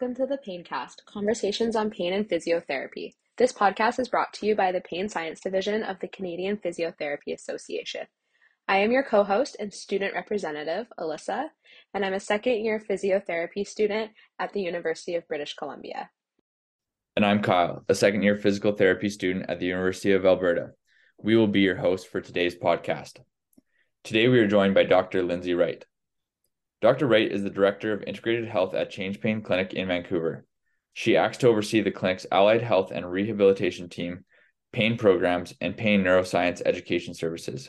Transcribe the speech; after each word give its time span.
welcome 0.00 0.14
to 0.14 0.24
the 0.24 0.38
Paincast, 0.38 1.04
Conversations 1.04 1.76
on 1.76 1.90
Pain 1.90 2.14
and 2.14 2.26
Physiotherapy. 2.26 3.12
This 3.36 3.52
podcast 3.52 3.98
is 3.98 4.08
brought 4.08 4.32
to 4.34 4.46
you 4.46 4.54
by 4.54 4.72
the 4.72 4.80
Pain 4.80 5.10
Science 5.10 5.40
Division 5.40 5.82
of 5.82 5.98
the 6.00 6.08
Canadian 6.08 6.56
Physiotherapy 6.56 7.34
Association. 7.34 8.06
I 8.66 8.78
am 8.78 8.92
your 8.92 9.02
co 9.02 9.24
host 9.24 9.58
and 9.60 9.74
student 9.74 10.14
representative, 10.14 10.86
Alyssa, 10.98 11.48
and 11.92 12.02
I'm 12.02 12.14
a 12.14 12.20
second 12.20 12.64
year 12.64 12.80
physiotherapy 12.80 13.66
student 13.66 14.12
at 14.38 14.54
the 14.54 14.62
University 14.62 15.16
of 15.16 15.28
British 15.28 15.54
Columbia. 15.54 16.08
And 17.14 17.26
I'm 17.26 17.42
Kyle, 17.42 17.84
a 17.86 17.94
second 17.94 18.22
year 18.22 18.36
physical 18.36 18.72
therapy 18.72 19.10
student 19.10 19.50
at 19.50 19.60
the 19.60 19.66
University 19.66 20.12
of 20.12 20.24
Alberta. 20.24 20.70
We 21.18 21.36
will 21.36 21.48
be 21.48 21.60
your 21.60 21.76
host 21.76 22.08
for 22.08 22.22
today's 22.22 22.54
podcast. 22.54 23.18
Today 24.02 24.28
we 24.28 24.38
are 24.38 24.48
joined 24.48 24.72
by 24.72 24.84
Dr. 24.84 25.22
Lindsay 25.22 25.52
Wright. 25.52 25.84
Dr. 26.80 27.06
Wright 27.06 27.30
is 27.30 27.42
the 27.42 27.50
Director 27.50 27.92
of 27.92 28.02
Integrated 28.04 28.48
Health 28.48 28.72
at 28.72 28.88
Change 28.88 29.20
Pain 29.20 29.42
Clinic 29.42 29.74
in 29.74 29.88
Vancouver. 29.88 30.46
She 30.94 31.14
acts 31.14 31.36
to 31.38 31.48
oversee 31.48 31.82
the 31.82 31.90
clinic's 31.90 32.26
allied 32.32 32.62
health 32.62 32.90
and 32.90 33.10
rehabilitation 33.10 33.90
team, 33.90 34.24
pain 34.72 34.96
programs, 34.96 35.52
and 35.60 35.76
pain 35.76 36.02
neuroscience 36.02 36.62
education 36.64 37.12
services. 37.12 37.68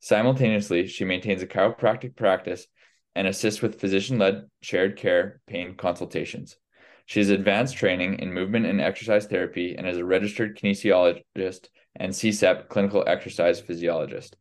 Simultaneously, 0.00 0.86
she 0.86 1.04
maintains 1.04 1.42
a 1.42 1.46
chiropractic 1.46 2.16
practice 2.16 2.66
and 3.14 3.28
assists 3.28 3.60
with 3.60 3.78
physician 3.78 4.18
led 4.18 4.46
shared 4.62 4.96
care 4.96 5.42
pain 5.46 5.74
consultations. 5.74 6.56
She 7.04 7.20
has 7.20 7.28
advanced 7.28 7.76
training 7.76 8.18
in 8.20 8.32
movement 8.32 8.64
and 8.64 8.80
exercise 8.80 9.26
therapy 9.26 9.76
and 9.76 9.86
is 9.86 9.98
a 9.98 10.04
registered 10.04 10.56
kinesiologist 10.56 11.68
and 11.96 12.12
CSEP 12.12 12.68
clinical 12.68 13.04
exercise 13.06 13.60
physiologist. 13.60 14.36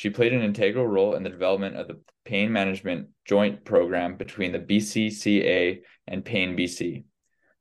She 0.00 0.08
played 0.08 0.32
an 0.32 0.40
integral 0.40 0.86
role 0.86 1.14
in 1.14 1.24
the 1.24 1.28
development 1.28 1.76
of 1.76 1.86
the 1.86 2.00
pain 2.24 2.50
management 2.50 3.08
joint 3.26 3.66
program 3.66 4.16
between 4.16 4.50
the 4.50 4.58
BCCA 4.58 5.82
and 6.08 6.24
Pain 6.24 6.56
BC. 6.56 7.04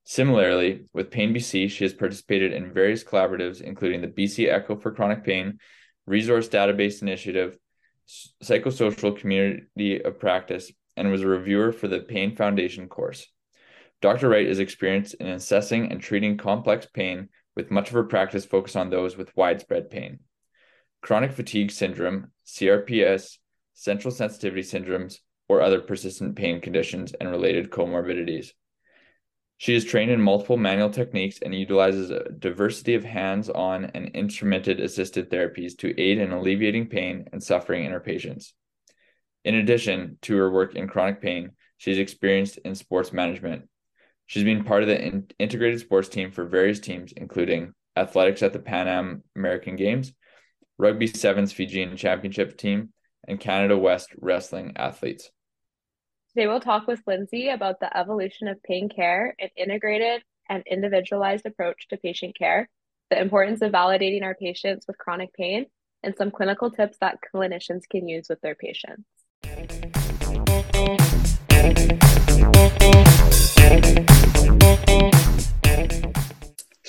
Similarly, 0.05 0.85
with 0.93 1.11
Pain 1.11 1.33
BC, 1.33 1.69
she 1.69 1.83
has 1.83 1.93
participated 1.93 2.53
in 2.53 2.71
various 2.71 3.03
collaboratives, 3.03 3.59
including 3.59 3.99
the 3.99 4.07
BC 4.07 4.47
Echo 4.47 4.77
for 4.77 4.93
Chronic 4.93 5.25
Pain, 5.25 5.59
Resource 6.05 6.47
Database 6.47 7.01
Initiative, 7.01 7.57
Psychosocial 8.41 9.19
Community 9.19 10.01
of 10.01 10.17
Practice, 10.17 10.71
and 10.95 11.11
was 11.11 11.23
a 11.23 11.27
reviewer 11.27 11.73
for 11.73 11.89
the 11.89 11.99
Pain 11.99 12.37
Foundation 12.37 12.87
course. 12.87 13.27
Dr. 14.01 14.29
Wright 14.29 14.47
is 14.47 14.59
experienced 14.59 15.15
in 15.15 15.27
assessing 15.27 15.91
and 15.91 15.99
treating 15.99 16.37
complex 16.37 16.85
pain, 16.85 17.27
with 17.57 17.69
much 17.69 17.89
of 17.89 17.95
her 17.95 18.05
practice 18.05 18.45
focused 18.45 18.77
on 18.77 18.89
those 18.89 19.17
with 19.17 19.35
widespread 19.35 19.89
pain 19.89 20.19
chronic 21.02 21.31
fatigue 21.31 21.72
syndrome, 21.72 22.31
CRPS, 22.45 23.38
central 23.73 24.11
sensitivity 24.11 24.61
syndromes, 24.61 25.19
or 25.47 25.61
other 25.61 25.81
persistent 25.81 26.36
pain 26.36 26.61
conditions 26.61 27.14
and 27.14 27.30
related 27.30 27.72
comorbidities. 27.72 28.52
She 29.58 29.75
is 29.75 29.83
trained 29.83 30.09
in 30.09 30.22
multiple 30.22 30.55
manual 30.55 30.89
techniques 30.89 31.39
and 31.42 31.53
utilizes 31.53 32.11
a 32.11 32.30
diversity 32.30 32.95
of 32.95 33.03
hands 33.03 33.50
on 33.50 33.86
and 33.94 34.09
instrumented 34.14 34.80
assisted 34.80 35.30
therapies 35.30 35.77
to 35.80 36.00
aid 36.00 36.17
in 36.17 36.31
alleviating 36.31 36.88
pain 36.88 37.27
and 37.33 37.44
suffering 37.44 37.83
in 37.83 37.92
her 37.92 38.00
patients. 38.00 38.53
In 39.44 39.55
addition 39.55 40.17
to 40.22 40.38
her 40.38 40.50
work 40.50 40.75
in 40.75 40.88
chronic 40.88 41.22
pain, 41.22 41.52
she's 41.77 41.97
experienced 41.97 42.58
in 42.59 42.73
sports 42.73 43.11
management. 43.11 43.67
She's 44.27 44.45
been 44.45 44.64
part 44.64 44.83
of 44.83 44.88
the 44.88 45.03
in- 45.03 45.30
integrated 45.39 45.81
sports 45.81 46.08
team 46.08 46.31
for 46.31 46.45
various 46.45 46.80
teams, 46.80 47.11
including 47.11 47.73
athletics 47.97 48.44
at 48.44 48.53
the 48.53 48.59
Pan 48.59 48.88
Am 48.88 49.23
American 49.36 49.75
Games, 49.75 50.14
Rugby 50.80 51.08
Sevens 51.08 51.52
Fijian 51.52 51.97
Championship 51.97 52.58
team, 52.58 52.94
and 53.27 53.38
Canada 53.38 53.77
West 53.77 54.11
wrestling 54.17 54.72
athletes. 54.77 55.30
Today 56.30 56.47
we'll 56.47 56.61
talk 56.61 56.88
with 56.88 57.02
Lindsay 57.05 57.49
about 57.49 57.81
the 57.81 57.95
evolution 57.95 58.47
of 58.47 58.63
pain 58.63 58.88
care, 58.88 59.36
an 59.39 59.49
integrated 59.58 60.23
and 60.48 60.64
individualized 60.65 61.45
approach 61.45 61.89
to 61.89 61.98
patient 61.98 62.37
care, 62.37 62.70
the 63.09 63.21
importance 63.21 63.61
of 63.61 63.73
validating 63.73 64.23
our 64.23 64.36
patients 64.36 64.87
with 64.87 64.98
chronic 64.98 65.33
pain, 65.33 65.65
and 66.02 66.15
some 66.17 66.31
clinical 66.31 66.71
tips 66.71 66.98
that 67.02 67.17
clinicians 67.36 67.82
can 67.89 68.08
use 68.08 68.27
with 68.30 68.39
their 68.39 68.55
patients. 68.55 69.03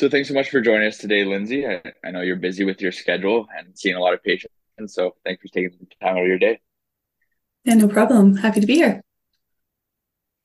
So 0.00 0.08
thanks 0.08 0.28
so 0.28 0.34
much 0.34 0.48
for 0.48 0.62
joining 0.62 0.88
us 0.88 0.96
today, 0.96 1.26
Lindsay. 1.26 1.66
I, 1.66 1.82
I 2.02 2.10
know 2.10 2.22
you're 2.22 2.36
busy 2.36 2.64
with 2.64 2.80
your 2.80 2.90
schedule 2.90 3.46
and 3.54 3.78
seeing 3.78 3.96
a 3.96 4.00
lot 4.00 4.14
of 4.14 4.22
patients, 4.22 4.54
so 4.86 5.14
thanks 5.26 5.42
for 5.42 5.48
taking 5.48 5.72
the 5.78 5.86
time 6.02 6.16
out 6.16 6.22
of 6.22 6.26
your 6.26 6.38
day. 6.38 6.58
Yeah, 7.64 7.74
no 7.74 7.86
problem. 7.86 8.34
Happy 8.36 8.62
to 8.62 8.66
be 8.66 8.76
here. 8.76 9.02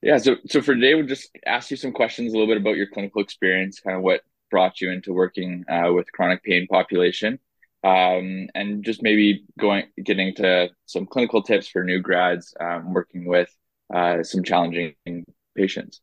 Yeah, 0.02 0.18
so 0.18 0.36
so 0.46 0.62
for 0.62 0.76
today, 0.76 0.94
we'll 0.96 1.06
just 1.06 1.30
ask 1.46 1.72
you 1.72 1.78
some 1.78 1.94
questions 1.94 2.34
a 2.34 2.38
little 2.38 2.54
bit 2.54 2.60
about 2.60 2.76
your 2.76 2.88
clinical 2.88 3.22
experience, 3.22 3.80
kind 3.80 3.96
of 3.96 4.04
what 4.04 4.24
brought 4.52 4.82
you 4.82 4.92
into 4.92 5.14
working 5.14 5.64
uh, 5.70 5.94
with 5.94 6.12
chronic 6.12 6.44
pain 6.44 6.68
population, 6.68 7.40
um, 7.86 8.50
and 8.56 8.84
just 8.84 9.02
maybe 9.04 9.46
going 9.58 9.86
getting 10.04 10.36
to 10.36 10.68
some 10.86 11.06
clinical 11.06 11.42
tips 11.42 11.70
for 11.70 11.82
new 11.82 12.02
grads 12.02 12.54
um, 12.60 12.94
working 12.94 13.24
with 13.24 13.56
uh, 13.94 14.22
some 14.22 14.44
challenging 14.44 14.96
patients 15.56 16.02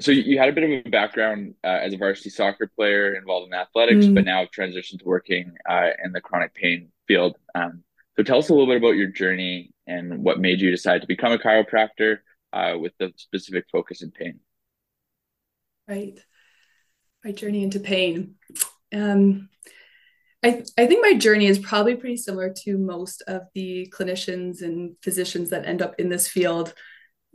so 0.00 0.10
you 0.10 0.38
had 0.38 0.48
a 0.48 0.52
bit 0.52 0.64
of 0.64 0.86
a 0.86 0.90
background 0.90 1.54
uh, 1.64 1.78
as 1.82 1.92
a 1.92 1.96
varsity 1.96 2.30
soccer 2.30 2.70
player 2.74 3.14
involved 3.14 3.48
in 3.48 3.54
athletics, 3.54 4.06
mm. 4.06 4.14
but 4.14 4.24
now 4.24 4.44
transitioned 4.44 5.00
to 5.00 5.04
working 5.04 5.52
uh, 5.68 5.90
in 6.04 6.12
the 6.12 6.20
chronic 6.20 6.54
pain 6.54 6.90
field. 7.06 7.36
Um, 7.54 7.84
so 8.16 8.22
tell 8.22 8.38
us 8.38 8.48
a 8.48 8.54
little 8.54 8.66
bit 8.66 8.76
about 8.76 8.96
your 8.96 9.08
journey 9.08 9.72
and 9.86 10.22
what 10.22 10.40
made 10.40 10.60
you 10.60 10.70
decide 10.70 11.00
to 11.02 11.06
become 11.06 11.32
a 11.32 11.38
chiropractor 11.38 12.18
uh, 12.52 12.76
with 12.78 12.92
the 12.98 13.12
specific 13.16 13.66
focus 13.70 14.02
in 14.02 14.10
pain. 14.10 14.40
Right, 15.88 16.18
my 17.24 17.32
journey 17.32 17.62
into 17.62 17.80
pain. 17.80 18.36
Um, 18.94 19.48
I 20.42 20.64
I 20.78 20.86
think 20.86 21.02
my 21.02 21.14
journey 21.14 21.46
is 21.46 21.58
probably 21.58 21.96
pretty 21.96 22.16
similar 22.16 22.52
to 22.64 22.78
most 22.78 23.22
of 23.26 23.42
the 23.54 23.92
clinicians 23.96 24.62
and 24.62 24.96
physicians 25.02 25.50
that 25.50 25.66
end 25.66 25.82
up 25.82 25.94
in 25.98 26.08
this 26.08 26.28
field. 26.28 26.74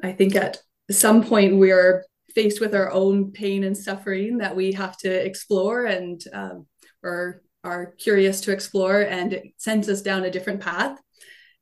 I 0.03 0.11
think 0.11 0.35
at 0.35 0.57
some 0.91 1.23
point 1.23 1.57
we're 1.57 2.05
faced 2.37 2.61
with 2.61 2.75
our 2.75 2.91
own 2.91 3.31
pain 3.31 3.63
and 3.63 3.75
suffering 3.75 4.37
that 4.37 4.55
we 4.55 4.71
have 4.71 4.95
to 4.95 5.09
explore 5.09 5.87
and 5.87 6.23
um, 6.33 6.67
or 7.01 7.41
are 7.63 7.93
curious 7.97 8.41
to 8.41 8.51
explore 8.51 9.01
and 9.01 9.33
it 9.33 9.45
sends 9.57 9.89
us 9.89 10.03
down 10.03 10.23
a 10.23 10.29
different 10.29 10.61
path. 10.61 10.99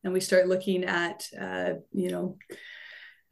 And 0.04 0.12
we 0.12 0.20
start 0.20 0.50
looking 0.50 0.84
at 0.84 1.26
uh, 1.40 1.76
you 1.94 2.10
know 2.12 2.38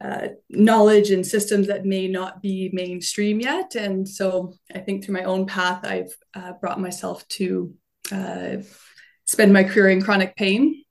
uh, 0.02 0.28
knowledge 0.48 1.10
and 1.10 1.26
systems 1.26 1.66
that 1.66 1.84
may 1.84 2.08
not 2.08 2.40
be 2.40 2.70
mainstream 2.72 3.40
yet. 3.40 3.74
And 3.74 4.08
so 4.08 4.54
i 4.74 4.78
think 4.78 5.04
through 5.04 5.18
my 5.20 5.24
own 5.24 5.44
path 5.44 5.84
i've 5.84 6.14
uh, 6.32 6.52
brought 6.62 6.80
myself 6.80 7.28
to 7.40 7.74
uh, 8.10 8.56
spend 9.26 9.52
my 9.52 9.64
career 9.64 9.90
in 9.90 10.00
chronic 10.00 10.34
pain 10.34 10.83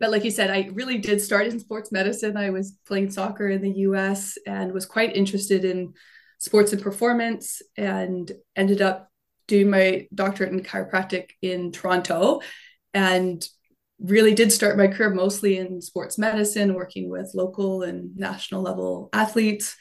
but 0.00 0.10
like 0.10 0.24
you 0.24 0.30
said, 0.30 0.50
I 0.50 0.70
really 0.72 0.98
did 0.98 1.20
start 1.20 1.46
in 1.46 1.58
sports 1.58 1.90
medicine. 1.90 2.36
I 2.36 2.50
was 2.50 2.76
playing 2.86 3.10
soccer 3.10 3.48
in 3.48 3.62
the 3.62 3.80
US 3.80 4.38
and 4.46 4.72
was 4.72 4.86
quite 4.86 5.16
interested 5.16 5.64
in 5.64 5.94
sports 6.38 6.72
and 6.72 6.80
performance 6.80 7.62
and 7.76 8.30
ended 8.54 8.80
up 8.80 9.10
doing 9.48 9.70
my 9.70 10.06
doctorate 10.14 10.52
in 10.52 10.60
chiropractic 10.60 11.30
in 11.42 11.72
Toronto 11.72 12.40
and 12.94 13.46
really 14.00 14.34
did 14.34 14.52
start 14.52 14.76
my 14.76 14.86
career 14.86 15.10
mostly 15.10 15.58
in 15.58 15.80
sports 15.80 16.18
medicine, 16.18 16.74
working 16.74 17.10
with 17.10 17.34
local 17.34 17.82
and 17.82 18.16
national 18.16 18.62
level 18.62 19.08
athletes, 19.12 19.76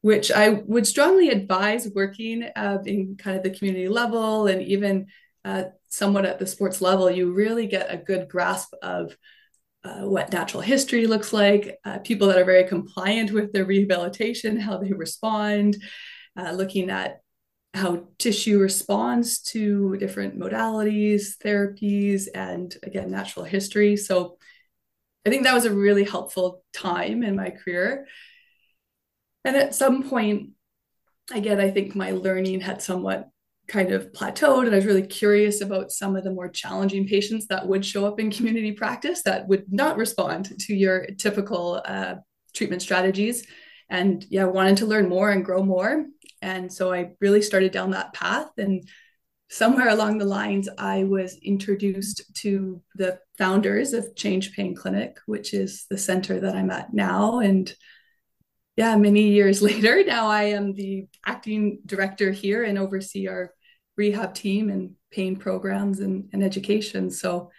which 0.00 0.32
I 0.32 0.48
would 0.66 0.86
strongly 0.86 1.28
advise 1.28 1.88
working 1.94 2.42
uh, 2.56 2.78
in 2.84 3.16
kind 3.16 3.36
of 3.36 3.44
the 3.44 3.56
community 3.56 3.88
level 3.88 4.48
and 4.48 4.62
even 4.62 5.06
uh, 5.44 5.64
somewhat 5.88 6.24
at 6.24 6.40
the 6.40 6.46
sports 6.46 6.80
level. 6.80 7.08
You 7.08 7.32
really 7.32 7.68
get 7.68 7.92
a 7.92 7.96
good 7.96 8.28
grasp 8.28 8.74
of 8.82 9.16
uh, 9.86 10.06
what 10.08 10.32
natural 10.32 10.62
history 10.62 11.06
looks 11.06 11.32
like, 11.32 11.78
uh, 11.84 11.98
people 11.98 12.26
that 12.28 12.38
are 12.38 12.44
very 12.44 12.64
compliant 12.64 13.30
with 13.30 13.52
their 13.52 13.64
rehabilitation, 13.64 14.58
how 14.58 14.78
they 14.78 14.92
respond, 14.92 15.76
uh, 16.36 16.50
looking 16.52 16.90
at 16.90 17.20
how 17.72 18.08
tissue 18.18 18.58
responds 18.58 19.40
to 19.40 19.96
different 19.98 20.38
modalities, 20.38 21.36
therapies, 21.44 22.26
and 22.34 22.74
again, 22.82 23.10
natural 23.10 23.44
history. 23.44 23.96
So 23.96 24.38
I 25.26 25.30
think 25.30 25.44
that 25.44 25.54
was 25.54 25.66
a 25.66 25.74
really 25.74 26.04
helpful 26.04 26.64
time 26.72 27.22
in 27.22 27.36
my 27.36 27.50
career. 27.50 28.06
And 29.44 29.56
at 29.56 29.74
some 29.74 30.08
point, 30.08 30.50
again, 31.32 31.60
I 31.60 31.70
think 31.70 31.94
my 31.94 32.12
learning 32.12 32.60
had 32.60 32.82
somewhat 32.82 33.28
kind 33.68 33.90
of 33.92 34.12
plateaued 34.12 34.66
and 34.66 34.72
i 34.72 34.76
was 34.76 34.86
really 34.86 35.06
curious 35.06 35.60
about 35.60 35.90
some 35.90 36.14
of 36.14 36.22
the 36.22 36.30
more 36.30 36.48
challenging 36.48 37.06
patients 37.06 37.46
that 37.48 37.66
would 37.66 37.84
show 37.84 38.06
up 38.06 38.20
in 38.20 38.30
community 38.30 38.72
practice 38.72 39.22
that 39.22 39.46
would 39.48 39.64
not 39.72 39.96
respond 39.96 40.56
to 40.60 40.74
your 40.74 41.06
typical 41.18 41.82
uh, 41.84 42.14
treatment 42.56 42.82
strategies. 42.82 43.46
And 43.88 44.24
yeah 44.28 44.44
wanted 44.44 44.78
to 44.78 44.86
learn 44.86 45.08
more 45.08 45.30
and 45.30 45.44
grow 45.44 45.62
more. 45.62 46.06
And 46.42 46.72
so 46.72 46.92
i 46.92 47.12
really 47.20 47.42
started 47.42 47.70
down 47.70 47.90
that 47.90 48.12
path 48.12 48.50
and 48.58 48.88
somewhere 49.48 49.90
along 49.90 50.18
the 50.18 50.24
lines 50.24 50.68
i 50.76 51.04
was 51.04 51.36
introduced 51.36 52.34
to 52.34 52.82
the 52.96 53.16
founders 53.38 53.92
of 53.92 54.16
change 54.16 54.56
pain 54.56 54.74
clinic 54.74 55.18
which 55.26 55.54
is 55.54 55.86
the 55.88 55.96
center 55.96 56.40
that 56.40 56.56
i'm 56.56 56.70
at 56.70 56.92
now. 56.92 57.38
And 57.38 57.72
yeah, 58.76 58.96
many 58.96 59.28
years 59.28 59.62
later, 59.70 60.02
now 60.04 60.26
I 60.28 60.44
am 60.44 60.74
the 60.74 61.06
acting 61.24 61.80
director 61.86 62.30
here 62.30 62.64
and 62.64 62.78
oversee 62.78 63.28
our 63.28 63.52
rehab 63.96 64.34
team 64.34 64.70
and 64.70 64.94
pain 65.10 65.36
programs 65.36 66.00
and, 66.00 66.28
and 66.32 66.42
education. 66.42 67.10
So 67.10 67.50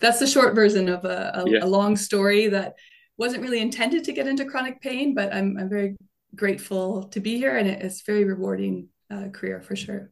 that's 0.00 0.18
the 0.18 0.26
short 0.26 0.54
version 0.54 0.88
of 0.88 1.04
a, 1.04 1.32
a, 1.34 1.50
yeah. 1.50 1.58
a 1.62 1.66
long 1.66 1.96
story 1.96 2.48
that 2.48 2.74
wasn't 3.16 3.42
really 3.42 3.60
intended 3.60 4.04
to 4.04 4.12
get 4.12 4.26
into 4.26 4.44
chronic 4.44 4.80
pain, 4.80 5.14
but 5.14 5.32
I'm, 5.34 5.56
I'm 5.58 5.68
very 5.68 5.96
grateful 6.34 7.04
to 7.04 7.20
be 7.20 7.38
here 7.38 7.56
and 7.56 7.68
it's 7.68 8.02
very 8.02 8.24
rewarding 8.24 8.88
uh, 9.10 9.28
career 9.28 9.60
for 9.60 9.76
sure. 9.76 10.10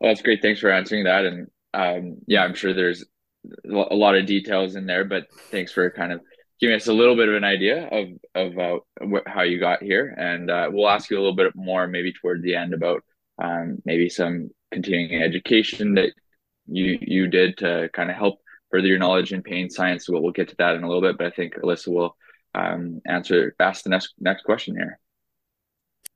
Well, 0.00 0.10
that's 0.10 0.22
great. 0.22 0.42
Thanks 0.42 0.60
for 0.60 0.70
answering 0.70 1.04
that. 1.04 1.24
And 1.24 1.46
um, 1.74 2.18
yeah, 2.26 2.44
I'm 2.44 2.54
sure 2.54 2.72
there's 2.72 3.04
a 3.64 3.94
lot 3.94 4.16
of 4.16 4.26
details 4.26 4.76
in 4.76 4.86
there, 4.86 5.04
but 5.04 5.26
thanks 5.50 5.72
for 5.72 5.90
kind 5.90 6.12
of 6.12 6.20
giving 6.60 6.76
us 6.76 6.88
a 6.88 6.92
little 6.92 7.16
bit 7.16 7.28
of 7.28 7.34
an 7.34 7.44
idea 7.44 7.88
of 7.88 8.08
of 8.34 8.58
uh, 8.58 8.78
wh- 9.00 9.28
how 9.28 9.42
you 9.42 9.58
got 9.58 9.82
here. 9.82 10.14
And 10.16 10.50
uh, 10.50 10.68
we'll 10.70 10.88
ask 10.88 11.10
you 11.10 11.16
a 11.16 11.20
little 11.20 11.36
bit 11.36 11.52
more 11.56 11.86
maybe 11.86 12.12
toward 12.12 12.42
the 12.42 12.54
end 12.54 12.74
about 12.74 13.02
um, 13.38 13.78
maybe 13.84 14.08
some 14.08 14.50
continuing 14.70 15.22
education 15.22 15.94
that 15.94 16.12
you 16.66 16.98
you 17.00 17.28
did 17.28 17.56
to 17.58 17.88
kind 17.92 18.10
of 18.10 18.16
help 18.16 18.40
further 18.70 18.86
your 18.86 18.98
knowledge 18.98 19.32
in 19.32 19.42
pain 19.42 19.70
science. 19.70 20.08
We'll, 20.08 20.22
we'll 20.22 20.32
get 20.32 20.48
to 20.48 20.56
that 20.58 20.76
in 20.76 20.82
a 20.82 20.86
little 20.86 21.02
bit, 21.02 21.16
but 21.16 21.26
I 21.26 21.30
think 21.30 21.54
Alyssa 21.54 21.88
will 21.88 22.16
um, 22.54 23.00
answer 23.06 23.54
ask 23.60 23.84
the 23.84 23.90
next 23.90 24.14
next 24.18 24.42
question 24.42 24.76
here. 24.76 24.98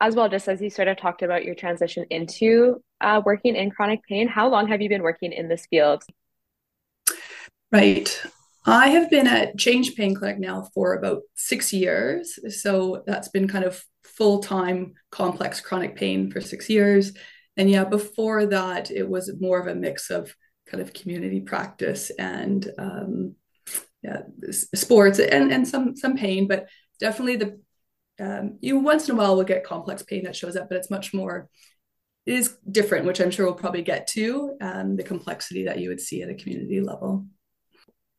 As 0.00 0.16
well, 0.16 0.28
just 0.28 0.48
as 0.48 0.60
you 0.60 0.68
sort 0.68 0.88
of 0.88 0.96
talked 0.96 1.22
about 1.22 1.44
your 1.44 1.54
transition 1.54 2.04
into 2.10 2.82
uh, 3.00 3.22
working 3.24 3.54
in 3.54 3.70
chronic 3.70 4.02
pain, 4.08 4.26
how 4.26 4.48
long 4.48 4.66
have 4.68 4.82
you 4.82 4.88
been 4.88 5.02
working 5.02 5.32
in 5.32 5.48
this 5.48 5.66
field? 5.66 6.02
Right. 7.70 8.20
I 8.66 8.88
have 8.88 9.10
been 9.10 9.26
at 9.26 9.58
Change 9.58 9.94
Pain 9.94 10.14
Clinic 10.14 10.38
now 10.38 10.68
for 10.74 10.94
about 10.94 11.22
six 11.34 11.72
years. 11.72 12.38
So 12.60 13.02
that's 13.06 13.28
been 13.28 13.48
kind 13.48 13.64
of 13.64 13.84
full 14.16 14.40
time 14.40 14.94
complex 15.10 15.60
chronic 15.60 15.96
pain 15.96 16.30
for 16.30 16.40
six 16.40 16.68
years. 16.68 17.12
And 17.56 17.70
yeah, 17.70 17.84
before 17.84 18.46
that, 18.46 18.90
it 18.90 19.08
was 19.08 19.30
more 19.40 19.60
of 19.60 19.66
a 19.66 19.74
mix 19.74 20.10
of 20.10 20.34
kind 20.66 20.80
of 20.82 20.92
community 20.92 21.40
practice 21.40 22.10
and 22.18 22.70
um, 22.78 23.34
yeah, 24.02 24.22
sports 24.50 25.18
and, 25.18 25.52
and 25.52 25.66
some 25.68 25.96
some 25.96 26.16
pain, 26.16 26.48
but 26.48 26.68
definitely 26.98 27.36
the 27.36 27.60
um, 28.20 28.58
you 28.60 28.78
once 28.78 29.08
in 29.08 29.14
a 29.14 29.18
while 29.18 29.36
will 29.36 29.44
get 29.44 29.64
complex 29.64 30.02
pain 30.02 30.24
that 30.24 30.36
shows 30.36 30.56
up, 30.56 30.68
but 30.68 30.78
it's 30.78 30.90
much 30.90 31.14
more 31.14 31.48
it 32.24 32.34
is 32.34 32.56
different, 32.70 33.06
which 33.06 33.20
I'm 33.20 33.30
sure 33.30 33.46
we'll 33.46 33.54
probably 33.54 33.82
get 33.82 34.06
to 34.08 34.56
um, 34.60 34.96
the 34.96 35.02
complexity 35.02 35.64
that 35.64 35.80
you 35.80 35.88
would 35.88 36.00
see 36.00 36.22
at 36.22 36.28
a 36.28 36.34
community 36.34 36.80
level. 36.80 37.26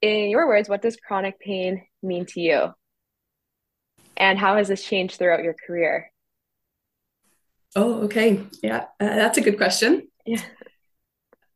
In 0.02 0.30
your 0.30 0.48
words, 0.48 0.68
what 0.68 0.82
does 0.82 0.98
chronic 0.98 1.40
pain 1.40 1.84
mean 2.02 2.26
to 2.28 2.42
you? 2.42 2.74
And 4.18 4.38
how 4.38 4.58
has 4.58 4.68
this 4.68 4.84
changed 4.84 5.18
throughout 5.18 5.44
your 5.44 5.56
career? 5.56 6.12
Oh, 7.76 8.04
okay. 8.04 8.44
Yeah, 8.62 8.86
uh, 9.00 9.16
that's 9.16 9.38
a 9.38 9.42
good 9.42 9.58
question. 9.58 10.08
Yeah. 10.26 10.42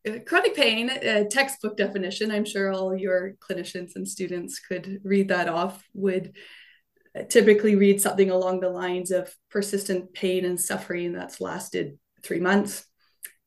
Uh, 0.07 0.19
chronic 0.25 0.55
pain, 0.55 0.89
uh, 0.89 1.25
textbook 1.29 1.77
definition, 1.77 2.31
I'm 2.31 2.45
sure 2.45 2.71
all 2.71 2.95
your 2.95 3.33
clinicians 3.39 3.95
and 3.95 4.07
students 4.07 4.59
could 4.59 5.01
read 5.03 5.27
that 5.27 5.47
off, 5.47 5.83
would 5.93 6.33
uh, 7.17 7.23
typically 7.23 7.75
read 7.75 8.01
something 8.01 8.31
along 8.31 8.61
the 8.61 8.69
lines 8.69 9.11
of 9.11 9.33
persistent 9.51 10.13
pain 10.13 10.45
and 10.45 10.59
suffering 10.59 11.13
that's 11.13 11.41
lasted 11.41 11.99
three 12.23 12.39
months. 12.39 12.85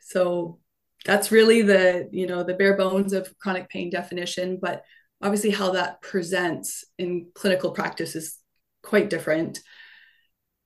So 0.00 0.58
that's 1.04 1.32
really 1.32 1.62
the, 1.62 2.08
you 2.12 2.26
know, 2.26 2.42
the 2.42 2.54
bare 2.54 2.76
bones 2.76 3.12
of 3.12 3.36
chronic 3.38 3.68
pain 3.68 3.90
definition, 3.90 4.58
but 4.60 4.84
obviously 5.22 5.50
how 5.50 5.72
that 5.72 6.02
presents 6.02 6.84
in 6.98 7.28
clinical 7.34 7.70
practice 7.70 8.14
is 8.14 8.36
quite 8.82 9.10
different. 9.10 9.60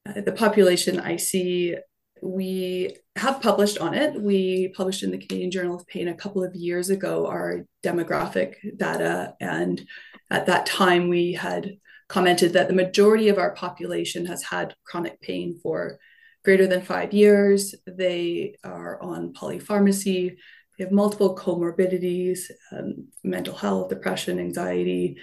Uh, 0.07 0.21
the 0.21 0.33
population 0.33 1.01
I 1.01 1.17
see 1.17 1.77
we 2.25 2.97
have 3.17 3.43
published 3.43 3.79
on 3.79 3.93
it. 3.95 4.21
We 4.21 4.69
published 4.69 5.03
in 5.03 5.11
the 5.11 5.19
Canadian 5.19 5.51
Journal 5.51 5.77
of 5.77 5.87
Pain 5.87 6.09
a 6.09 6.15
couple 6.15 6.43
of 6.43 6.55
years 6.55 6.89
ago 6.89 7.27
our 7.27 7.67
demographic 7.83 8.55
data. 8.77 9.35
And 9.41 9.87
at 10.31 10.47
that 10.47 10.65
time, 10.65 11.09
we 11.09 11.35
had 11.35 11.77
commented 12.09 12.55
that 12.55 12.69
the 12.69 12.75
majority 12.75 13.29
of 13.29 13.39
our 13.39 13.55
population 13.55 14.27
has 14.27 14.43
had 14.43 14.75
chronic 14.85 15.21
pain 15.21 15.59
for 15.63 15.99
greater 16.45 16.67
than 16.67 16.83
five 16.83 17.13
years. 17.13 17.75
They 17.87 18.57
are 18.65 19.01
on 19.03 19.35
polypharmacy. 19.35 20.37
They 20.79 20.85
have 20.85 20.93
multiple 20.93 21.37
comorbidities, 21.37 22.41
um, 22.73 23.09
mental 23.23 23.55
health, 23.55 23.91
depression, 23.91 24.39
anxiety. 24.39 25.19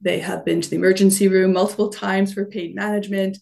They 0.00 0.20
have 0.20 0.44
been 0.44 0.60
to 0.60 0.70
the 0.70 0.76
emergency 0.76 1.28
room 1.28 1.52
multiple 1.52 1.90
times 1.90 2.32
for 2.32 2.44
pain 2.44 2.74
management. 2.74 3.38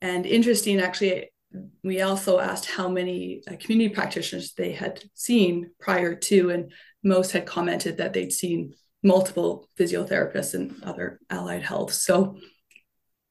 And 0.00 0.26
interesting, 0.26 0.80
actually, 0.80 1.30
we 1.84 2.00
also 2.00 2.38
asked 2.38 2.66
how 2.66 2.88
many 2.88 3.42
uh, 3.46 3.56
community 3.60 3.94
practitioners 3.94 4.54
they 4.54 4.72
had 4.72 5.02
seen 5.14 5.70
prior 5.78 6.14
to, 6.14 6.50
and 6.50 6.72
most 7.02 7.32
had 7.32 7.46
commented 7.46 7.98
that 7.98 8.12
they'd 8.12 8.32
seen 8.32 8.74
multiple 9.02 9.68
physiotherapists 9.78 10.54
and 10.54 10.82
other 10.82 11.20
allied 11.28 11.62
health. 11.62 11.92
So 11.92 12.38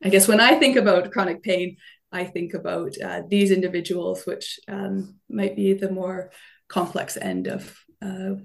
I 0.03 0.09
guess 0.09 0.27
when 0.27 0.39
I 0.39 0.55
think 0.55 0.75
about 0.75 1.11
chronic 1.11 1.41
pain, 1.41 1.77
I 2.11 2.25
think 2.25 2.53
about 2.53 2.93
uh, 3.01 3.21
these 3.27 3.51
individuals, 3.51 4.25
which 4.25 4.59
um, 4.67 5.15
might 5.29 5.55
be 5.55 5.73
the 5.73 5.89
more 5.89 6.31
complex 6.67 7.17
end 7.17 7.47
of 7.47 7.77
uh, 8.01 8.35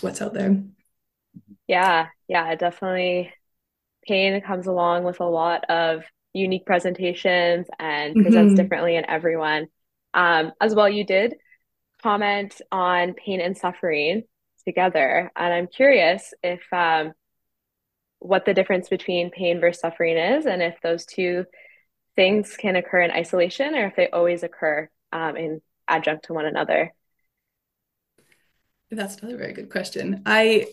what's 0.00 0.20
out 0.20 0.34
there. 0.34 0.62
Yeah, 1.68 2.08
yeah, 2.28 2.54
definitely. 2.56 3.32
Pain 4.06 4.40
comes 4.40 4.66
along 4.66 5.04
with 5.04 5.20
a 5.20 5.24
lot 5.24 5.64
of 5.70 6.02
unique 6.32 6.66
presentations 6.66 7.66
and 7.78 8.14
mm-hmm. 8.14 8.22
presents 8.22 8.54
differently 8.54 8.96
in 8.96 9.08
everyone. 9.08 9.66
Um, 10.14 10.52
as 10.60 10.74
well, 10.74 10.88
you 10.88 11.04
did 11.04 11.34
comment 12.02 12.60
on 12.70 13.14
pain 13.14 13.40
and 13.40 13.56
suffering 13.56 14.24
together, 14.64 15.30
and 15.36 15.54
I'm 15.54 15.66
curious 15.66 16.34
if 16.42 16.60
um, 16.72 17.12
what 18.18 18.44
the 18.44 18.54
difference 18.54 18.88
between 18.88 19.30
pain 19.30 19.60
versus 19.60 19.80
suffering 19.80 20.16
is, 20.16 20.46
and 20.46 20.62
if 20.62 20.76
those 20.82 21.04
two 21.06 21.44
things 22.16 22.56
can 22.56 22.76
occur 22.76 23.02
in 23.02 23.10
isolation 23.10 23.74
or 23.74 23.86
if 23.86 23.96
they 23.96 24.08
always 24.08 24.42
occur 24.42 24.88
um, 25.12 25.36
in 25.36 25.60
adjunct 25.88 26.26
to 26.26 26.34
one 26.34 26.46
another. 26.46 26.92
That's 28.90 29.16
another 29.16 29.38
very 29.38 29.54
good 29.54 29.70
question. 29.70 30.22
I 30.26 30.66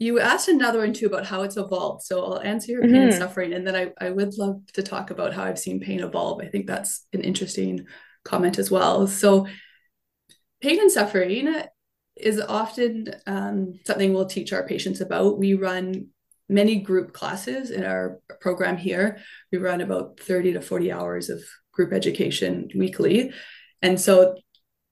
you 0.00 0.18
asked 0.18 0.48
another 0.48 0.78
one 0.78 0.94
too 0.94 1.06
about 1.06 1.26
how 1.26 1.42
it's 1.42 1.58
evolved. 1.58 2.02
So 2.04 2.24
I'll 2.24 2.40
answer 2.40 2.72
your 2.72 2.80
pain 2.80 2.92
mm-hmm. 2.92 3.10
and 3.10 3.14
suffering. 3.14 3.52
And 3.52 3.66
then 3.66 3.76
I, 3.76 3.92
I 4.00 4.08
would 4.08 4.36
love 4.38 4.62
to 4.72 4.82
talk 4.82 5.10
about 5.10 5.34
how 5.34 5.44
I've 5.44 5.58
seen 5.58 5.78
pain 5.78 6.00
evolve. 6.00 6.40
I 6.40 6.46
think 6.46 6.66
that's 6.66 7.06
an 7.12 7.20
interesting 7.20 7.84
comment 8.24 8.58
as 8.58 8.70
well. 8.70 9.06
So 9.06 9.46
pain 10.62 10.80
and 10.80 10.90
suffering 10.90 11.54
is 12.16 12.40
often 12.40 13.14
um, 13.26 13.74
something 13.86 14.14
we'll 14.14 14.24
teach 14.24 14.54
our 14.54 14.66
patients 14.66 15.02
about. 15.02 15.38
We 15.38 15.52
run 15.52 16.08
many 16.48 16.80
group 16.80 17.12
classes 17.12 17.70
in 17.70 17.84
our 17.84 18.20
program 18.40 18.78
here. 18.78 19.18
We 19.52 19.58
run 19.58 19.82
about 19.82 20.18
30 20.18 20.54
to 20.54 20.62
40 20.62 20.90
hours 20.92 21.28
of 21.28 21.42
group 21.72 21.92
education 21.92 22.70
weekly. 22.74 23.34
And 23.82 24.00
so 24.00 24.36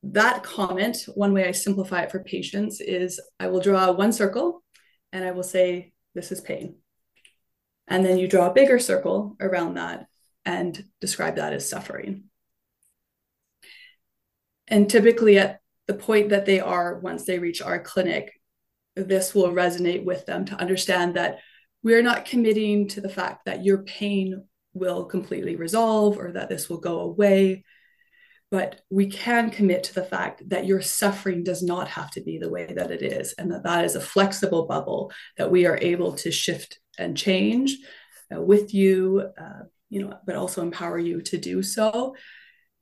that 0.03 0.43
comment, 0.43 0.99
one 1.15 1.33
way 1.33 1.49
I 1.49 1.53
simplify 1.53 2.03
it 2.03 2.11
for 2.11 2.23
patients 2.23 2.83
is 2.83 3.19
I 3.41 3.47
will 3.49 3.61
draw 3.61 3.91
one 3.91 4.13
circle 4.13 4.63
and 5.13 5.25
I 5.25 5.33
will 5.33 5.43
say, 5.43 5.93
This 6.15 6.33
is 6.33 6.41
pain. 6.41 6.77
And 7.87 8.05
then 8.05 8.19
you 8.19 8.29
draw 8.29 8.51
a 8.51 8.55
bigger 8.55 8.79
circle 8.79 9.37
around 9.41 9.75
that 9.75 10.07
and 10.45 10.85
describe 11.01 11.37
that 11.37 11.53
as 11.53 11.69
suffering. 11.69 12.25
And 14.67 14.89
typically, 14.89 15.39
at 15.39 15.61
the 15.87 15.95
point 15.95 16.29
that 16.29 16.45
they 16.45 16.61
are, 16.61 16.99
once 16.99 17.25
they 17.25 17.39
reach 17.39 17.63
our 17.63 17.79
clinic, 17.79 18.33
this 18.95 19.35
will 19.35 19.53
resonate 19.53 20.05
with 20.05 20.27
them 20.27 20.45
to 20.47 20.61
understand 20.61 21.15
that 21.15 21.39
we're 21.83 22.03
not 22.03 22.27
committing 22.27 22.89
to 22.89 23.01
the 23.01 23.09
fact 23.09 23.47
that 23.47 23.65
your 23.65 23.79
pain 23.85 24.45
will 24.75 25.05
completely 25.05 25.57
resolve 25.57 26.19
or 26.19 26.33
that 26.33 26.49
this 26.49 26.69
will 26.69 26.79
go 26.79 27.01
away 27.01 27.65
but 28.51 28.81
we 28.91 29.07
can 29.07 29.51
commit 29.51 29.85
to 29.85 29.95
the 29.95 30.05
fact 30.05 30.49
that 30.49 30.67
your 30.67 30.81
suffering 30.81 31.45
does 31.45 31.63
not 31.63 31.89
have 31.89 32.11
to 32.13 32.21
be 32.21 32.39
the 32.39 32.49
way 32.49 32.67
that 32.67 32.91
it 32.91 33.03
is 33.03 33.35
and 33.39 33.51
that 33.53 33.65
that 33.65 33.85
is 33.85 33.95
a 33.95 34.01
flexible 34.01 34.67
bubble 34.67 35.13
that 35.37 35.51
we 35.51 35.67
are 35.67 35.79
able 35.81 36.13
to 36.13 36.31
shift 36.31 36.79
and 36.99 37.17
change 37.17 37.77
uh, 38.35 38.41
with 38.41 38.73
you 38.73 39.29
uh, 39.39 39.65
you 39.91 40.03
know 40.03 40.19
but 40.27 40.37
also 40.37 40.63
empower 40.63 40.99
you 40.99 41.21
to 41.23 41.39
do 41.39 41.63
so. 41.63 42.15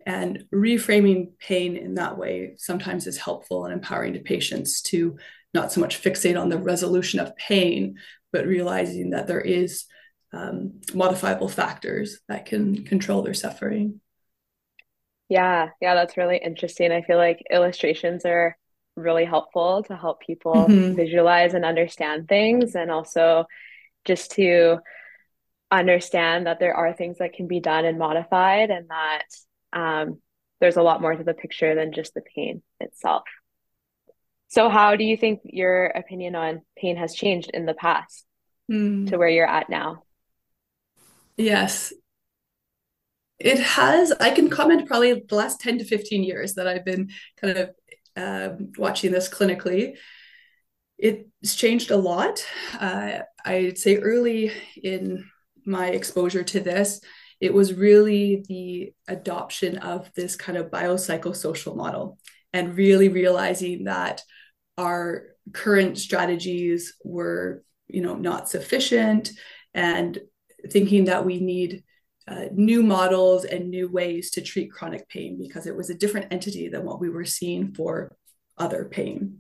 And 0.05 0.45
reframing 0.55 1.37
pain 1.41 1.77
in 1.77 1.95
that 1.95 2.17
way 2.17 2.55
sometimes 2.59 3.09
is 3.09 3.17
helpful 3.17 3.65
and 3.65 3.75
empowering 3.75 4.13
to 4.13 4.21
patients 4.21 4.81
to 4.83 5.19
not 5.53 5.73
so 5.73 5.81
much 5.81 6.01
fixate 6.01 6.41
on 6.41 6.49
the 6.49 6.59
resolution 6.59 7.19
of 7.19 7.37
pain 7.37 7.97
but 8.33 8.47
realizing 8.47 9.11
that 9.11 9.27
there 9.27 9.41
is 9.41 9.87
um, 10.33 10.81
modifiable 10.95 11.49
factors 11.49 12.19
that 12.29 12.47
can 12.47 12.85
control 12.85 13.23
their 13.23 13.35
suffering 13.35 14.01
yeah, 15.29 15.71
yeah, 15.81 15.95
that's 15.95 16.17
really 16.17 16.39
interesting. 16.43 16.93
I 16.93 17.03
feel 17.03 17.17
like 17.17 17.43
illustrations 17.51 18.25
are 18.25 18.57
really 18.97 19.25
helpful 19.25 19.83
to 19.85 19.97
help 19.97 20.21
people 20.21 20.55
mm-hmm. 20.55 20.95
visualize 20.95 21.55
and 21.55 21.65
understand 21.65 22.29
things 22.29 22.75
and 22.75 22.91
also 22.91 23.47
just 24.05 24.33
to 24.33 24.79
understand 25.71 26.47
that 26.47 26.61
there 26.61 26.75
are 26.75 26.93
things 26.93 27.19
that 27.19 27.33
can 27.33 27.47
be 27.47 27.61
done 27.61 27.85
and 27.85 27.99
modified 27.99 28.71
and 28.71 28.89
that 28.89 29.25
um, 29.73 30.21
there's 30.61 30.77
a 30.77 30.83
lot 30.83 31.01
more 31.01 31.15
to 31.15 31.25
the 31.25 31.35
picture 31.35 31.75
than 31.75 31.93
just 31.93 32.15
the 32.15 32.23
pain 32.35 32.63
itself. 32.81 33.25
So, 34.49 34.69
how 34.69 34.97
do 34.97 35.05
you 35.05 35.17
think 35.17 35.41
your 35.45 35.87
opinion 35.87 36.37
on 36.37 36.63
pain 36.77 36.97
has 36.97 37.15
changed 37.15 37.51
in 37.53 37.67
the 37.67 37.75
past 37.75 38.25
mm. 38.71 39.09
to 39.11 39.19
where 39.19 39.29
you're 39.29 39.47
at 39.47 39.69
now? 39.69 40.05
Yes. 41.37 41.93
It 43.39 43.59
has. 43.59 44.13
I 44.13 44.31
can 44.31 44.49
comment 44.49 44.89
probably 44.89 45.25
the 45.29 45.35
last 45.35 45.61
10 45.61 45.79
to 45.79 45.85
15 45.85 46.25
years 46.25 46.55
that 46.55 46.67
I've 46.67 46.85
been 46.85 47.11
kind 47.41 47.59
of 47.59 47.71
um, 48.17 48.73
watching 48.79 49.13
this 49.13 49.29
clinically. 49.29 49.97
It's 50.99 51.55
changed 51.55 51.91
a 51.91 51.97
lot. 51.97 52.45
Uh, 52.79 53.21
I'd 53.45 53.77
say 53.77 53.97
early 53.97 54.53
in 54.83 55.27
my 55.67 55.89
exposure 55.89 56.43
to 56.45 56.61
this, 56.61 57.01
it 57.41 57.53
was 57.53 57.75
really 57.75 58.45
the 58.49 58.95
adoption 59.09 59.79
of 59.79 60.11
this 60.15 60.37
kind 60.37 60.57
of 60.57 60.71
biopsychosocial 60.71 61.77
model 61.77 62.19
and 62.53 62.77
really 62.77 63.11
realizing 63.11 63.85
that 63.85 64.23
our 64.79 65.25
current 65.53 65.99
strategies 65.99 66.95
were 67.05 67.63
you 67.89 68.01
know 68.01 68.17
not 68.17 68.49
sufficient 68.49 69.31
and 69.75 70.19
thinking 70.71 71.05
that 71.05 71.25
we 71.25 71.39
need 71.39 71.85
uh, 72.29 72.47
new 72.53 72.83
models 72.83 73.45
and 73.45 73.71
new 73.71 73.89
ways 73.89 74.31
to 74.31 74.41
treat 74.41 74.73
chronic 74.73 75.09
pain 75.09 75.39
because 75.41 75.67
it 75.67 75.77
was 75.77 75.91
a 75.91 75.95
different 75.95 76.33
entity 76.33 76.69
than 76.69 76.85
what 76.85 77.01
we 77.01 77.09
were 77.09 77.25
seeing 77.25 77.73
for 77.73 78.17
other 78.59 78.85
pain 78.85 79.39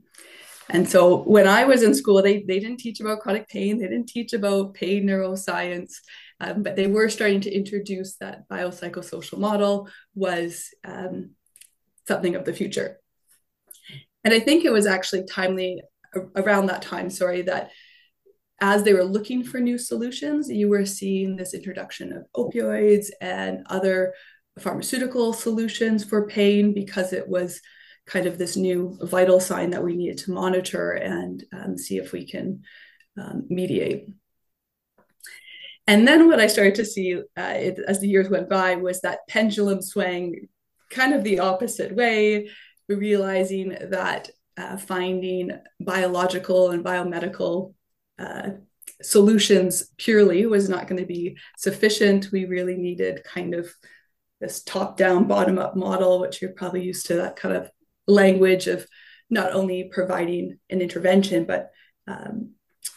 and 0.68 0.88
so 0.88 1.22
when 1.22 1.48
i 1.48 1.64
was 1.64 1.82
in 1.82 1.94
school 1.94 2.22
they, 2.22 2.42
they 2.42 2.58
didn't 2.58 2.78
teach 2.78 3.00
about 3.00 3.20
chronic 3.20 3.48
pain 3.48 3.78
they 3.78 3.88
didn't 3.88 4.08
teach 4.08 4.32
about 4.32 4.74
pain 4.74 5.04
neuroscience 5.04 5.94
um, 6.40 6.62
but 6.62 6.76
they 6.76 6.86
were 6.86 7.08
starting 7.08 7.40
to 7.42 7.50
introduce 7.50 8.16
that 8.16 8.48
biopsychosocial 8.48 9.38
model 9.38 9.88
was 10.14 10.68
um, 10.84 11.30
something 12.06 12.34
of 12.34 12.44
the 12.44 12.52
future. 12.52 12.98
And 14.22 14.34
I 14.34 14.40
think 14.40 14.64
it 14.64 14.72
was 14.72 14.86
actually 14.86 15.24
timely 15.24 15.82
around 16.34 16.66
that 16.66 16.82
time, 16.82 17.10
sorry, 17.10 17.42
that 17.42 17.70
as 18.60 18.82
they 18.82 18.94
were 18.94 19.04
looking 19.04 19.44
for 19.44 19.60
new 19.60 19.78
solutions, 19.78 20.48
you 20.48 20.68
were 20.68 20.86
seeing 20.86 21.36
this 21.36 21.52
introduction 21.52 22.12
of 22.12 22.26
opioids 22.34 23.08
and 23.20 23.66
other 23.68 24.14
pharmaceutical 24.58 25.32
solutions 25.32 26.04
for 26.04 26.26
pain 26.26 26.72
because 26.72 27.12
it 27.12 27.28
was 27.28 27.60
kind 28.06 28.26
of 28.26 28.38
this 28.38 28.56
new 28.56 28.96
vital 29.02 29.40
sign 29.40 29.70
that 29.70 29.82
we 29.82 29.94
needed 29.94 30.18
to 30.18 30.32
monitor 30.32 30.92
and 30.92 31.44
um, 31.52 31.76
see 31.76 31.98
if 31.98 32.12
we 32.12 32.26
can 32.26 32.62
um, 33.20 33.44
mediate. 33.48 34.08
And 35.86 36.06
then 36.06 36.28
what 36.28 36.40
I 36.40 36.46
started 36.46 36.76
to 36.76 36.84
see 36.84 37.16
uh, 37.16 37.54
it, 37.56 37.78
as 37.86 38.00
the 38.00 38.08
years 38.08 38.28
went 38.28 38.48
by 38.48 38.76
was 38.76 39.00
that 39.00 39.20
pendulum 39.28 39.82
swing 39.82 40.48
kind 40.90 41.12
of 41.12 41.24
the 41.24 41.40
opposite 41.40 41.94
way, 41.94 42.50
realizing 42.88 43.76
that 43.90 44.30
uh, 44.56 44.76
finding 44.76 45.52
biological 45.80 46.70
and 46.70 46.84
biomedical 46.84 47.74
uh, 48.18 48.50
solutions 49.02 49.90
purely 49.96 50.46
was 50.46 50.68
not 50.68 50.88
going 50.88 51.00
to 51.00 51.06
be 51.06 51.36
sufficient. 51.58 52.30
We 52.32 52.44
really 52.46 52.76
needed 52.76 53.24
kind 53.24 53.54
of 53.54 53.70
this 54.40 54.62
top 54.62 54.96
down, 54.96 55.26
bottom 55.26 55.58
up 55.58 55.76
model, 55.76 56.20
which 56.20 56.40
you're 56.40 56.52
probably 56.52 56.82
used 56.82 57.06
to 57.06 57.14
that 57.16 57.36
kind 57.36 57.56
of 57.56 57.70
language 58.06 58.66
of 58.66 58.86
not 59.28 59.52
only 59.52 59.84
providing 59.84 60.58
an 60.70 60.80
intervention, 60.80 61.44
but 61.44 61.70
um, 62.06 62.52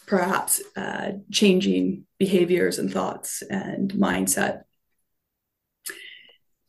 perhaps 0.06 0.62
uh, 0.76 1.12
changing 1.32 2.06
behaviors 2.18 2.80
and 2.80 2.92
thoughts 2.92 3.42
and 3.50 3.94
mindset. 3.94 4.62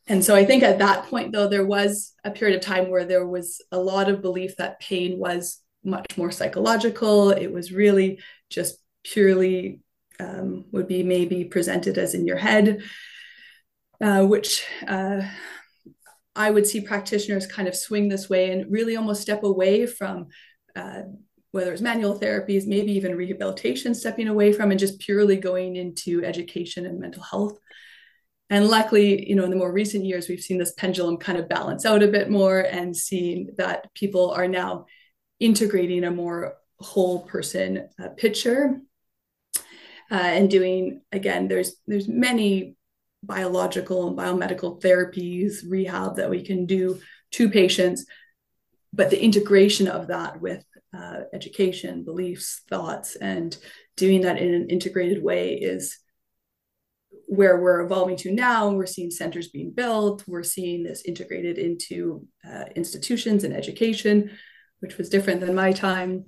And 0.07 0.25
so 0.25 0.35
I 0.35 0.45
think 0.45 0.63
at 0.63 0.79
that 0.79 1.07
point, 1.07 1.33
though, 1.33 1.49
there 1.49 1.65
was 1.65 2.15
a 2.25 2.31
period 2.31 2.57
of 2.57 2.63
time 2.65 2.91
where 2.91 3.05
there 3.05 3.27
was 3.27 3.63
a 3.71 3.79
lot 3.79 4.09
of 4.09 4.23
belief 4.23 4.57
that 4.57 4.81
pain 4.81 5.19
was 5.19 5.61
much 5.85 6.17
more 6.17 6.33
psychological. 6.33 7.31
It 7.31 7.53
was 7.53 7.73
really 7.73 8.21
just 8.51 8.77
purely 9.05 9.81
um, 10.19 10.67
would 10.73 10.87
be 10.87 11.03
maybe 11.03 11.45
presented 11.45 11.97
as 11.97 12.15
in 12.15 12.27
your 12.27 12.37
head, 12.37 12.83
uh, 14.01 14.25
which 14.25 14.65
uh, 14.87 15.23
I 16.37 16.51
would 16.51 16.67
see 16.67 16.81
practitioners 16.81 17.47
kind 17.47 17.69
of 17.69 17.75
swing 17.75 18.09
this 18.09 18.29
way 18.29 18.51
and 18.51 18.71
really 18.71 18.97
almost 18.97 19.23
step 19.23 19.43
away 19.43 19.87
from 19.87 20.29
uh, 20.77 21.03
whether 21.53 21.73
it's 21.73 21.83
manual 21.83 22.19
therapies, 22.19 22.67
maybe 22.67 22.93
even 22.93 23.17
rehabilitation, 23.17 23.95
stepping 23.95 24.29
away 24.29 24.53
from 24.53 24.71
and 24.71 24.79
just 24.79 25.01
purely 25.01 25.37
going 25.37 25.77
into 25.77 26.25
education 26.25 26.87
and 26.87 27.01
mental 27.01 27.23
health. 27.23 27.59
And 28.51 28.69
luckily, 28.69 29.29
you 29.29 29.37
know, 29.37 29.45
in 29.45 29.51
the 29.51 29.57
more 29.57 29.73
recent 29.73 30.05
years, 30.05 30.29
we've 30.29 30.41
seen 30.41 30.59
this 30.59 30.73
pendulum 30.73 31.17
kind 31.19 31.39
of 31.39 31.49
balance 31.49 31.87
out 31.87 32.03
a 32.03 32.09
bit 32.09 32.31
more 32.31 32.61
and 32.61 32.97
seeing 32.97 33.51
that 33.59 33.93
people 33.95 34.31
are 34.31 34.49
now 34.49 34.87
integrating 35.39 36.05
a 36.05 36.11
more 36.11 36.55
whole 36.81 37.21
person 37.21 37.89
uh, 38.03 38.09
picture 38.17 38.81
uh, 40.11 40.15
and 40.15 40.51
doing 40.51 41.03
again 41.13 41.49
there's 41.49 41.77
there's 41.87 42.09
many 42.09 42.77
biological 43.23 44.09
and 44.09 44.17
biomedical 44.17 44.81
therapies 44.81 45.59
rehab 45.69 46.17
that 46.17 46.31
we 46.31 46.43
can 46.43 46.65
do 46.67 46.99
to 47.31 47.51
patients 47.51 48.07
but 48.93 49.11
the 49.11 49.23
integration 49.23 49.87
of 49.89 50.09
that 50.09 50.41
with 50.41 50.65
uh, 50.97 51.21
education, 51.33 52.03
beliefs, 52.05 52.63
thoughts, 52.69 53.17
and 53.17 53.57
doing 53.97 54.23
that 54.23 54.39
in 54.39 54.53
an 54.55 54.69
integrated 54.69 55.23
way 55.23 55.55
is 55.55 55.99
where 57.27 57.61
we're 57.61 57.83
evolving 57.83 58.17
to 58.17 58.33
now. 58.33 58.71
We're 58.71 58.87
seeing 58.87 59.11
centers 59.11 59.49
being 59.49 59.71
built. 59.71 60.25
We're 60.27 60.43
seeing 60.43 60.83
this 60.83 61.03
integrated 61.05 61.59
into 61.59 62.27
uh, 62.45 62.65
institutions 62.75 63.45
and 63.45 63.55
education, 63.55 64.33
which 64.81 64.99
was 64.99 65.09
different 65.09 65.41
than 65.41 65.55
my 65.55 65.73
time. 65.73 66.25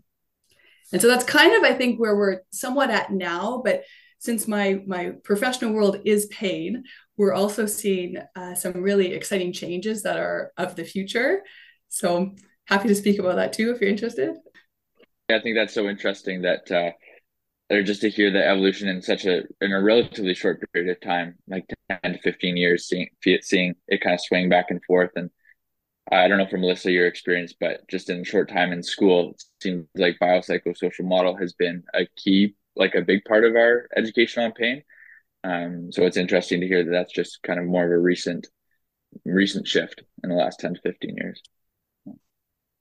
And 0.93 1.01
so 1.01 1.09
that's 1.09 1.25
kind 1.25 1.55
of, 1.55 1.63
I 1.71 1.75
think, 1.75 1.99
where 1.99 2.17
we're 2.17 2.41
somewhat 2.51 2.91
at 2.91 3.11
now. 3.13 3.63
But 3.65 3.85
since 4.19 4.47
my 4.47 4.81
my 4.87 5.13
professional 5.25 5.73
world 5.73 6.01
is 6.05 6.27
pain, 6.27 6.85
we're 7.17 7.35
also 7.35 7.67
seeing 7.67 8.19
uh, 8.37 8.55
some 8.55 8.75
really 8.75 9.15
exciting 9.15 9.53
changes 9.53 10.03
that 10.03 10.19
are 10.19 10.53
of 10.57 10.77
the 10.77 10.85
future. 10.85 11.43
So 11.89 12.35
happy 12.67 12.89
to 12.89 12.95
speak 12.95 13.19
about 13.19 13.37
that 13.37 13.53
too 13.53 13.73
if 13.73 13.81
you're 13.81 13.91
interested. 13.91 14.37
I 15.31 15.41
think 15.41 15.57
that's 15.57 15.75
so 15.75 15.89
interesting 15.89 16.43
that 16.43 16.71
uh, 16.71 16.91
or 17.71 17.83
just 17.83 18.03
to 18.03 18.11
hear 18.11 18.31
the 18.31 18.47
evolution 18.47 18.89
in 18.89 19.03
such 19.03 19.25
a 19.25 19.43
in 19.61 19.73
a 19.73 19.83
relatively 19.83 20.35
short 20.35 20.63
period 20.73 20.91
of 20.91 21.01
time, 21.01 21.37
like 21.49 21.65
ten 21.89 22.13
to 22.13 22.19
fifteen 22.19 22.57
years, 22.57 22.87
seeing 22.87 23.09
seeing 23.41 23.75
it 23.89 24.03
kind 24.03 24.15
of 24.15 24.21
swing 24.21 24.49
back 24.49 24.67
and 24.71 24.81
forth. 24.85 25.11
And 25.17 25.31
I 26.11 26.29
don't 26.29 26.39
know 26.39 26.47
from 26.47 26.63
Alyssa 26.63 26.93
your 26.93 27.07
experience, 27.07 27.55
but 27.59 27.89
just 27.89 28.11
in 28.11 28.21
a 28.21 28.25
short 28.25 28.49
time 28.49 28.73
in 28.73 28.83
school, 28.83 29.31
it 29.31 29.45
seems 29.61 29.87
like 29.97 30.19
biopsychosocial 30.21 31.05
model 31.05 31.37
has 31.37 31.53
been 31.53 31.85
a 31.95 32.07
key, 32.17 32.55
like 32.75 32.95
a 32.95 33.03
big 33.03 33.25
part 33.25 33.45
of 33.45 33.55
our 33.55 33.89
education 33.97 34.43
on 34.43 34.53
pain. 34.53 34.83
Um, 35.45 35.91
so 35.93 36.05
it's 36.05 36.17
interesting 36.17 36.61
to 36.61 36.67
hear 36.67 36.85
that 36.85 36.91
that's 36.91 37.13
just 37.13 37.43
kind 37.43 37.59
of 37.59 37.67
more 37.67 37.85
of 37.85 37.91
a 37.91 37.99
recent 37.99 38.49
recent 39.25 39.69
shift 39.69 40.03
in 40.25 40.31
the 40.31 40.37
last 40.37 40.61
10 40.61 40.75
to 40.75 40.81
15 40.81 41.17
years. 41.17 41.43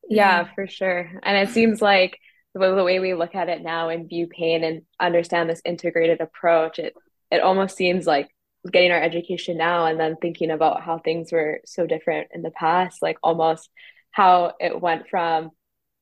Yeah, 0.09 0.47
for 0.55 0.67
sure. 0.67 1.11
And 1.23 1.37
it 1.37 1.53
seems 1.53 1.81
like 1.81 2.17
the 2.53 2.83
way 2.83 2.99
we 2.99 3.13
look 3.13 3.35
at 3.35 3.49
it 3.49 3.61
now 3.61 3.89
and 3.89 4.09
view 4.09 4.27
pain 4.27 4.63
and 4.63 4.81
understand 4.99 5.49
this 5.49 5.61
integrated 5.65 6.21
approach, 6.21 6.79
it 6.79 6.93
it 7.31 7.41
almost 7.41 7.77
seems 7.77 8.05
like 8.05 8.29
getting 8.69 8.91
our 8.91 9.01
education 9.01 9.57
now 9.57 9.85
and 9.85 9.99
then 9.99 10.17
thinking 10.21 10.51
about 10.51 10.81
how 10.81 10.99
things 10.99 11.31
were 11.31 11.61
so 11.65 11.87
different 11.87 12.27
in 12.33 12.41
the 12.41 12.51
past, 12.51 13.01
like 13.01 13.17
almost 13.23 13.69
how 14.11 14.53
it 14.59 14.79
went 14.79 15.07
from 15.09 15.51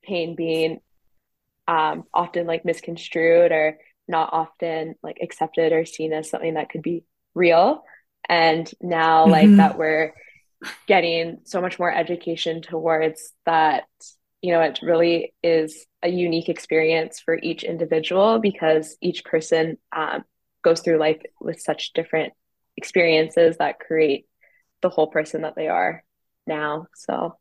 pain 0.04 0.36
being 0.36 0.80
um, 1.68 2.04
often 2.14 2.48
like 2.48 2.66
misconstrued 2.66 3.52
or 3.52 3.78
not 4.08 4.30
often 4.34 4.96
like 5.04 5.20
accepted 5.22 5.72
or 5.72 5.86
seen 5.86 6.12
as 6.14 6.30
something 6.30 6.56
that 6.56 6.70
could 6.70 6.82
be 6.82 7.04
real. 7.36 7.84
And 8.28 8.70
now, 8.82 9.24
mm-hmm. 9.24 9.32
like 9.32 9.56
that, 9.58 9.78
we're 9.78 10.14
getting 10.88 11.40
so 11.46 11.62
much 11.62 11.80
more 11.80 11.94
education 11.94 12.62
towards 12.62 13.32
that 13.46 13.86
you 14.42 14.54
know, 14.54 14.62
it 14.62 14.80
really 14.82 15.34
is 15.44 15.86
a 16.02 16.08
unique 16.08 16.50
experience 16.50 17.20
for 17.20 17.38
each 17.42 17.64
individual 17.64 18.40
because 18.40 18.96
each 19.02 19.26
person 19.26 19.78
um, 19.96 20.24
goes 20.64 20.82
through 20.82 20.98
life 20.98 21.22
with 21.42 21.60
such 21.60 21.94
different 21.94 22.34
experiences 22.80 23.58
that 23.58 23.80
create 23.80 24.26
the 24.82 24.90
whole 24.90 25.08
person 25.08 25.42
that 25.42 25.56
they 25.56 25.68
are 25.68 26.04
now. 26.48 26.88
So, 26.96 27.38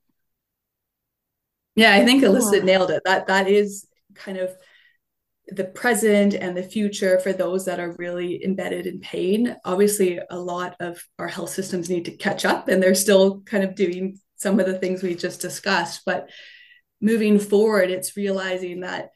yeah, 1.76 1.94
I 1.94 2.04
think 2.04 2.24
Alyssa 2.24 2.62
nailed 2.64 2.90
it. 2.90 3.02
That 3.04 3.28
that 3.28 3.48
is 3.48 3.86
kind 4.14 4.36
of 4.36 4.50
the 5.46 5.64
present 5.64 6.34
and 6.34 6.56
the 6.56 6.62
future 6.62 7.20
for 7.20 7.32
those 7.32 7.64
that 7.66 7.80
are 7.80 7.94
really 7.98 8.44
embedded 8.44 8.86
in 8.86 8.98
pain. 8.98 9.56
Obviously, 9.64 10.20
a 10.28 10.38
lot 10.38 10.74
of 10.80 11.02
our 11.18 11.28
health 11.28 11.50
systems 11.50 11.88
need 11.88 12.04
to 12.06 12.16
catch 12.16 12.44
up, 12.44 12.66
and 12.66 12.82
they're 12.82 12.94
still 12.94 13.42
kind 13.42 13.62
of 13.62 13.76
doing 13.76 14.18
some 14.34 14.58
of 14.58 14.66
the 14.66 14.78
things 14.78 15.02
we 15.02 15.14
just 15.14 15.40
discussed, 15.40 16.02
but 16.04 16.28
moving 17.00 17.38
forward 17.38 17.90
it's 17.90 18.16
realizing 18.16 18.80
that 18.80 19.10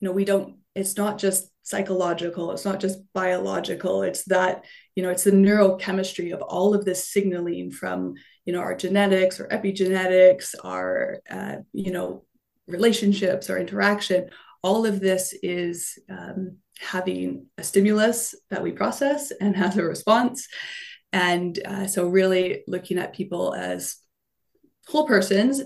you 0.00 0.08
know 0.08 0.12
we 0.12 0.24
don't 0.24 0.56
it's 0.74 0.96
not 0.96 1.18
just 1.18 1.50
psychological. 1.66 2.52
It's 2.52 2.64
not 2.64 2.78
just 2.78 3.00
biological. 3.12 4.04
It's 4.04 4.22
that 4.26 4.64
you 4.94 5.02
know 5.02 5.10
it's 5.10 5.24
the 5.24 5.32
neurochemistry 5.32 6.32
of 6.32 6.40
all 6.40 6.74
of 6.74 6.84
this 6.84 7.08
signaling 7.08 7.72
from 7.72 8.14
you 8.44 8.52
know 8.52 8.60
our 8.60 8.76
genetics 8.76 9.40
or 9.40 9.48
epigenetics 9.48 10.54
our 10.62 11.18
uh, 11.28 11.56
you 11.72 11.90
know 11.90 12.24
relationships 12.68 13.50
our 13.50 13.58
interaction. 13.58 14.30
All 14.62 14.86
of 14.86 15.00
this 15.00 15.34
is 15.42 15.98
um, 16.08 16.58
having 16.78 17.46
a 17.58 17.64
stimulus 17.64 18.36
that 18.50 18.62
we 18.62 18.70
process 18.70 19.32
and 19.32 19.56
has 19.64 19.76
a 19.76 19.82
response. 19.82 20.46
And 21.12 21.58
uh, 21.64 21.86
so 21.88 22.06
really 22.06 22.62
looking 22.68 22.98
at 22.98 23.12
people 23.12 23.54
as 23.54 23.96
whole 24.86 25.06
persons 25.06 25.62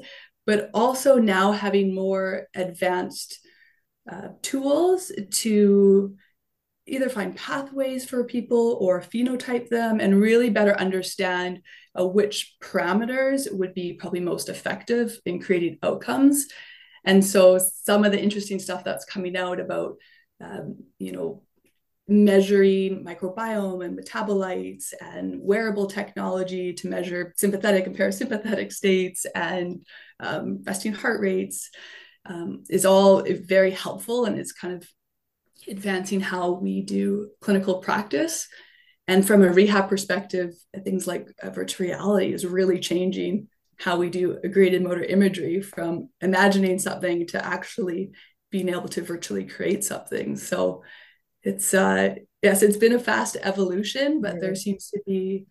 but 0.47 0.71
also 0.73 1.19
now 1.19 1.53
having 1.53 1.95
more 1.95 2.49
advanced 2.55 3.39
uh, 4.11 4.29
tools 4.43 5.11
to 5.31 6.17
either 6.87 7.09
find 7.09 7.37
pathways 7.37 8.05
for 8.05 8.25
people 8.25 8.77
or 8.81 9.01
phenotype 9.01 9.69
them 9.69 10.01
and 10.01 10.21
really 10.21 10.51
better 10.51 10.79
understand 10.79 11.63
uh, 11.99 12.07
which 12.07 12.57
parameters 12.63 13.53
would 13.53 13.75
be 13.75 13.93
probably 13.93 14.21
most 14.21 14.49
effective 14.49 15.19
in 15.25 15.41
creating 15.41 15.79
outcomes. 15.83 16.49
And 17.05 17.25
so 17.25 17.59
some 17.59 18.05
of 18.05 18.13
the 18.13 18.21
interesting 18.21 18.59
stuff 18.59 18.85
that's 18.85 19.05
coming 19.05 19.37
out 19.37 19.61
about, 19.61 19.97
um, 20.41 20.79
you 20.99 21.13
know, 21.13 21.43
measuring 22.09 23.05
microbiome 23.05 23.85
and 23.85 23.97
metabolites 23.97 24.93
and 25.01 25.41
wearable 25.41 25.87
technology 25.87 26.73
to 26.73 26.89
measure 26.89 27.33
sympathetic 27.37 27.87
and 27.87 27.97
parasympathetic 27.97 28.73
states 28.73 29.27
and 29.35 29.87
um, 30.19 30.61
resting 30.65 30.93
heart 30.93 31.21
rates 31.21 31.71
um, 32.27 32.65
is 32.69 32.85
all 32.85 33.25
very 33.25 33.71
helpful 33.71 34.25
and 34.25 34.39
it's 34.39 34.53
kind 34.53 34.75
of 34.75 34.89
advancing 35.69 36.21
how 36.21 36.53
we 36.53 36.83
do 36.83 37.31
clinical 37.41 37.79
practice. 37.79 38.49
And 39.09 39.27
from 39.27 39.43
a 39.43 39.53
rehab 39.53 39.89
perspective, 39.89 40.55
things 40.85 41.07
like 41.07 41.29
virtual 41.45 41.87
reality 41.87 42.33
is 42.33 42.47
really 42.47 42.79
changing 42.79 43.49
how 43.79 43.97
we 43.97 44.11
do 44.11 44.39
a 44.45 44.49
graded 44.49 44.83
motor 44.83 45.03
imagery 45.03 45.63
from 45.63 46.11
imagining 46.21 46.79
something 46.79 47.27
to 47.29 47.45
actually 47.45 48.13
being 48.51 48.69
able 48.69 48.89
to 48.89 49.03
virtually 49.03 49.47
create 49.47 49.83
something. 49.85 50.37
So 50.37 50.83
it's 51.43 51.73
uh 51.73 52.17
yes, 52.43 52.63
it's 52.63 52.77
been 52.77 52.93
a 52.93 52.99
fast 52.99 53.37
evolution, 53.41 54.21
but 54.21 54.41
there 54.41 54.55
seems 54.55 54.91
to 54.91 55.01
be 55.07 55.47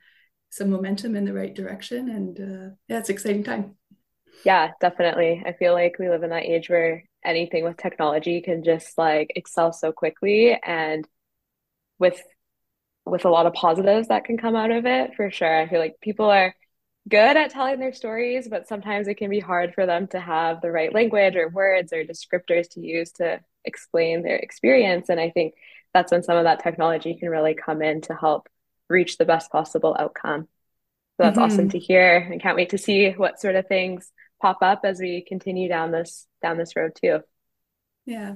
some 0.51 0.69
momentum 0.69 1.15
in 1.15 1.25
the 1.25 1.33
right 1.33 1.53
direction 1.53 2.09
and 2.09 2.39
uh, 2.39 2.69
yeah, 2.87 2.99
it's 2.99 3.09
exciting 3.09 3.43
time. 3.43 3.75
Yeah, 4.45 4.71
definitely. 4.79 5.43
I 5.45 5.53
feel 5.53 5.73
like 5.73 5.97
we 5.99 6.09
live 6.09 6.23
in 6.23 6.29
that 6.29 6.45
age 6.45 6.69
where 6.69 7.03
anything 7.23 7.63
with 7.63 7.77
technology 7.77 8.41
can 8.41 8.63
just 8.63 8.97
like 8.97 9.31
excel 9.35 9.73
so 9.73 9.91
quickly 9.91 10.53
and 10.53 11.05
with 11.97 12.21
with 13.05 13.25
a 13.25 13.29
lot 13.29 13.45
of 13.45 13.53
positives 13.53 14.07
that 14.09 14.23
can 14.23 14.37
come 14.37 14.55
out 14.55 14.71
of 14.71 14.85
it 14.85 15.15
for 15.15 15.31
sure. 15.31 15.61
I 15.61 15.67
feel 15.67 15.79
like 15.79 15.99
people 16.01 16.29
are 16.29 16.55
good 17.07 17.37
at 17.37 17.49
telling 17.49 17.79
their 17.79 17.93
stories, 17.93 18.47
but 18.47 18.67
sometimes 18.67 19.07
it 19.07 19.15
can 19.15 19.29
be 19.29 19.39
hard 19.39 19.73
for 19.73 19.85
them 19.85 20.07
to 20.07 20.19
have 20.19 20.61
the 20.61 20.71
right 20.71 20.93
language 20.93 21.35
or 21.35 21.49
words 21.49 21.91
or 21.91 22.03
descriptors 22.03 22.69
to 22.71 22.81
use 22.81 23.11
to 23.13 23.39
explain 23.65 24.21
their 24.21 24.35
experience. 24.35 25.09
And 25.09 25.19
I 25.19 25.31
think 25.31 25.55
that's 25.93 26.11
when 26.11 26.23
some 26.23 26.37
of 26.37 26.43
that 26.43 26.61
technology 26.61 27.15
can 27.15 27.29
really 27.29 27.55
come 27.55 27.81
in 27.81 28.01
to 28.01 28.13
help 28.13 28.47
reach 28.89 29.17
the 29.17 29.25
best 29.25 29.51
possible 29.51 29.95
outcome. 29.99 30.43
So 31.17 31.23
that's 31.23 31.37
mm-hmm. 31.37 31.45
awesome 31.45 31.69
to 31.71 31.79
hear. 31.79 32.29
I 32.31 32.37
can't 32.37 32.55
wait 32.55 32.69
to 32.69 32.77
see 32.77 33.11
what 33.11 33.41
sort 33.41 33.55
of 33.55 33.67
things 33.67 34.11
pop 34.41 34.57
up 34.61 34.81
as 34.83 34.99
we 34.99 35.23
continue 35.27 35.67
down 35.67 35.91
this 35.91 36.27
down 36.41 36.57
this 36.57 36.75
road 36.75 36.91
too. 37.01 37.19
Yeah. 38.05 38.35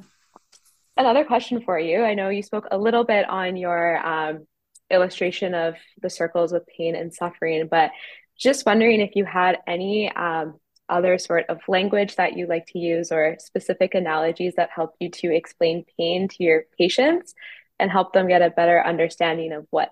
Another 0.96 1.26
question 1.26 1.62
for 1.62 1.80
you. 1.80 2.04
I 2.04 2.14
know 2.14 2.30
you 2.30 2.44
spoke 2.44 2.68
a 2.70 2.78
little 2.78 3.04
bit 3.04 3.28
on 3.28 3.56
your 3.56 4.06
um, 4.06 4.48
illustration 4.92 5.56
of 5.56 5.76
the 6.02 6.10
circles 6.10 6.54
with 6.54 6.68
pain 6.68 6.96
and 6.96 7.14
suffering, 7.14 7.68
but 7.70 7.92
just 8.38 8.66
wondering 8.66 9.02
if 9.02 9.16
you 9.16 9.26
had 9.26 9.58
any 9.68 10.12
um, 10.12 10.60
other 10.90 11.18
sort 11.18 11.46
of 11.50 11.60
language 11.68 12.16
that 12.18 12.38
you 12.38 12.46
like 12.46 12.68
to 12.68 12.80
use 12.80 13.12
or 13.12 13.38
specific 13.40 13.96
analogies 13.96 14.54
that 14.56 14.70
help 14.76 14.96
you 15.00 15.10
to 15.10 15.34
explain 15.34 15.86
pain 15.98 16.28
to 16.28 16.44
your 16.44 16.64
patients 16.78 17.34
and 17.80 17.92
help 17.92 18.14
them 18.14 18.28
get 18.28 18.42
a 18.42 18.50
better 18.50 18.82
understanding 18.86 19.52
of 19.52 19.66
what 19.72 19.92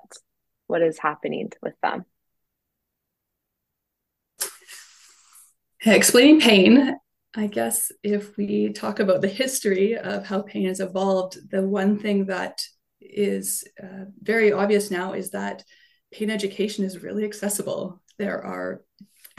what 0.68 0.82
is 0.82 0.98
happening 0.98 1.52
with 1.62 1.74
them. 1.82 2.06
Explaining 5.84 6.40
pain, 6.40 6.96
I 7.36 7.48
guess 7.48 7.92
if 8.04 8.38
we 8.38 8.72
talk 8.72 9.00
about 9.00 9.22
the 9.22 9.28
history 9.28 9.98
of 9.98 10.24
how 10.24 10.44
pain 10.44 10.68
has 10.68 10.80
evolved, 10.80 11.50
the 11.50 11.66
one 11.66 11.98
thing 11.98 12.26
that 12.26 12.64
is 13.00 13.64
uh, 13.82 14.06
very 14.22 14.52
obvious 14.52 14.92
now 14.92 15.14
is 15.14 15.32
that 15.32 15.64
pain 16.12 16.30
education 16.30 16.86
is 16.86 17.02
really 17.02 17.26
accessible. 17.26 18.00
There 18.20 18.44
are 18.44 18.84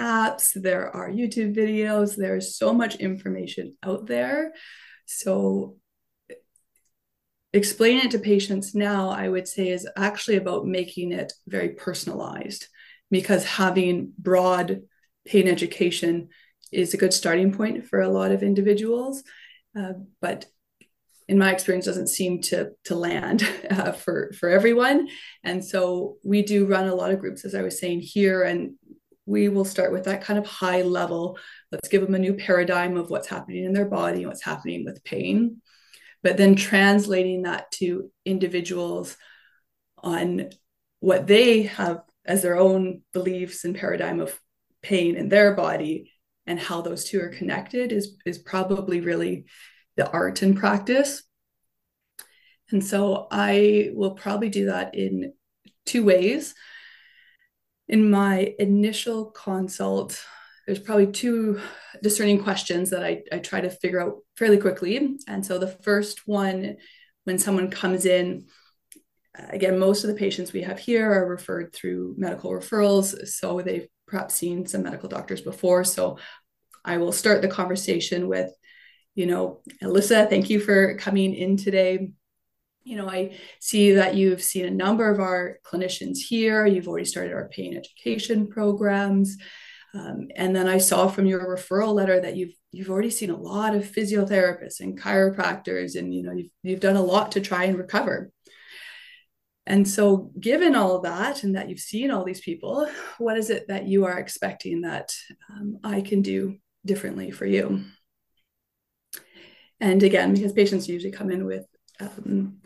apps, 0.00 0.50
there 0.61 0.90
are 0.90 1.09
YouTube 1.09 1.55
videos, 1.55 2.16
there's 2.16 2.57
so 2.57 2.72
much 2.72 2.96
information 2.96 3.76
out 3.85 4.07
there. 4.07 4.52
So 5.07 5.76
explaining 7.52 8.07
it 8.07 8.11
to 8.12 8.18
patients 8.18 8.74
now, 8.74 9.11
I 9.11 9.28
would 9.28 9.46
say, 9.46 9.68
is 9.68 9.88
actually 9.96 10.38
about 10.38 10.66
making 10.66 11.12
it 11.12 11.33
very 11.46 11.68
personalized 11.68 12.66
because 13.12 13.44
having 13.44 14.12
broad 14.18 14.83
pain 15.26 15.48
education 15.48 16.28
is 16.70 16.94
a 16.94 16.98
good 16.98 17.12
starting 17.12 17.52
point 17.52 17.87
for 17.87 18.00
a 18.00 18.08
lot 18.08 18.32
of 18.32 18.42
individuals. 18.42 19.22
Uh, 19.78 19.92
but 20.20 20.46
in 21.28 21.38
my 21.38 21.52
experience 21.52 21.87
doesn't 21.87 22.08
seem 22.08 22.40
to 22.42 22.72
to 22.85 22.94
land 22.94 23.42
uh, 23.70 23.92
for 23.92 24.32
for 24.38 24.48
everyone 24.48 25.08
and 25.44 25.64
so 25.64 26.16
we 26.24 26.42
do 26.42 26.66
run 26.66 26.88
a 26.88 26.94
lot 26.94 27.11
of 27.11 27.20
groups 27.20 27.44
as 27.44 27.54
i 27.54 27.62
was 27.62 27.78
saying 27.78 28.00
here 28.00 28.42
and 28.42 28.74
we 29.24 29.48
will 29.48 29.64
start 29.64 29.92
with 29.92 30.04
that 30.04 30.22
kind 30.22 30.38
of 30.38 30.46
high 30.46 30.82
level 30.82 31.38
let's 31.70 31.88
give 31.88 32.02
them 32.02 32.14
a 32.14 32.18
new 32.18 32.35
paradigm 32.35 32.96
of 32.96 33.08
what's 33.08 33.28
happening 33.28 33.64
in 33.64 33.72
their 33.72 33.87
body 33.87 34.18
and 34.18 34.26
what's 34.26 34.44
happening 34.44 34.85
with 34.85 35.04
pain 35.04 35.61
but 36.22 36.37
then 36.37 36.54
translating 36.54 37.42
that 37.42 37.70
to 37.70 38.11
individuals 38.24 39.16
on 39.98 40.50
what 41.00 41.26
they 41.26 41.62
have 41.62 42.02
as 42.24 42.42
their 42.42 42.56
own 42.56 43.02
beliefs 43.12 43.64
and 43.64 43.76
paradigm 43.76 44.20
of 44.20 44.38
pain 44.83 45.16
in 45.16 45.29
their 45.29 45.55
body 45.55 46.12
and 46.47 46.59
how 46.59 46.83
those 46.83 47.05
two 47.05 47.21
are 47.21 47.29
connected 47.29 47.92
is 47.92 48.16
is 48.27 48.38
probably 48.38 49.01
really 49.01 49.47
the 49.97 50.11
art 50.11 50.42
and 50.42 50.57
practice. 50.57 51.23
And 52.71 52.85
so 52.85 53.29
i 53.31 53.90
will 53.92 54.14
probably 54.14 54.49
do 54.49 54.66
that 54.66 54.95
in 54.95 55.35
two 55.85 56.05
ways. 56.05 56.55
In 57.88 58.11
my 58.11 58.55
initial 58.59 59.27
consult 59.27 60.25
there's 60.66 60.79
probably 60.79 61.09
two 61.09 61.61
discerning 62.03 62.42
questions 62.42 62.90
that 62.90 63.05
I, 63.05 63.23
I 63.33 63.38
try 63.38 63.61
to 63.61 63.71
figure 63.71 64.01
out 64.01 64.18
fairly 64.37 64.59
quickly. 64.59 65.18
And 65.27 65.45
so 65.45 65.59
the 65.59 65.66
first 65.83 66.27
one 66.27 66.77
when 67.25 67.38
someone 67.38 67.71
comes 67.71 68.07
in 68.07 68.47
again 69.35 69.79
most 69.79 70.05
of 70.05 70.09
the 70.09 70.16
patients 70.16 70.53
we 70.53 70.62
have 70.62 70.79
here 70.79 71.11
are 71.11 71.29
referred 71.29 71.73
through 71.73 72.14
medical 72.16 72.51
referrals. 72.51 73.29
So 73.29 73.61
they've 73.61 73.88
perhaps 74.12 74.35
seen 74.35 74.66
some 74.66 74.83
medical 74.83 75.09
doctors 75.09 75.40
before. 75.40 75.85
So 75.85 76.18
I 76.85 76.98
will 76.98 77.12
start 77.12 77.40
the 77.40 77.48
conversation 77.48 78.29
with, 78.29 78.53
you 79.14 79.25
know, 79.25 79.62
Alyssa, 79.83 80.29
thank 80.29 80.51
you 80.51 80.61
for 80.61 80.96
coming 80.98 81.35
in 81.35 81.57
today. 81.57 82.11
You 82.85 82.96
know, 82.96 83.09
I 83.09 83.38
see 83.59 83.92
that 83.92 84.14
you've 84.14 84.42
seen 84.42 84.66
a 84.66 84.70
number 84.70 85.11
of 85.11 85.18
our 85.18 85.61
clinicians 85.64 86.18
here. 86.18 86.66
You've 86.66 86.88
already 86.88 87.07
started 87.07 87.33
our 87.33 87.48
pain 87.48 87.75
education 87.75 88.48
programs. 88.48 89.38
Um, 89.94 90.29
and 90.37 90.55
then 90.55 90.68
I 90.68 90.77
saw 90.77 91.09
from 91.09 91.25
your 91.25 91.57
referral 91.57 91.94
letter 91.94 92.20
that 92.20 92.37
you've 92.37 92.55
you've 92.70 92.90
already 92.90 93.11
seen 93.11 93.31
a 93.31 93.37
lot 93.37 93.75
of 93.75 93.85
physiotherapists 93.85 94.81
and 94.81 95.01
chiropractors, 95.01 95.96
and 95.96 96.14
you 96.14 96.22
know 96.22 96.33
you've 96.33 96.51
you've 96.62 96.81
done 96.81 96.96
a 96.96 97.03
lot 97.03 97.33
to 97.33 97.40
try 97.40 97.64
and 97.64 97.79
recover. 97.79 98.31
And 99.66 99.87
so, 99.87 100.33
given 100.40 100.75
all 100.75 100.96
of 100.96 101.05
that, 101.05 101.44
and 101.44 101.55
that 101.55 101.68
you've 101.68 101.79
seen 101.79 102.11
all 102.11 102.25
these 102.25 102.40
people, 102.40 102.88
what 103.18 103.38
is 103.38 103.48
it 103.48 103.68
that 103.68 103.87
you 103.87 104.05
are 104.07 104.18
expecting 104.18 104.83
that 104.83 105.14
um, 105.51 105.79
I 105.85 106.01
can 106.01 106.20
do 106.20 106.59
differently 106.85 107.31
for 107.31 107.46
you? 107.46 107.85
And 109.81 110.03
again, 110.03 110.35
because 110.35 110.53
patients 110.53 110.88
usually 110.88 111.12
come 111.12 111.31
in 111.31 111.44
with 111.44 111.64
um, 112.01 112.59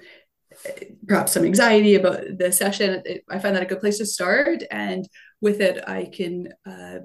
perhaps 1.07 1.33
some 1.33 1.45
anxiety 1.45 1.95
about 1.95 2.39
the 2.39 2.53
session, 2.53 3.03
it, 3.05 3.25
I 3.29 3.39
find 3.39 3.55
that 3.57 3.63
a 3.63 3.67
good 3.67 3.81
place 3.81 3.99
to 3.99 4.07
start. 4.07 4.63
And 4.71 5.07
with 5.41 5.61
it, 5.61 5.83
I 5.87 6.05
can 6.05 6.53
uh, 6.67 6.99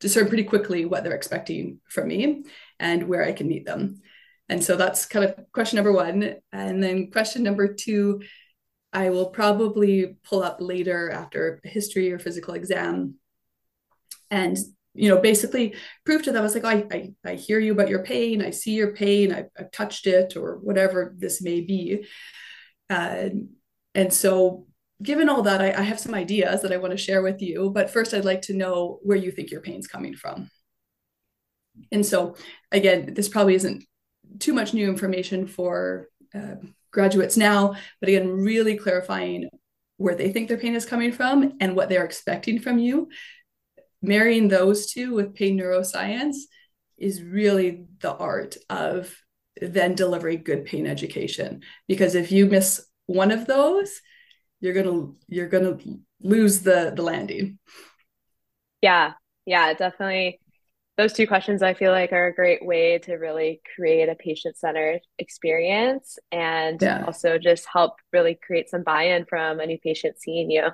discern 0.00 0.28
pretty 0.28 0.44
quickly 0.44 0.84
what 0.84 1.04
they're 1.04 1.14
expecting 1.14 1.80
from 1.88 2.08
me 2.08 2.44
and 2.78 3.08
where 3.08 3.24
I 3.24 3.32
can 3.32 3.48
meet 3.48 3.66
them. 3.66 4.00
And 4.48 4.62
so 4.62 4.76
that's 4.76 5.06
kind 5.06 5.24
of 5.24 5.38
question 5.52 5.76
number 5.76 5.92
one. 5.92 6.36
And 6.52 6.82
then 6.82 7.10
question 7.10 7.42
number 7.42 7.74
two 7.74 8.22
I 8.92 9.10
will 9.10 9.26
probably 9.26 10.16
pull 10.24 10.42
up 10.42 10.58
later 10.60 11.10
after 11.10 11.60
history 11.64 12.12
or 12.12 12.18
physical 12.18 12.54
exam 12.54 13.14
and 14.30 14.56
you 14.94 15.08
know 15.08 15.20
basically 15.20 15.74
prove 16.04 16.22
to 16.22 16.32
them 16.32 16.44
it's 16.44 16.54
like 16.54 16.64
I, 16.64 16.84
I, 16.90 17.30
I 17.32 17.34
hear 17.34 17.60
you 17.60 17.72
about 17.72 17.88
your 17.88 18.02
pain 18.02 18.42
i 18.42 18.50
see 18.50 18.72
your 18.72 18.92
pain 18.94 19.32
I, 19.32 19.44
i've 19.58 19.70
touched 19.70 20.06
it 20.06 20.36
or 20.36 20.58
whatever 20.62 21.14
this 21.18 21.42
may 21.42 21.60
be 21.60 22.04
Uh, 22.90 23.30
and 23.94 24.12
so, 24.12 24.66
given 25.02 25.28
all 25.28 25.42
that, 25.42 25.60
I, 25.60 25.72
I 25.72 25.82
have 25.82 26.00
some 26.00 26.14
ideas 26.14 26.62
that 26.62 26.72
I 26.72 26.78
want 26.78 26.92
to 26.92 26.96
share 26.96 27.22
with 27.22 27.42
you. 27.42 27.70
But 27.70 27.90
first, 27.90 28.14
I'd 28.14 28.24
like 28.24 28.42
to 28.42 28.54
know 28.54 29.00
where 29.02 29.16
you 29.18 29.30
think 29.32 29.50
your 29.50 29.60
pain's 29.62 29.86
coming 29.86 30.14
from. 30.14 30.50
And 31.92 32.04
so, 32.04 32.36
again, 32.72 33.14
this 33.14 33.28
probably 33.28 33.54
isn't 33.54 33.84
too 34.38 34.52
much 34.52 34.74
new 34.74 34.88
information 34.88 35.46
for 35.46 36.08
uh, 36.34 36.56
graduates 36.90 37.36
now, 37.36 37.74
but 38.00 38.08
again, 38.08 38.30
really 38.30 38.76
clarifying 38.76 39.48
where 39.96 40.14
they 40.14 40.32
think 40.32 40.48
their 40.48 40.58
pain 40.58 40.74
is 40.74 40.86
coming 40.86 41.12
from 41.12 41.54
and 41.60 41.74
what 41.74 41.88
they're 41.88 42.04
expecting 42.04 42.60
from 42.60 42.78
you. 42.78 43.08
Marrying 44.00 44.48
those 44.48 44.90
two 44.90 45.12
with 45.14 45.34
pain 45.34 45.58
neuroscience 45.58 46.36
is 46.96 47.22
really 47.22 47.84
the 48.00 48.14
art 48.14 48.56
of 48.70 49.14
then 49.60 49.94
delivering 49.94 50.42
good 50.44 50.64
pain 50.64 50.86
education. 50.86 51.62
Because 51.88 52.14
if 52.14 52.30
you 52.30 52.46
miss 52.46 52.84
one 53.06 53.32
of 53.32 53.46
those, 53.46 54.00
you're 54.60 54.74
gonna 54.74 55.12
you're 55.28 55.48
gonna 55.48 55.78
lose 56.20 56.60
the 56.60 56.92
the 56.94 57.02
landing. 57.02 57.58
Yeah, 58.80 59.12
yeah, 59.46 59.74
definitely 59.74 60.40
those 60.98 61.12
two 61.12 61.28
questions 61.28 61.62
I 61.62 61.74
feel 61.74 61.92
like 61.92 62.12
are 62.12 62.26
a 62.26 62.34
great 62.34 62.66
way 62.66 62.98
to 62.98 63.14
really 63.14 63.62
create 63.76 64.08
a 64.08 64.16
patient 64.16 64.56
centered 64.56 65.00
experience 65.16 66.18
and 66.32 66.82
yeah. 66.82 67.04
also 67.06 67.38
just 67.38 67.66
help 67.72 67.94
really 68.12 68.34
create 68.34 68.68
some 68.68 68.82
buy 68.82 69.04
in 69.04 69.24
from 69.24 69.60
a 69.60 69.66
new 69.66 69.78
patient 69.78 70.16
seeing 70.18 70.50
you. 70.50 70.66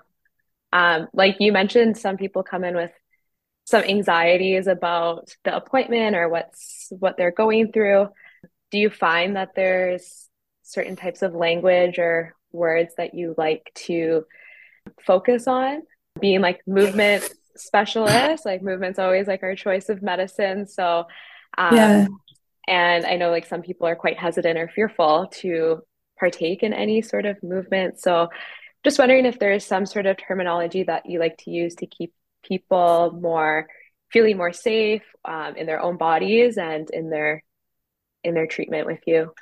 Um, 0.73 1.09
like 1.13 1.37
you 1.41 1.53
mentioned, 1.53 1.99
some 1.99 2.17
people 2.17 2.43
come 2.43 2.65
in 2.65 2.75
with 2.75 2.91
some 3.67 3.85
anxieties 3.85 4.67
about 4.67 5.29
the 5.45 5.55
appointment 5.55 6.17
or 6.17 6.31
what's 6.31 6.89
what 6.99 7.19
they're 7.19 7.31
going 7.31 7.71
through. 7.71 8.09
Do 8.71 8.79
you 8.79 8.89
find 8.89 9.37
that 9.37 9.51
there's 9.55 10.31
certain 10.63 10.97
types 10.97 11.21
of 11.21 11.35
language 11.35 11.99
or 11.99 12.35
words 12.51 12.95
that 12.97 13.13
you 13.13 13.35
like 13.37 13.71
to 13.75 14.25
focus 15.07 15.47
on? 15.47 15.83
Being 16.19 16.41
like 16.41 16.61
movement 16.67 17.31
specialist. 17.57 18.45
Like 18.45 18.63
movement's 18.63 18.99
always 18.99 19.27
like 19.27 19.43
our 19.43 19.55
choice 19.55 19.89
of 19.89 20.03
medicine. 20.03 20.67
So, 20.67 21.05
um, 21.57 21.77
yeah. 21.77 22.07
And 22.67 23.05
I 23.05 23.17
know 23.17 23.31
like 23.31 23.47
some 23.47 23.63
people 23.63 23.87
are 23.87 23.97
quite 23.97 24.19
hesitant 24.19 24.59
or 24.59 24.69
fearful 24.69 25.29
to 25.41 25.83
partake 26.19 26.63
in 26.63 26.73
any 26.73 27.03
sort 27.03 27.27
of 27.27 27.43
movement. 27.43 28.01
So, 28.01 28.29
just 28.85 28.99
wondering 28.99 29.27
if 29.27 29.39
there 29.39 29.53
is 29.53 29.65
some 29.65 29.87
sort 29.87 30.07
of 30.07 30.17
terminology 30.17 30.83
that 30.85 31.09
you 31.09 31.19
like 31.19 31.39
to 31.39 31.51
use 31.51 31.75
to 31.77 31.87
keep 31.87 32.13
people 32.43 33.19
more 33.19 33.67
feeling 34.11 34.37
more 34.37 34.53
safe 34.53 35.03
um, 35.25 35.57
in 35.57 35.67
their 35.67 35.81
own 35.81 35.97
bodies 35.97 36.57
and 36.57 36.89
in 36.91 37.11
their 37.11 37.43
in 38.23 38.35
their 38.35 38.47
treatment 38.47 38.87
with 38.87 39.01
you. 39.07 39.33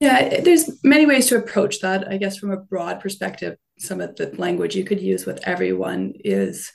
Yeah, 0.00 0.40
there's 0.40 0.82
many 0.84 1.06
ways 1.06 1.26
to 1.26 1.36
approach 1.36 1.80
that. 1.80 2.08
I 2.08 2.18
guess 2.18 2.36
from 2.36 2.50
a 2.50 2.56
broad 2.56 3.00
perspective, 3.00 3.56
some 3.78 4.00
of 4.00 4.16
the 4.16 4.34
language 4.36 4.76
you 4.76 4.84
could 4.84 5.00
use 5.00 5.26
with 5.26 5.40
everyone 5.44 6.14
is 6.24 6.72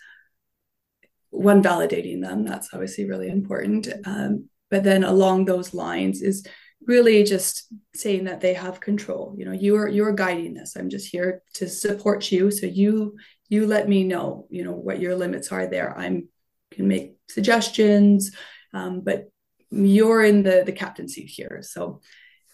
one 1.29 1.63
validating 1.63 2.21
them. 2.21 2.45
That's 2.45 2.69
obviously 2.73 3.05
really 3.05 3.29
important. 3.29 3.87
Um, 4.05 4.49
but 4.69 4.83
then 4.83 5.03
along 5.03 5.45
those 5.45 5.73
lines 5.73 6.21
is 6.21 6.45
really 6.85 7.23
just 7.23 7.67
saying 7.95 8.25
that 8.25 8.41
they 8.41 8.53
have 8.53 8.79
control. 8.79 9.35
You 9.37 9.45
know, 9.45 9.51
you 9.51 9.75
are 9.75 9.87
you're 9.87 10.13
guiding 10.13 10.53
this. 10.53 10.75
I'm 10.75 10.89
just 10.89 11.09
here 11.09 11.41
to 11.55 11.67
support 11.67 12.31
you. 12.31 12.51
So 12.51 12.65
you 12.65 13.17
you 13.49 13.67
let 13.67 13.87
me 13.87 14.03
know. 14.03 14.47
You 14.49 14.63
know 14.63 14.71
what 14.71 14.99
your 14.99 15.15
limits 15.15 15.51
are. 15.51 15.67
There, 15.67 15.97
I'm 15.97 16.27
can 16.71 16.87
make 16.87 17.15
suggestions, 17.29 18.31
um, 18.73 19.01
but 19.01 19.29
you're 19.69 20.23
in 20.23 20.43
the 20.43 20.63
the 20.65 20.71
captain 20.71 21.07
seat 21.07 21.27
here. 21.27 21.61
So 21.61 22.01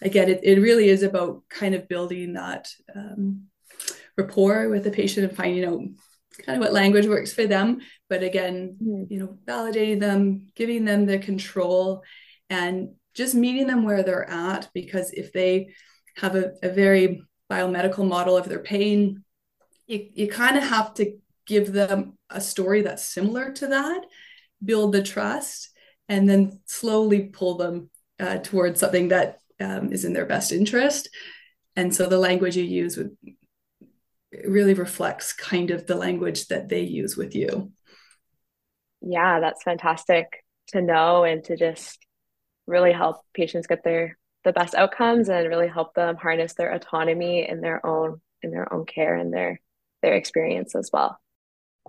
again, 0.01 0.29
it, 0.29 0.41
it 0.43 0.61
really 0.61 0.89
is 0.89 1.03
about 1.03 1.43
kind 1.49 1.75
of 1.75 1.87
building 1.87 2.33
that 2.33 2.69
um, 2.95 3.47
rapport 4.19 4.69
with 4.69 4.83
the 4.83 4.91
patient 4.91 5.27
and 5.27 5.35
finding 5.35 5.65
out 5.65 5.81
kind 6.45 6.57
of 6.57 6.59
what 6.59 6.73
language 6.73 7.07
works 7.07 7.33
for 7.33 7.47
them. 7.47 7.81
But 8.07 8.23
again, 8.23 8.77
mm-hmm. 8.81 9.11
you 9.11 9.19
know, 9.19 9.37
validating 9.45 9.99
them, 9.99 10.47
giving 10.55 10.85
them 10.85 11.05
the 11.05 11.19
control, 11.19 12.03
and 12.49 12.95
just 13.13 13.35
meeting 13.35 13.67
them 13.67 13.83
where 13.83 14.03
they're 14.03 14.29
at. 14.29 14.69
Because 14.73 15.11
if 15.11 15.33
they 15.33 15.73
have 16.17 16.35
a, 16.35 16.53
a 16.63 16.69
very 16.69 17.23
biomedical 17.49 18.07
model 18.07 18.37
of 18.37 18.47
their 18.47 18.59
pain, 18.59 19.23
you, 19.87 20.09
you 20.13 20.27
kind 20.27 20.57
of 20.57 20.63
have 20.63 20.93
to 20.95 21.17
give 21.45 21.73
them 21.73 22.17
a 22.29 22.39
story 22.39 22.81
that's 22.83 23.05
similar 23.05 23.51
to 23.53 23.67
that, 23.67 24.01
build 24.63 24.93
the 24.93 25.01
trust, 25.01 25.69
and 26.07 26.29
then 26.29 26.59
slowly 26.65 27.23
pull 27.23 27.57
them 27.57 27.89
uh, 28.19 28.37
towards 28.37 28.79
something 28.79 29.09
that 29.09 29.39
um, 29.59 29.91
is 29.91 30.05
in 30.05 30.13
their 30.13 30.25
best 30.25 30.51
interest. 30.51 31.09
And 31.75 31.93
so 31.95 32.07
the 32.07 32.19
language 32.19 32.55
you 32.55 32.63
use 32.63 32.97
would 32.97 33.15
really 34.45 34.73
reflects 34.73 35.33
kind 35.33 35.71
of 35.71 35.87
the 35.87 35.95
language 35.95 36.47
that 36.47 36.69
they 36.69 36.81
use 36.81 37.17
with 37.17 37.35
you. 37.35 37.71
Yeah, 39.01 39.39
that's 39.39 39.63
fantastic 39.63 40.43
to 40.69 40.81
know 40.81 41.23
and 41.23 41.43
to 41.45 41.55
just 41.55 41.99
really 42.67 42.91
help 42.91 43.17
patients 43.33 43.67
get 43.67 43.83
their 43.83 44.17
the 44.45 44.53
best 44.53 44.75
outcomes 44.75 45.27
and 45.27 45.47
really 45.49 45.67
help 45.67 45.93
them 45.95 46.15
harness 46.15 46.53
their 46.53 46.71
autonomy 46.71 47.47
in 47.47 47.61
their 47.61 47.85
own 47.85 48.21
in 48.41 48.51
their 48.51 48.71
own 48.73 48.85
care 48.85 49.15
and 49.15 49.33
their 49.33 49.59
their 50.01 50.15
experience 50.15 50.75
as 50.75 50.89
well. 50.93 51.19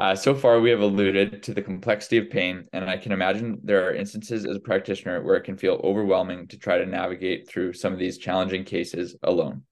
Uh, 0.00 0.14
so 0.14 0.34
far, 0.34 0.60
we 0.60 0.70
have 0.70 0.80
alluded 0.80 1.42
to 1.42 1.52
the 1.52 1.60
complexity 1.60 2.16
of 2.16 2.30
pain, 2.30 2.66
and 2.72 2.88
I 2.88 2.96
can 2.96 3.12
imagine 3.12 3.60
there 3.62 3.86
are 3.86 3.94
instances 3.94 4.46
as 4.46 4.56
a 4.56 4.60
practitioner 4.60 5.22
where 5.22 5.36
it 5.36 5.44
can 5.44 5.58
feel 5.58 5.80
overwhelming 5.84 6.48
to 6.48 6.58
try 6.58 6.78
to 6.78 6.86
navigate 6.86 7.48
through 7.48 7.74
some 7.74 7.92
of 7.92 7.98
these 7.98 8.16
challenging 8.16 8.64
cases 8.64 9.14
alone. 9.22 9.62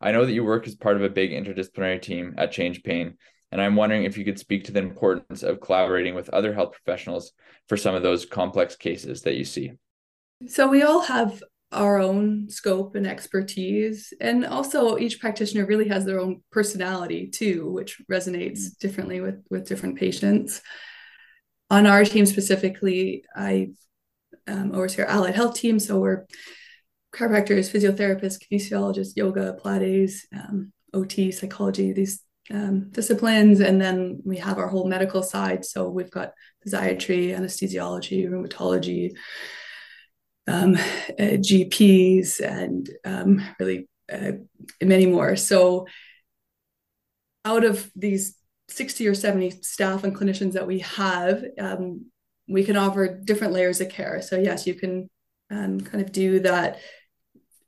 I 0.00 0.12
know 0.12 0.24
that 0.24 0.32
you 0.32 0.44
work 0.44 0.66
as 0.66 0.74
part 0.74 0.96
of 0.96 1.02
a 1.02 1.10
big 1.10 1.30
interdisciplinary 1.30 2.00
team 2.00 2.34
at 2.38 2.52
Change 2.52 2.82
Pain, 2.82 3.16
and 3.52 3.60
I'm 3.60 3.76
wondering 3.76 4.04
if 4.04 4.16
you 4.16 4.24
could 4.24 4.38
speak 4.38 4.64
to 4.64 4.72
the 4.72 4.80
importance 4.80 5.42
of 5.42 5.60
collaborating 5.60 6.14
with 6.14 6.28
other 6.30 6.54
health 6.54 6.72
professionals 6.72 7.32
for 7.68 7.76
some 7.76 7.94
of 7.94 8.02
those 8.02 8.24
complex 8.24 8.76
cases 8.76 9.22
that 9.22 9.34
you 9.34 9.44
see. 9.44 9.72
So, 10.46 10.68
we 10.68 10.82
all 10.82 11.00
have 11.02 11.42
our 11.72 12.00
own 12.00 12.48
scope 12.48 12.94
and 12.94 13.06
expertise. 13.06 14.12
And 14.20 14.46
also, 14.46 14.98
each 14.98 15.20
practitioner 15.20 15.66
really 15.66 15.88
has 15.88 16.04
their 16.04 16.20
own 16.20 16.42
personality 16.50 17.28
too, 17.28 17.70
which 17.70 18.00
resonates 18.10 18.60
mm-hmm. 18.60 18.80
differently 18.80 19.20
with, 19.20 19.44
with 19.50 19.68
different 19.68 19.98
patients. 19.98 20.62
On 21.70 21.86
our 21.86 22.04
team 22.04 22.26
specifically, 22.26 23.24
I 23.36 23.70
um, 24.48 24.72
oversee 24.72 25.02
our 25.02 25.08
allied 25.08 25.34
health 25.34 25.54
team. 25.54 25.78
So, 25.78 25.98
we're 25.98 26.26
chiropractors, 27.14 27.70
physiotherapists, 27.70 28.38
kinesiologists, 28.40 29.16
yoga, 29.16 29.56
Pilates, 29.62 30.20
um, 30.34 30.72
OT, 30.94 31.30
psychology, 31.32 31.92
these 31.92 32.22
um, 32.50 32.90
disciplines. 32.90 33.60
And 33.60 33.80
then 33.80 34.20
we 34.24 34.38
have 34.38 34.58
our 34.58 34.68
whole 34.68 34.88
medical 34.88 35.22
side. 35.22 35.64
So 35.64 35.88
we've 35.88 36.10
got 36.10 36.32
physiatry, 36.66 37.36
anesthesiology, 37.36 38.28
rheumatology, 38.28 39.12
um, 40.46 40.74
uh, 40.74 41.38
GPs, 41.38 42.40
and 42.40 42.88
um, 43.04 43.42
really 43.58 43.88
uh, 44.12 44.32
many 44.82 45.06
more. 45.06 45.36
So 45.36 45.86
out 47.44 47.64
of 47.64 47.90
these 47.94 48.36
60 48.68 49.08
or 49.08 49.14
70 49.14 49.62
staff 49.62 50.04
and 50.04 50.14
clinicians 50.14 50.52
that 50.52 50.66
we 50.66 50.80
have, 50.80 51.44
um, 51.58 52.06
we 52.48 52.64
can 52.64 52.76
offer 52.76 53.20
different 53.24 53.52
layers 53.52 53.80
of 53.80 53.88
care. 53.88 54.20
So 54.22 54.36
yes, 54.36 54.66
you 54.66 54.74
can 54.74 55.08
um, 55.50 55.80
kind 55.80 56.04
of 56.04 56.12
do 56.12 56.40
that 56.40 56.80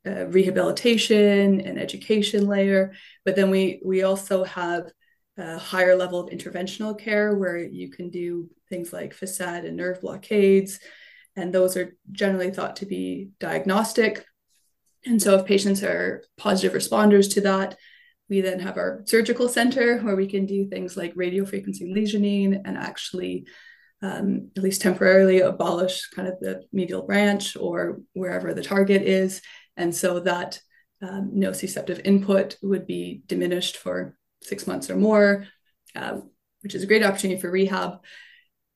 uh, 0.06 0.26
rehabilitation 0.26 1.60
and 1.60 1.78
education 1.78 2.46
layer, 2.46 2.92
but 3.24 3.36
then 3.36 3.50
we 3.50 3.80
we 3.84 4.02
also 4.02 4.44
have 4.44 4.90
a 5.38 5.58
higher 5.58 5.96
level 5.96 6.20
of 6.20 6.30
interventional 6.30 6.98
care 6.98 7.34
where 7.36 7.56
you 7.58 7.90
can 7.90 8.10
do 8.10 8.48
things 8.68 8.92
like 8.92 9.14
facet 9.14 9.64
and 9.64 9.76
nerve 9.76 10.00
blockades, 10.00 10.80
and 11.36 11.54
those 11.54 11.76
are 11.76 11.96
generally 12.10 12.50
thought 12.50 12.76
to 12.76 12.86
be 12.86 13.30
diagnostic. 13.38 14.24
And 15.06 15.20
so, 15.20 15.36
if 15.36 15.46
patients 15.46 15.82
are 15.82 16.24
positive 16.36 16.76
responders 16.76 17.32
to 17.34 17.42
that, 17.42 17.76
we 18.28 18.40
then 18.40 18.60
have 18.60 18.78
our 18.78 19.02
surgical 19.04 19.48
center 19.48 20.00
where 20.00 20.16
we 20.16 20.26
can 20.26 20.46
do 20.46 20.66
things 20.66 20.96
like 20.96 21.12
radio 21.14 21.44
frequency 21.44 21.92
lesioning 21.92 22.60
and 22.64 22.76
actually, 22.78 23.46
um, 24.00 24.50
at 24.56 24.62
least 24.62 24.80
temporarily, 24.80 25.40
abolish 25.40 26.08
kind 26.08 26.28
of 26.28 26.40
the 26.40 26.62
medial 26.72 27.02
branch 27.02 27.56
or 27.56 28.00
wherever 28.14 28.54
the 28.54 28.62
target 28.62 29.02
is 29.02 29.42
and 29.76 29.94
so 29.94 30.20
that 30.20 30.60
um, 31.02 31.32
nociceptive 31.34 32.00
input 32.04 32.56
would 32.62 32.86
be 32.86 33.22
diminished 33.26 33.76
for 33.76 34.16
six 34.42 34.66
months 34.66 34.90
or 34.90 34.96
more, 34.96 35.46
uh, 35.96 36.18
which 36.62 36.74
is 36.74 36.82
a 36.82 36.86
great 36.86 37.02
opportunity 37.02 37.40
for 37.40 37.50
rehab. 37.50 38.00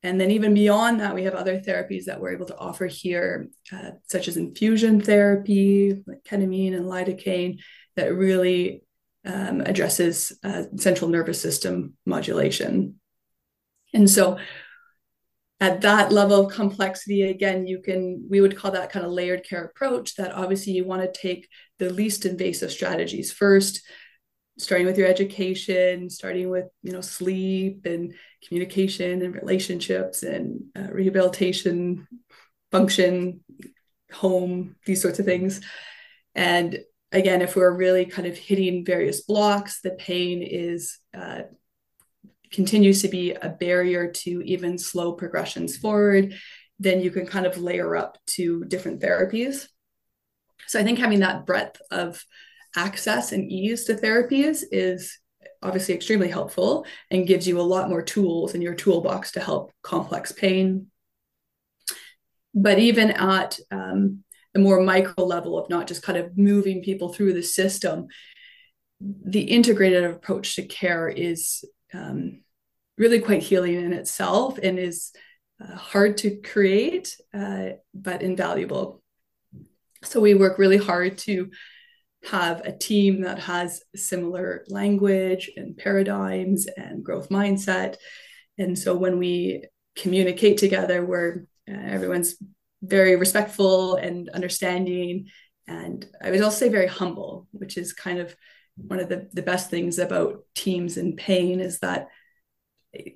And 0.03 0.21
then 0.21 0.31
even 0.31 0.53
beyond 0.53 0.99
that, 0.99 1.15
we 1.15 1.23
have 1.23 1.33
other 1.33 1.59
therapies 1.59 2.05
that 2.05 2.19
we're 2.19 2.33
able 2.33 2.45
to 2.47 2.57
offer 2.57 2.85
here, 2.85 3.47
uh, 3.71 3.91
such 4.07 4.27
as 4.27 4.37
infusion 4.37 5.01
therapy, 5.01 6.03
like 6.05 6.23
ketamine 6.23 6.75
and 6.75 6.85
lidocaine, 6.85 7.59
that 7.95 8.13
really 8.13 8.83
um, 9.25 9.61
addresses 9.61 10.37
uh, 10.43 10.63
central 10.75 11.09
nervous 11.09 11.41
system 11.41 11.95
modulation. 12.05 12.99
And 13.93 14.09
so 14.09 14.37
at 15.59 15.81
that 15.81 16.11
level 16.11 16.45
of 16.45 16.53
complexity, 16.53 17.23
again, 17.23 17.65
you 17.65 17.81
can, 17.81 18.25
we 18.29 18.41
would 18.41 18.55
call 18.55 18.71
that 18.71 18.91
kind 18.91 19.05
of 19.05 19.11
layered 19.11 19.43
care 19.43 19.63
approach 19.65 20.15
that 20.15 20.31
obviously 20.31 20.73
you 20.73 20.85
want 20.85 21.01
to 21.01 21.19
take 21.19 21.47
the 21.79 21.89
least 21.89 22.25
invasive 22.25 22.71
strategies 22.71 23.31
first, 23.31 23.81
starting 24.59 24.85
with 24.85 24.97
your 24.97 25.07
education, 25.07 26.09
starting 26.09 26.49
with, 26.49 26.65
you 26.83 26.91
know, 26.91 27.01
sleep 27.01 27.85
and 27.85 28.13
communication 28.47 29.21
and 29.23 29.33
relationships 29.33 30.21
and 30.21 30.61
uh, 30.75 30.89
rehabilitation, 30.91 32.07
function, 32.71 33.43
home, 34.11 34.75
these 34.85 35.01
sorts 35.01 35.17
of 35.17 35.25
things. 35.25 35.61
And 36.35 36.79
again, 37.11 37.41
if 37.41 37.55
we're 37.55 37.71
really 37.71 38.05
kind 38.05 38.27
of 38.27 38.37
hitting 38.37 38.85
various 38.85 39.21
blocks, 39.21 39.81
the 39.81 39.91
pain 39.91 40.43
is 40.43 40.99
uh, 41.15 41.43
continues 42.51 43.01
to 43.01 43.07
be 43.07 43.33
a 43.33 43.49
barrier 43.49 44.11
to 44.11 44.41
even 44.45 44.77
slow 44.77 45.13
progressions 45.13 45.77
forward, 45.77 46.33
then 46.79 47.01
you 47.01 47.11
can 47.11 47.25
kind 47.25 47.45
of 47.45 47.57
layer 47.57 47.95
up 47.95 48.17
to 48.27 48.63
different 48.65 49.01
therapies. 49.01 49.67
So 50.67 50.79
I 50.79 50.83
think 50.83 50.99
having 50.99 51.19
that 51.19 51.45
breadth 51.45 51.81
of 51.91 52.23
access 52.75 53.31
and 53.31 53.49
ease 53.51 53.85
to 53.85 53.95
therapies 53.95 54.63
is 54.71 55.17
obviously 55.63 55.95
extremely 55.95 56.27
helpful 56.29 56.85
and 57.09 57.27
gives 57.27 57.47
you 57.47 57.59
a 57.59 57.61
lot 57.61 57.89
more 57.89 58.01
tools 58.01 58.53
in 58.53 58.61
your 58.61 58.75
toolbox 58.75 59.31
to 59.31 59.39
help 59.39 59.71
complex 59.81 60.31
pain. 60.31 60.87
But 62.53 62.79
even 62.79 63.11
at 63.11 63.59
um, 63.71 64.23
the 64.53 64.59
more 64.59 64.81
micro 64.81 65.23
level 65.23 65.57
of 65.57 65.69
not 65.69 65.87
just 65.87 66.03
kind 66.03 66.17
of 66.17 66.37
moving 66.37 66.83
people 66.83 67.13
through 67.13 67.33
the 67.33 67.43
system, 67.43 68.07
the 68.99 69.41
integrated 69.41 70.03
approach 70.03 70.55
to 70.55 70.63
care 70.63 71.07
is 71.07 71.63
um, 71.93 72.41
really 72.97 73.19
quite 73.19 73.43
healing 73.43 73.75
in 73.75 73.93
itself 73.93 74.57
and 74.57 74.79
is 74.79 75.11
uh, 75.61 75.75
hard 75.75 76.17
to 76.17 76.41
create, 76.41 77.15
uh, 77.33 77.69
but 77.93 78.21
invaluable. 78.21 79.01
So 80.03 80.19
we 80.19 80.33
work 80.33 80.57
really 80.57 80.77
hard 80.77 81.17
to 81.19 81.49
have 82.25 82.61
a 82.61 82.75
team 82.75 83.21
that 83.21 83.39
has 83.39 83.81
similar 83.95 84.63
language 84.67 85.51
and 85.55 85.77
paradigms 85.77 86.67
and 86.67 87.03
growth 87.03 87.29
mindset. 87.29 87.95
And 88.57 88.77
so 88.77 88.95
when 88.95 89.17
we 89.17 89.65
communicate 89.95 90.57
together, 90.57 91.05
where 91.05 91.45
uh, 91.69 91.73
everyone's 91.73 92.35
very 92.81 93.15
respectful 93.15 93.95
and 93.95 94.29
understanding, 94.29 95.27
and 95.67 96.05
I 96.21 96.31
would 96.31 96.41
also 96.41 96.65
say 96.65 96.69
very 96.69 96.87
humble, 96.87 97.47
which 97.51 97.77
is 97.77 97.93
kind 97.93 98.19
of 98.19 98.35
one 98.77 98.99
of 98.99 99.09
the, 99.09 99.27
the 99.33 99.41
best 99.41 99.69
things 99.69 99.99
about 99.99 100.43
teams 100.55 100.97
in 100.97 101.15
pain 101.15 101.59
is 101.59 101.79
that 101.79 102.07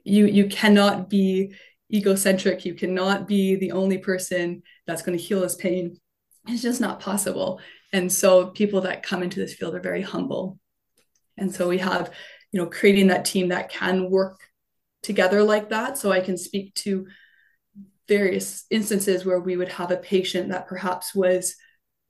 you 0.04 0.26
you 0.26 0.48
cannot 0.48 1.10
be 1.10 1.56
egocentric. 1.94 2.66
You 2.66 2.74
cannot 2.74 3.28
be 3.28 3.56
the 3.56 3.72
only 3.72 3.98
person 3.98 4.64
that's 4.88 5.02
going 5.02 5.18
to 5.18 5.24
heal 5.24 5.44
his 5.44 5.56
pain. 5.56 5.98
It's 6.48 6.62
just 6.62 6.82
not 6.82 7.00
possible. 7.00 7.60
And 7.94 8.12
so 8.12 8.48
people 8.48 8.82
that 8.82 9.04
come 9.04 9.22
into 9.24 9.40
this 9.40 9.54
field 9.54 9.76
are 9.76 9.82
very 9.82 10.02
humble. 10.02 10.60
And 11.38 11.54
so 11.54 11.68
we 11.68 11.78
have 11.80 12.12
you 12.52 12.60
know 12.60 12.68
creating 12.68 13.08
that 13.08 13.26
team 13.26 13.50
that 13.50 13.70
can 13.70 14.10
work 14.10 14.42
together 15.04 15.44
like 15.44 15.70
that. 15.70 15.98
So 15.98 16.12
i 16.12 16.20
can 16.20 16.38
speak 16.38 16.74
to 16.76 17.08
various 18.08 18.66
instances 18.70 19.26
where 19.26 19.40
we 19.40 19.56
would 19.56 19.70
have 19.70 19.92
a 19.92 19.98
patient 19.98 20.50
that 20.50 20.68
perhaps 20.68 21.16
was 21.16 21.56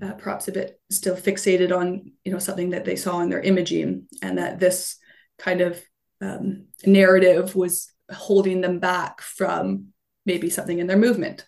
uh, 0.02 0.14
perhaps 0.14 0.48
a 0.48 0.52
bit 0.52 0.80
still 0.90 1.16
fixated 1.16 1.76
on 1.76 2.12
you 2.24 2.32
know 2.32 2.40
something 2.40 2.72
that 2.72 2.86
they 2.86 2.96
saw 2.96 3.20
in 3.20 3.30
their 3.30 3.42
imaging 3.42 4.08
and 4.22 4.38
that 4.38 4.60
this 4.60 4.98
kind 5.38 5.62
of 5.62 5.82
um, 6.22 6.66
narrative 6.86 7.56
was 7.56 7.92
holding 8.12 8.62
them 8.62 8.80
back 8.80 9.22
from 9.22 9.88
maybe 10.26 10.50
something 10.50 10.80
in 10.80 10.88
their 10.88 10.98
movement. 10.98 11.46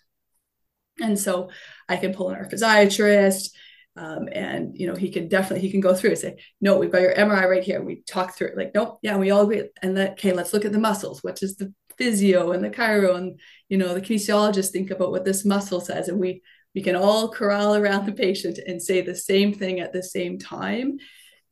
And 1.00 1.18
so 1.18 1.50
i 1.88 1.96
can 1.96 2.14
pull 2.14 2.30
in 2.30 2.36
our 2.36 2.48
physiatrist 2.48 3.50
um, 3.96 4.28
and 4.32 4.76
you 4.78 4.86
know 4.86 4.94
he 4.94 5.10
can 5.10 5.28
definitely 5.28 5.60
he 5.60 5.70
can 5.70 5.80
go 5.80 5.94
through 5.94 6.10
and 6.10 6.18
say 6.18 6.36
no 6.60 6.78
we've 6.78 6.90
got 6.90 7.02
your 7.02 7.14
mri 7.14 7.48
right 7.48 7.64
here. 7.64 7.82
We 7.82 8.02
talk 8.06 8.34
through 8.34 8.48
it 8.48 8.56
like 8.56 8.72
nope 8.74 8.98
yeah 9.02 9.16
we 9.16 9.30
all 9.30 9.42
agree. 9.42 9.68
And 9.82 9.96
that 9.96 10.12
okay 10.12 10.32
let's 10.32 10.52
look 10.52 10.64
at 10.64 10.72
the 10.72 10.78
muscles. 10.78 11.22
What 11.22 11.36
does 11.36 11.56
the 11.56 11.72
physio 11.96 12.52
and 12.52 12.64
the 12.64 12.70
chiro 12.70 13.16
and 13.16 13.38
you 13.68 13.78
know 13.78 13.94
the 13.94 14.00
kinesiologist 14.00 14.70
think 14.70 14.90
about 14.90 15.10
what 15.10 15.24
this 15.24 15.44
muscle 15.44 15.80
says? 15.80 16.08
And 16.08 16.20
we 16.20 16.42
we 16.74 16.82
can 16.82 16.96
all 16.96 17.28
corral 17.28 17.76
around 17.76 18.06
the 18.06 18.12
patient 18.12 18.58
and 18.58 18.82
say 18.82 19.00
the 19.00 19.14
same 19.14 19.52
thing 19.52 19.80
at 19.80 19.92
the 19.92 20.02
same 20.02 20.38
time 20.38 20.98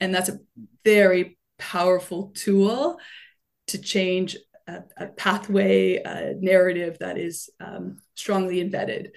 and 0.01 0.13
that's 0.13 0.29
a 0.29 0.41
very 0.85 1.39
powerful 1.59 2.33
tool 2.35 2.99
to 3.69 3.79
change 3.79 4.37
a, 4.67 4.83
a 4.97 5.07
pathway, 5.07 6.03
a 6.05 6.35
narrative 6.35 6.99
that 6.99 7.19
is 7.19 7.49
um, 7.61 7.99
strongly 8.17 8.61
embedded. 8.61 9.13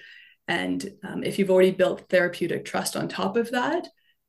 And 0.46 0.88
um, 1.02 1.24
if 1.24 1.38
you've 1.38 1.50
already 1.50 1.72
built 1.72 2.08
therapeutic 2.08 2.64
trust 2.64 2.96
on 2.96 3.08
top 3.08 3.36
of 3.36 3.50
that, 3.50 3.88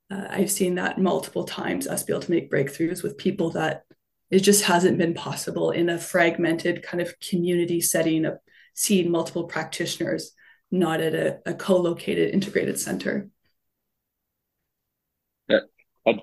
uh, 0.09 0.25
I've 0.29 0.49
seen 0.49 0.75
that 0.75 0.99
multiple 0.99 1.43
times, 1.43 1.87
us 1.87 2.03
be 2.03 2.13
able 2.13 2.23
to 2.23 2.31
make 2.31 2.49
breakthroughs 2.49 3.03
with 3.03 3.17
people 3.17 3.51
that 3.51 3.83
it 4.31 4.39
just 4.39 4.63
hasn't 4.63 4.97
been 4.97 5.13
possible 5.13 5.71
in 5.71 5.89
a 5.89 5.99
fragmented 5.99 6.81
kind 6.81 7.01
of 7.01 7.19
community 7.19 7.81
setting 7.81 8.25
of 8.25 8.39
seeing 8.73 9.11
multiple 9.11 9.43
practitioners, 9.43 10.31
not 10.71 11.01
at 11.01 11.15
a, 11.15 11.39
a 11.45 11.53
co-located 11.53 12.34
integrated 12.34 12.80
center. 12.80 13.30
that, 15.47 15.63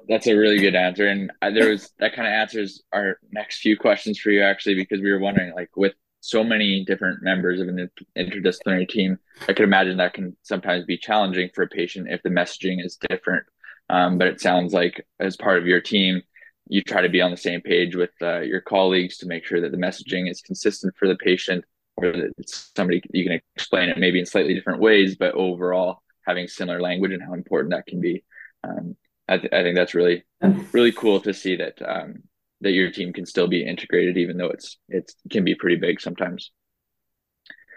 That's 0.08 0.26
a 0.26 0.34
really 0.34 0.58
good 0.58 0.74
answer, 0.74 1.08
and 1.08 1.30
there 1.40 1.70
was 1.70 1.90
that 1.98 2.14
kind 2.14 2.28
of 2.28 2.32
answers 2.32 2.82
our 2.92 3.18
next 3.32 3.58
few 3.58 3.76
questions 3.76 4.18
for 4.18 4.30
you 4.30 4.42
actually, 4.42 4.74
because 4.74 5.00
we 5.00 5.10
were 5.10 5.18
wondering 5.18 5.54
like 5.54 5.70
with 5.76 5.94
so 6.20 6.42
many 6.42 6.82
different 6.86 7.22
members 7.22 7.60
of 7.60 7.68
an 7.68 7.90
interdisciplinary 8.16 8.88
team, 8.88 9.18
I 9.46 9.52
could 9.52 9.64
imagine 9.64 9.98
that 9.98 10.14
can 10.14 10.34
sometimes 10.42 10.86
be 10.86 10.96
challenging 10.96 11.50
for 11.54 11.64
a 11.64 11.68
patient 11.68 12.08
if 12.10 12.22
the 12.22 12.30
messaging 12.30 12.82
is 12.82 12.96
different. 12.96 13.44
Um, 13.90 14.16
but 14.16 14.28
it 14.28 14.40
sounds 14.40 14.72
like 14.72 15.06
as 15.20 15.36
part 15.36 15.58
of 15.58 15.66
your 15.66 15.82
team, 15.82 16.22
you 16.66 16.80
try 16.80 17.02
to 17.02 17.10
be 17.10 17.20
on 17.20 17.30
the 17.30 17.36
same 17.36 17.60
page 17.60 17.94
with 17.94 18.12
uh, 18.22 18.40
your 18.40 18.62
colleagues 18.62 19.18
to 19.18 19.26
make 19.26 19.44
sure 19.44 19.60
that 19.60 19.70
the 19.70 19.76
messaging 19.76 20.30
is 20.30 20.40
consistent 20.40 20.94
for 20.96 21.06
the 21.06 21.16
patient, 21.16 21.62
or 21.96 22.12
that 22.12 22.32
somebody 22.46 23.02
you 23.12 23.24
can 23.24 23.40
explain 23.56 23.88
it 23.88 23.98
maybe 23.98 24.18
in 24.18 24.26
slightly 24.26 24.54
different 24.54 24.80
ways, 24.80 25.16
but 25.16 25.34
overall 25.34 26.02
having 26.26 26.48
similar 26.48 26.80
language 26.80 27.12
and 27.12 27.22
how 27.22 27.34
important 27.34 27.72
that 27.72 27.86
can 27.86 28.00
be. 28.00 28.24
Um, 28.62 28.96
I, 29.28 29.38
th- 29.38 29.52
I 29.52 29.62
think 29.62 29.76
that's 29.76 29.94
really 29.94 30.24
really 30.72 30.92
cool 30.92 31.20
to 31.20 31.32
see 31.32 31.56
that 31.56 31.80
um, 31.86 32.22
that 32.60 32.72
your 32.72 32.90
team 32.90 33.12
can 33.12 33.26
still 33.26 33.46
be 33.46 33.66
integrated 33.66 34.16
even 34.18 34.36
though 34.36 34.48
it's 34.48 34.78
it 34.88 35.12
can 35.30 35.44
be 35.44 35.54
pretty 35.54 35.76
big 35.76 36.00
sometimes. 36.00 36.50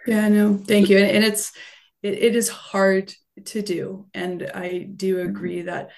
Yeah 0.05 0.27
no 0.29 0.57
thank 0.57 0.89
you. 0.89 0.97
And, 0.97 1.07
and 1.07 1.23
it's 1.25 1.51
it, 2.01 2.13
it 2.13 2.35
is 2.35 2.49
hard 2.49 3.13
to 3.45 3.61
do. 3.61 4.07
And 4.13 4.49
i 4.53 4.79
do 4.79 5.21
agree 5.21 5.63
that 5.63 5.91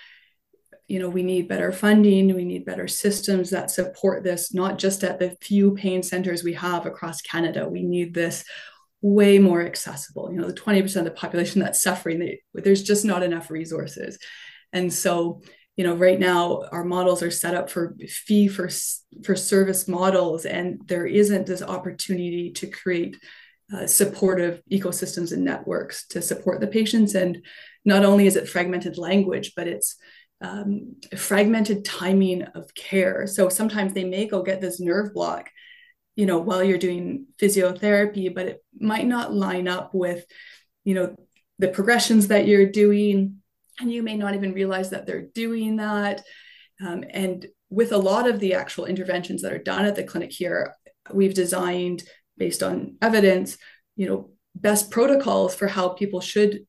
you 0.90 1.00
know 1.00 1.10
we 1.10 1.24
need 1.24 1.48
better 1.48 1.72
funding 1.72 2.34
we 2.34 2.44
need 2.44 2.66
better 2.66 2.88
systems 2.88 3.50
that 3.50 3.72
support 3.72 4.24
this 4.24 4.54
not 4.54 4.78
just 4.78 5.04
at 5.04 5.20
the 5.20 5.36
few 5.42 5.74
pain 5.76 6.04
centers 6.04 6.44
we 6.44 6.54
have 6.54 6.86
across 6.86 7.22
canada 7.22 7.68
we 7.70 7.84
need 7.84 8.14
this 8.14 8.44
way 9.02 9.40
more 9.40 9.62
accessible 9.62 10.30
you 10.32 10.38
know 10.38 10.48
the 10.48 10.54
20% 10.54 10.96
of 10.98 11.06
the 11.06 11.12
population 11.12 11.62
that's 11.62 11.82
suffering 11.82 12.20
they, 12.20 12.42
there's 12.54 12.84
just 12.84 13.06
not 13.06 13.24
enough 13.24 13.50
resources 13.50 14.18
and 14.74 14.92
so, 14.92 15.42
you 15.76 15.84
know, 15.84 15.96
right 15.96 16.20
now 16.20 16.64
our 16.72 16.84
models 16.84 17.24
are 17.24 17.32
set 17.32 17.56
up 17.56 17.70
for 17.70 17.96
fee 18.08 18.48
for 18.48 18.70
for 19.24 19.36
service 19.36 19.88
models, 19.88 20.46
and 20.46 20.82
there 20.88 21.06
isn't 21.06 21.46
this 21.46 21.62
opportunity 21.62 22.52
to 22.52 22.68
create 22.68 23.18
uh, 23.74 23.88
supportive 23.88 24.62
ecosystems 24.72 25.32
and 25.32 25.44
networks 25.44 26.08
to 26.08 26.22
support 26.22 26.60
the 26.60 26.68
patients. 26.68 27.16
And 27.16 27.46
not 27.86 28.04
only 28.04 28.28
is 28.28 28.36
it 28.36 28.50
fragmented 28.50 28.98
language, 28.98 29.54
but 29.56 29.68
it's 29.68 29.96
um, 30.42 30.96
fragmented 31.18 31.86
timing 31.86 32.44
of 32.44 32.74
care. 32.74 33.28
So 33.28 33.50
sometimes 33.50 33.94
they 33.94 34.06
may 34.06 34.28
go 34.28 34.42
get 34.42 34.62
this 34.62 34.80
nerve 34.80 35.14
block, 35.14 35.50
you 36.16 36.26
know, 36.26 36.40
while 36.40 36.64
you're 36.64 36.78
doing 36.78 37.26
physiotherapy, 37.42 38.34
but 38.34 38.46
it 38.46 38.64
might 38.80 39.06
not 39.06 39.34
line 39.34 39.68
up 39.68 39.94
with, 39.94 40.26
you 40.84 40.94
know, 40.94 41.16
the 41.58 41.68
progressions 41.68 42.30
that 42.30 42.48
you're 42.48 42.70
doing 42.70 43.42
and 43.82 43.92
you 43.92 44.04
may 44.04 44.16
not 44.16 44.36
even 44.36 44.54
realize 44.54 44.90
that 44.90 45.06
they're 45.06 45.28
doing 45.34 45.78
that. 45.78 46.24
Um, 46.86 47.04
and 47.10 47.46
with 47.70 47.92
a 47.92 47.98
lot 47.98 48.28
of 48.28 48.40
the 48.40 48.54
actual 48.54 48.86
interventions 48.86 49.42
that 49.42 49.54
are 49.54 49.64
done 49.64 49.86
at 49.86 49.96
the 49.96 50.04
clinic 50.04 50.32
here, 50.32 50.74
we've 51.14 51.34
designed 51.34 52.04
based 52.38 52.64
on 52.64 52.96
evidence, 53.02 53.58
you 53.96 54.08
know, 54.08 54.32
best 54.56 54.92
protocols 54.92 55.54
for 55.56 55.68
how 55.68 55.90
people 55.90 56.22
should 56.22 56.66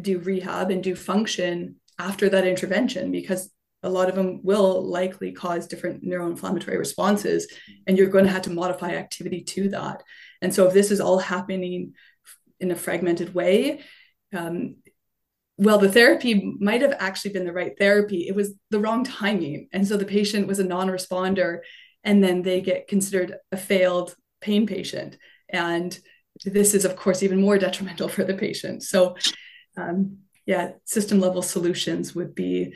do 0.00 0.18
rehab 0.18 0.70
and 0.70 0.82
do 0.82 0.94
function 0.94 1.76
after 1.98 2.28
that 2.28 2.46
intervention 2.46 3.10
because 3.10 3.50
a 3.82 3.88
lot 3.88 4.08
of 4.08 4.16
them 4.16 4.40
will 4.42 4.82
likely 4.82 5.30
cause 5.30 5.68
different 5.68 6.04
neuroinflammatory 6.04 6.78
responses 6.78 7.46
and 7.86 7.96
you're 7.96 8.08
going 8.08 8.24
to 8.24 8.30
have 8.30 8.42
to 8.42 8.50
modify 8.50 8.94
activity 8.94 9.40
to 9.42 9.68
that 9.68 10.02
and 10.42 10.54
so 10.54 10.66
if 10.66 10.74
this 10.74 10.90
is 10.90 11.00
all 11.00 11.18
happening 11.18 11.94
in 12.60 12.70
a 12.70 12.76
fragmented 12.76 13.34
way 13.34 13.80
um, 14.36 14.76
well, 15.58 15.78
the 15.78 15.90
therapy 15.90 16.56
might 16.60 16.82
have 16.82 16.94
actually 17.00 17.32
been 17.32 17.44
the 17.44 17.52
right 17.52 17.76
therapy. 17.76 18.28
It 18.28 18.34
was 18.34 18.54
the 18.70 18.78
wrong 18.78 19.02
timing. 19.02 19.68
And 19.72 19.86
so 19.86 19.96
the 19.96 20.04
patient 20.04 20.46
was 20.46 20.60
a 20.60 20.64
non 20.64 20.86
responder, 20.86 21.58
and 22.04 22.22
then 22.22 22.42
they 22.42 22.60
get 22.60 22.86
considered 22.86 23.34
a 23.50 23.56
failed 23.56 24.14
pain 24.40 24.66
patient. 24.66 25.18
And 25.48 25.98
this 26.44 26.74
is 26.74 26.84
of 26.84 26.94
course 26.94 27.24
even 27.24 27.40
more 27.40 27.58
detrimental 27.58 28.08
for 28.08 28.22
the 28.22 28.34
patient. 28.34 28.84
So 28.84 29.16
um, 29.76 30.18
yeah, 30.48 30.70
system 30.86 31.20
level 31.20 31.42
solutions 31.42 32.14
would 32.14 32.34
be 32.34 32.72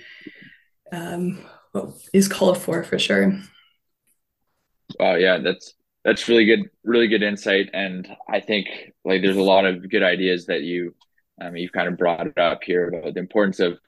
um, 0.92 1.42
what 1.72 1.94
is 2.12 2.28
called 2.28 2.58
for 2.58 2.84
for 2.84 2.98
sure. 2.98 3.40
Wow, 5.00 5.14
yeah, 5.14 5.38
that's 5.38 5.72
that's 6.04 6.28
really 6.28 6.44
good, 6.44 6.68
really 6.84 7.08
good 7.08 7.22
insight, 7.22 7.70
and 7.72 8.06
I 8.28 8.40
think 8.40 8.68
like 9.06 9.22
there's 9.22 9.38
a 9.38 9.42
lot 9.42 9.64
of 9.64 9.88
good 9.88 10.02
ideas 10.02 10.44
that 10.46 10.60
you 10.60 10.94
um, 11.40 11.56
you've 11.56 11.72
kind 11.72 11.88
of 11.88 11.96
brought 11.96 12.36
up 12.36 12.62
here 12.62 12.88
about 12.88 13.14
the 13.14 13.20
importance 13.20 13.58
of 13.58 13.78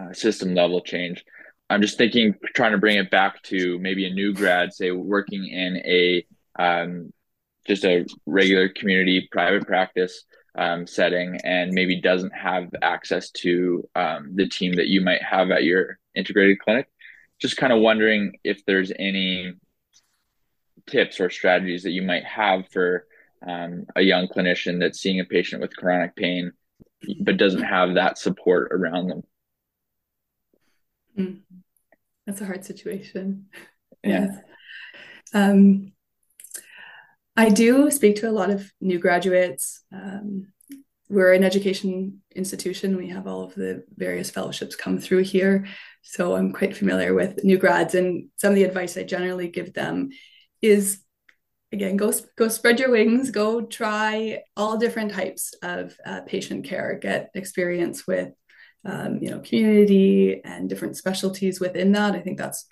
uh, 0.00 0.14
system 0.14 0.54
level 0.54 0.80
change. 0.80 1.22
I'm 1.68 1.82
just 1.82 1.98
thinking, 1.98 2.34
trying 2.54 2.72
to 2.72 2.78
bring 2.78 2.96
it 2.96 3.10
back 3.10 3.42
to 3.42 3.78
maybe 3.78 4.06
a 4.06 4.14
new 4.14 4.32
grad, 4.32 4.72
say 4.72 4.90
working 4.90 5.46
in 5.46 5.76
a 5.84 6.24
um, 6.58 7.12
just 7.66 7.84
a 7.84 8.06
regular 8.24 8.70
community 8.70 9.28
private 9.30 9.66
practice 9.66 10.24
um, 10.56 10.86
setting 10.86 11.38
and 11.44 11.72
maybe 11.72 12.00
doesn't 12.00 12.32
have 12.32 12.68
access 12.82 13.30
to 13.30 13.88
um, 13.94 14.32
the 14.34 14.48
team 14.48 14.74
that 14.74 14.88
you 14.88 15.00
might 15.00 15.22
have 15.22 15.50
at 15.50 15.64
your 15.64 15.98
integrated 16.14 16.58
clinic. 16.60 16.88
Just 17.38 17.56
kind 17.56 17.72
of 17.72 17.80
wondering 17.80 18.38
if 18.42 18.64
there's 18.64 18.90
any 18.98 19.52
tips 20.86 21.20
or 21.20 21.30
strategies 21.30 21.82
that 21.82 21.90
you 21.90 22.02
might 22.02 22.24
have 22.24 22.68
for 22.70 23.06
um, 23.46 23.84
a 23.94 24.02
young 24.02 24.28
clinician 24.28 24.80
that's 24.80 25.00
seeing 25.00 25.20
a 25.20 25.24
patient 25.24 25.60
with 25.60 25.76
chronic 25.76 26.16
pain 26.16 26.52
but 27.20 27.36
doesn't 27.36 27.62
have 27.62 27.94
that 27.94 28.18
support 28.18 28.72
around 28.72 29.08
them. 29.08 29.22
Mm. 31.18 31.40
That's 32.26 32.40
a 32.40 32.46
hard 32.46 32.64
situation. 32.64 33.46
Yeah. 34.02 34.26
Yes. 34.26 34.38
Um, 35.32 35.92
I 37.36 37.50
do 37.50 37.90
speak 37.90 38.16
to 38.16 38.30
a 38.30 38.32
lot 38.32 38.50
of 38.50 38.70
new 38.80 38.98
graduates. 38.98 39.82
Um, 39.92 40.48
we're 41.08 41.34
an 41.34 41.44
education 41.44 42.22
institution. 42.34 42.96
We 42.96 43.08
have 43.10 43.26
all 43.26 43.44
of 43.44 43.54
the 43.54 43.84
various 43.96 44.30
fellowships 44.30 44.74
come 44.74 44.98
through 44.98 45.22
here. 45.22 45.66
So 46.02 46.34
I'm 46.34 46.52
quite 46.52 46.76
familiar 46.76 47.14
with 47.14 47.44
new 47.44 47.58
grads. 47.58 47.94
And 47.94 48.28
some 48.36 48.50
of 48.50 48.56
the 48.56 48.64
advice 48.64 48.96
I 48.96 49.02
generally 49.04 49.48
give 49.48 49.72
them 49.72 50.10
is 50.62 51.00
again, 51.72 51.96
go, 51.96 52.12
go 52.36 52.48
spread 52.48 52.80
your 52.80 52.90
wings, 52.90 53.30
go 53.30 53.62
try 53.62 54.42
all 54.56 54.78
different 54.78 55.12
types 55.12 55.52
of 55.62 55.96
uh, 56.06 56.22
patient 56.22 56.64
care, 56.64 56.98
get 57.00 57.30
experience 57.34 58.06
with, 58.06 58.32
um, 58.84 59.18
you 59.20 59.30
know, 59.30 59.40
community 59.40 60.40
and 60.44 60.68
different 60.68 60.96
specialties 60.96 61.60
within 61.60 61.92
that. 61.92 62.14
I 62.14 62.20
think 62.20 62.38
that's 62.38 62.66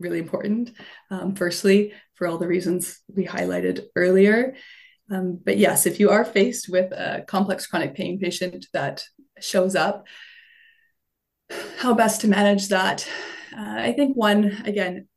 really 0.00 0.18
important. 0.18 0.72
Um, 1.10 1.34
firstly, 1.34 1.92
for 2.14 2.26
all 2.26 2.38
the 2.38 2.48
reasons 2.48 3.00
we 3.14 3.26
highlighted 3.26 3.84
earlier. 3.94 4.54
Um, 5.10 5.40
but 5.44 5.58
yes, 5.58 5.86
if 5.86 6.00
you 6.00 6.10
are 6.10 6.24
faced 6.24 6.68
with 6.68 6.92
a 6.92 7.24
complex 7.26 7.66
chronic 7.66 7.94
pain 7.94 8.18
patient 8.18 8.66
that 8.72 9.04
shows 9.40 9.74
up, 9.74 10.06
how 11.78 11.94
best 11.94 12.20
to 12.20 12.28
manage 12.28 12.68
that? 12.68 13.08
Uh, 13.56 13.76
I 13.78 13.92
think 13.92 14.16
one, 14.16 14.62
again, 14.64 15.08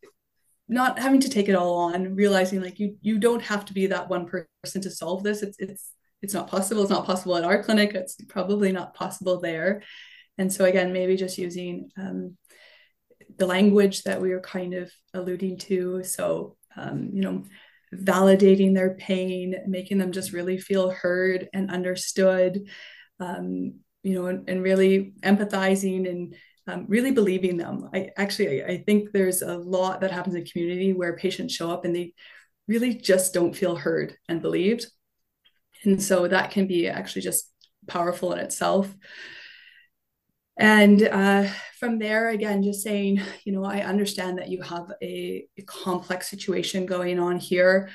not 0.67 0.97
having 0.97 1.19
to 1.21 1.29
take 1.29 1.49
it 1.49 1.55
all 1.55 1.75
on, 1.75 2.15
realizing 2.15 2.61
like 2.61 2.79
you 2.79 2.97
you 3.01 3.19
don't 3.19 3.41
have 3.43 3.65
to 3.65 3.73
be 3.73 3.87
that 3.87 4.09
one 4.09 4.25
person 4.25 4.81
to 4.81 4.89
solve 4.89 5.23
this. 5.23 5.43
It's 5.43 5.57
it's 5.59 5.91
it's 6.21 6.33
not 6.33 6.47
possible. 6.47 6.81
It's 6.81 6.89
not 6.89 7.05
possible 7.05 7.35
at 7.35 7.43
our 7.43 7.61
clinic. 7.61 7.93
It's 7.93 8.15
probably 8.29 8.71
not 8.71 8.93
possible 8.93 9.39
there. 9.39 9.83
And 10.37 10.51
so 10.51 10.65
again, 10.65 10.93
maybe 10.93 11.15
just 11.15 11.37
using 11.37 11.91
um, 11.97 12.37
the 13.37 13.47
language 13.47 14.03
that 14.03 14.21
we 14.21 14.29
were 14.29 14.41
kind 14.41 14.73
of 14.73 14.91
alluding 15.13 15.57
to. 15.57 16.03
So, 16.03 16.57
um, 16.75 17.09
you 17.13 17.21
know, 17.21 17.43
validating 17.93 18.73
their 18.73 18.95
pain, 18.95 19.55
making 19.67 19.97
them 19.97 20.11
just 20.11 20.33
really 20.33 20.57
feel 20.57 20.89
heard 20.89 21.49
and 21.53 21.71
understood, 21.71 22.67
um, 23.19 23.79
you 24.03 24.15
know, 24.15 24.25
and, 24.27 24.49
and, 24.49 24.63
really 24.63 25.13
empathizing 25.21 26.09
and 26.09 26.35
um, 26.67 26.85
really 26.87 27.11
believing 27.11 27.57
them. 27.57 27.89
I 27.93 28.09
actually, 28.17 28.63
I, 28.63 28.67
I 28.67 28.77
think 28.83 29.11
there's 29.11 29.41
a 29.41 29.57
lot 29.57 30.01
that 30.01 30.11
happens 30.11 30.35
in 30.35 30.45
community 30.45 30.93
where 30.93 31.15
patients 31.15 31.53
show 31.53 31.69
up 31.69 31.85
and 31.85 31.95
they 31.95 32.13
really 32.67 32.95
just 32.95 33.33
don't 33.33 33.55
feel 33.55 33.75
heard 33.75 34.15
and 34.27 34.41
believed. 34.41 34.87
And 35.83 36.01
so 36.01 36.27
that 36.27 36.51
can 36.51 36.67
be 36.67 36.87
actually 36.87 37.21
just 37.21 37.51
powerful 37.87 38.33
in 38.33 38.39
itself 38.39 38.93
and 40.57 41.01
uh, 41.01 41.47
from 41.79 41.97
there 41.97 42.29
again 42.29 42.61
just 42.61 42.83
saying 42.83 43.21
you 43.43 43.51
know 43.51 43.63
i 43.63 43.79
understand 43.79 44.37
that 44.37 44.49
you 44.49 44.61
have 44.61 44.91
a, 45.01 45.45
a, 45.57 45.61
complex 45.63 46.29
situation 46.29 46.85
going 46.85 47.19
on 47.19 47.39
here. 47.39 47.89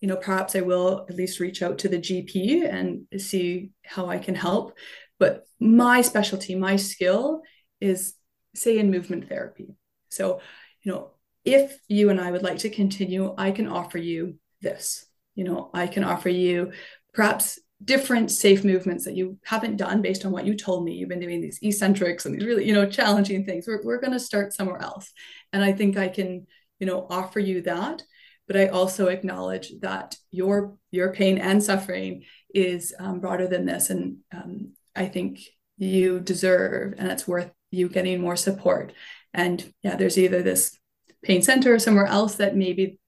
You 0.00 0.08
know 0.08 0.16
perhaps 0.16 0.54
i 0.54 0.60
will 0.60 1.06
at 1.08 1.16
least 1.16 1.40
reach 1.40 1.62
out 1.62 1.78
to 1.78 1.88
the 1.88 1.98
gp 1.98 2.68
and 2.68 3.06
see 3.20 3.70
how 3.84 4.06
i 4.06 4.18
can 4.18 4.34
help. 4.34 4.76
But 5.18 5.46
my 5.58 6.02
specialty 6.02 6.54
my 6.54 6.76
skill 6.76 7.40
is 7.80 8.14
say 8.54 8.78
in 8.78 8.90
movement 8.90 9.28
therapy. 9.28 9.74
So 10.10 10.40
you 10.82 10.92
know 10.92 11.12
if 11.44 11.78
you 11.88 12.10
and 12.10 12.20
i 12.20 12.30
would 12.30 12.42
like 12.42 12.58
to 12.58 12.70
continue 12.70 13.34
i 13.38 13.50
can 13.50 13.66
offer 13.66 13.98
you 13.98 14.38
this. 14.60 15.06
You 15.34 15.44
know 15.44 15.70
i 15.72 15.86
can 15.86 16.04
offer 16.04 16.28
you 16.28 16.72
perhaps 17.14 17.58
different 17.84 18.30
safe 18.30 18.64
movements 18.64 19.04
that 19.04 19.16
you 19.16 19.38
haven't 19.44 19.76
done 19.76 20.02
based 20.02 20.24
on 20.24 20.32
what 20.32 20.46
you 20.46 20.54
told 20.54 20.84
me. 20.84 20.94
You've 20.94 21.08
been 21.08 21.20
doing 21.20 21.40
these 21.40 21.58
eccentrics 21.62 22.24
and 22.24 22.34
these 22.34 22.46
really, 22.46 22.66
you 22.66 22.74
know, 22.74 22.86
challenging 22.86 23.44
things. 23.44 23.66
We're, 23.66 23.82
we're 23.82 24.00
going 24.00 24.12
to 24.12 24.20
start 24.20 24.52
somewhere 24.52 24.80
else. 24.80 25.12
And 25.52 25.62
I 25.62 25.72
think 25.72 25.96
I 25.96 26.08
can, 26.08 26.46
you 26.78 26.86
know, 26.86 27.06
offer 27.10 27.40
you 27.40 27.62
that. 27.62 28.02
But 28.46 28.56
I 28.56 28.66
also 28.68 29.06
acknowledge 29.06 29.72
that 29.80 30.16
your 30.30 30.76
your 30.90 31.14
pain 31.14 31.38
and 31.38 31.62
suffering 31.62 32.24
is 32.54 32.94
um, 32.98 33.20
broader 33.20 33.48
than 33.48 33.64
this. 33.64 33.88
And 33.88 34.18
um, 34.34 34.72
I 34.94 35.06
think 35.06 35.40
you 35.78 36.20
deserve 36.20 36.94
and 36.98 37.10
it's 37.10 37.26
worth 37.26 37.50
you 37.70 37.88
getting 37.88 38.20
more 38.20 38.36
support. 38.36 38.92
And 39.32 39.72
yeah, 39.82 39.96
there's 39.96 40.18
either 40.18 40.42
this 40.42 40.78
pain 41.22 41.40
center 41.40 41.74
or 41.74 41.78
somewhere 41.78 42.06
else 42.06 42.36
that 42.36 42.54
maybe 42.54 42.98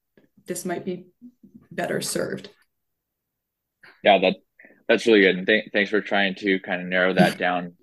this 0.47 0.65
might 0.65 0.85
be 0.85 1.07
better 1.71 2.01
served. 2.01 2.49
Yeah, 4.03 4.19
that 4.19 4.37
that's 4.89 5.07
really 5.07 5.21
good. 5.21 5.37
And 5.37 5.47
th- 5.47 5.71
thanks 5.73 5.91
for 5.91 6.01
trying 6.01 6.35
to 6.37 6.59
kind 6.61 6.81
of 6.81 6.89
narrow 6.89 7.13
that 7.15 7.39
down 7.39 7.75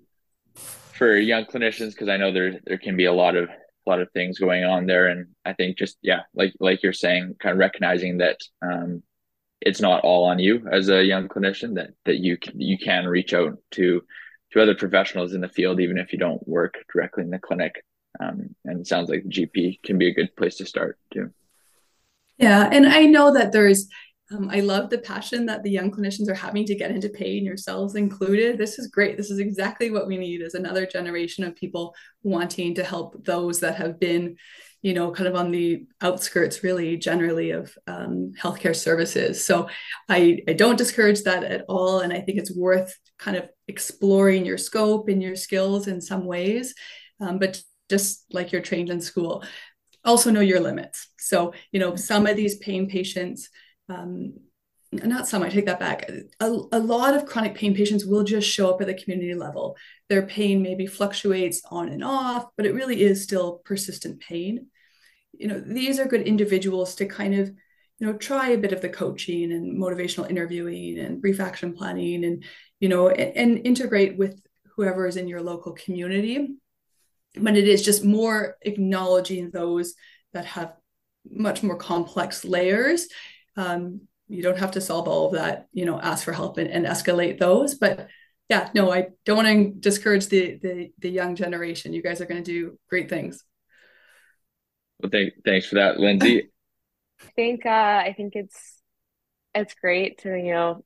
for 0.54 1.16
young 1.16 1.44
clinicians 1.44 1.90
because 1.90 2.08
I 2.08 2.16
know 2.16 2.32
there 2.32 2.60
there 2.64 2.78
can 2.78 2.96
be 2.96 3.06
a 3.06 3.12
lot 3.12 3.36
of 3.36 3.48
a 3.48 3.90
lot 3.90 4.00
of 4.00 4.10
things 4.12 4.38
going 4.38 4.64
on 4.64 4.86
there, 4.86 5.08
and 5.08 5.28
I 5.44 5.52
think 5.52 5.76
just 5.76 5.98
yeah, 6.02 6.20
like 6.34 6.54
like 6.60 6.82
you're 6.82 6.92
saying, 6.92 7.36
kind 7.40 7.52
of 7.52 7.58
recognizing 7.58 8.18
that 8.18 8.38
um, 8.62 9.02
it's 9.60 9.80
not 9.80 10.04
all 10.04 10.24
on 10.24 10.38
you 10.38 10.66
as 10.70 10.88
a 10.88 11.04
young 11.04 11.28
clinician 11.28 11.74
that 11.74 11.90
that 12.04 12.18
you 12.18 12.36
can, 12.36 12.60
you 12.60 12.78
can 12.78 13.06
reach 13.06 13.34
out 13.34 13.58
to 13.72 14.02
to 14.52 14.62
other 14.62 14.74
professionals 14.74 15.34
in 15.34 15.40
the 15.40 15.48
field 15.48 15.80
even 15.80 15.98
if 15.98 16.12
you 16.12 16.18
don't 16.18 16.46
work 16.46 16.76
directly 16.92 17.24
in 17.24 17.30
the 17.30 17.38
clinic. 17.38 17.84
Um, 18.20 18.54
and 18.64 18.80
it 18.80 18.86
sounds 18.86 19.10
like 19.10 19.24
GP 19.24 19.82
can 19.82 19.98
be 19.98 20.08
a 20.08 20.14
good 20.14 20.36
place 20.36 20.56
to 20.56 20.66
start 20.66 20.98
too. 21.12 21.32
Yeah, 22.38 22.68
and 22.70 22.86
I 22.86 23.06
know 23.06 23.32
that 23.32 23.52
there's 23.52 23.88
um, 24.32 24.48
I 24.50 24.60
love 24.60 24.88
the 24.88 24.98
passion 24.98 25.46
that 25.46 25.62
the 25.62 25.70
young 25.70 25.90
clinicians 25.90 26.28
are 26.28 26.34
having 26.34 26.64
to 26.66 26.74
get 26.74 26.90
into 26.90 27.10
pain, 27.10 27.44
yourselves 27.44 27.94
included. 27.94 28.56
This 28.56 28.78
is 28.78 28.86
great. 28.86 29.16
This 29.16 29.30
is 29.30 29.38
exactly 29.38 29.90
what 29.90 30.06
we 30.06 30.16
need 30.16 30.40
is 30.40 30.54
another 30.54 30.86
generation 30.86 31.44
of 31.44 31.54
people 31.56 31.94
wanting 32.22 32.74
to 32.76 32.84
help 32.84 33.22
those 33.24 33.60
that 33.60 33.76
have 33.76 34.00
been, 34.00 34.36
you 34.80 34.94
know, 34.94 35.10
kind 35.10 35.28
of 35.28 35.34
on 35.34 35.50
the 35.50 35.86
outskirts, 36.00 36.64
really 36.64 36.96
generally 36.96 37.50
of 37.50 37.76
um, 37.86 38.32
healthcare 38.40 38.74
services. 38.74 39.44
So 39.44 39.68
I, 40.08 40.40
I 40.48 40.54
don't 40.54 40.78
discourage 40.78 41.22
that 41.24 41.44
at 41.44 41.66
all. 41.68 42.00
And 42.00 42.12
I 42.12 42.20
think 42.20 42.38
it's 42.38 42.56
worth 42.56 42.96
kind 43.18 43.36
of 43.36 43.50
exploring 43.68 44.46
your 44.46 44.58
scope 44.58 45.08
and 45.08 45.22
your 45.22 45.36
skills 45.36 45.86
in 45.86 46.00
some 46.00 46.24
ways. 46.24 46.74
Um, 47.20 47.38
but 47.38 47.60
just 47.90 48.24
like 48.32 48.52
you're 48.52 48.62
trained 48.62 48.88
in 48.88 49.02
school, 49.02 49.44
also 50.02 50.30
know 50.30 50.40
your 50.40 50.60
limits. 50.60 51.08
So, 51.18 51.52
you 51.72 51.80
know, 51.80 51.94
some 51.96 52.26
of 52.26 52.36
these 52.36 52.56
pain 52.56 52.88
patients, 52.88 53.50
um, 53.88 54.34
not 54.92 55.26
some, 55.26 55.42
I 55.42 55.48
take 55.48 55.66
that 55.66 55.80
back. 55.80 56.08
A, 56.40 56.46
a 56.46 56.78
lot 56.78 57.14
of 57.14 57.26
chronic 57.26 57.54
pain 57.54 57.74
patients 57.74 58.04
will 58.04 58.22
just 58.22 58.48
show 58.48 58.70
up 58.70 58.80
at 58.80 58.86
the 58.86 58.94
community 58.94 59.34
level. 59.34 59.76
Their 60.08 60.22
pain 60.22 60.62
maybe 60.62 60.86
fluctuates 60.86 61.62
on 61.70 61.88
and 61.88 62.04
off, 62.04 62.46
but 62.56 62.66
it 62.66 62.74
really 62.74 63.02
is 63.02 63.22
still 63.22 63.60
persistent 63.64 64.20
pain. 64.20 64.66
You 65.32 65.48
know, 65.48 65.60
these 65.60 65.98
are 65.98 66.06
good 66.06 66.22
individuals 66.22 66.94
to 66.96 67.06
kind 67.06 67.34
of, 67.34 67.48
you 67.98 68.06
know, 68.06 68.12
try 68.12 68.50
a 68.50 68.58
bit 68.58 68.72
of 68.72 68.80
the 68.80 68.88
coaching 68.88 69.52
and 69.52 69.76
motivational 69.76 70.30
interviewing 70.30 70.98
and 70.98 71.20
brief 71.20 71.40
action 71.40 71.72
planning 71.72 72.24
and, 72.24 72.44
you 72.78 72.88
know, 72.88 73.08
and, 73.08 73.36
and 73.36 73.66
integrate 73.66 74.16
with 74.16 74.40
whoever 74.76 75.06
is 75.06 75.16
in 75.16 75.28
your 75.28 75.42
local 75.42 75.72
community. 75.72 76.56
But 77.36 77.56
it 77.56 77.66
is 77.66 77.82
just 77.82 78.04
more 78.04 78.56
acknowledging 78.62 79.50
those 79.50 79.94
that 80.32 80.44
have 80.44 80.74
much 81.28 81.62
more 81.62 81.76
complex 81.76 82.44
layers 82.44 83.08
um, 83.56 84.02
you 84.28 84.42
don't 84.42 84.58
have 84.58 84.72
to 84.72 84.80
solve 84.80 85.08
all 85.08 85.26
of 85.26 85.32
that 85.34 85.68
you 85.72 85.84
know 85.84 86.00
ask 86.00 86.24
for 86.24 86.32
help 86.32 86.58
and, 86.58 86.70
and 86.70 86.86
escalate 86.86 87.38
those 87.38 87.74
but 87.74 88.08
yeah 88.48 88.70
no 88.74 88.92
i 88.92 89.08
don't 89.24 89.36
want 89.36 89.48
to 89.48 89.80
discourage 89.80 90.28
the 90.28 90.58
the, 90.62 90.92
the 90.98 91.10
young 91.10 91.36
generation. 91.36 91.92
You 91.92 92.02
guys 92.02 92.20
are 92.20 92.26
going 92.26 92.42
to 92.42 92.52
do 92.52 92.78
great 92.88 93.08
things. 93.08 93.44
Well 95.00 95.10
thank, 95.10 95.34
thanks 95.44 95.66
for 95.66 95.76
that 95.76 95.98
lindsay. 95.98 96.50
I 97.22 97.30
think 97.36 97.64
uh 97.64 97.68
i 97.68 98.12
think 98.16 98.34
it's 98.34 98.80
it's 99.54 99.74
great 99.74 100.18
to 100.18 100.30
you 100.30 100.52
know 100.52 100.84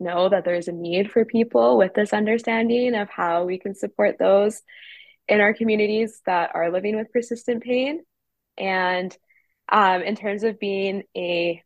know 0.00 0.28
that 0.28 0.44
there's 0.44 0.68
a 0.68 0.72
need 0.72 1.10
for 1.10 1.24
people 1.24 1.78
with 1.78 1.94
this 1.94 2.12
understanding 2.12 2.94
of 2.94 3.08
how 3.08 3.44
we 3.44 3.58
can 3.58 3.74
support 3.74 4.18
those 4.18 4.60
in 5.28 5.40
our 5.40 5.54
communities 5.54 6.20
that 6.26 6.50
are 6.54 6.70
living 6.70 6.96
with 6.96 7.12
persistent 7.12 7.62
pain. 7.62 8.02
And 8.58 9.16
um, 9.70 10.02
in 10.02 10.16
terms 10.16 10.42
of 10.42 10.58
being 10.58 11.04
a 11.16 11.62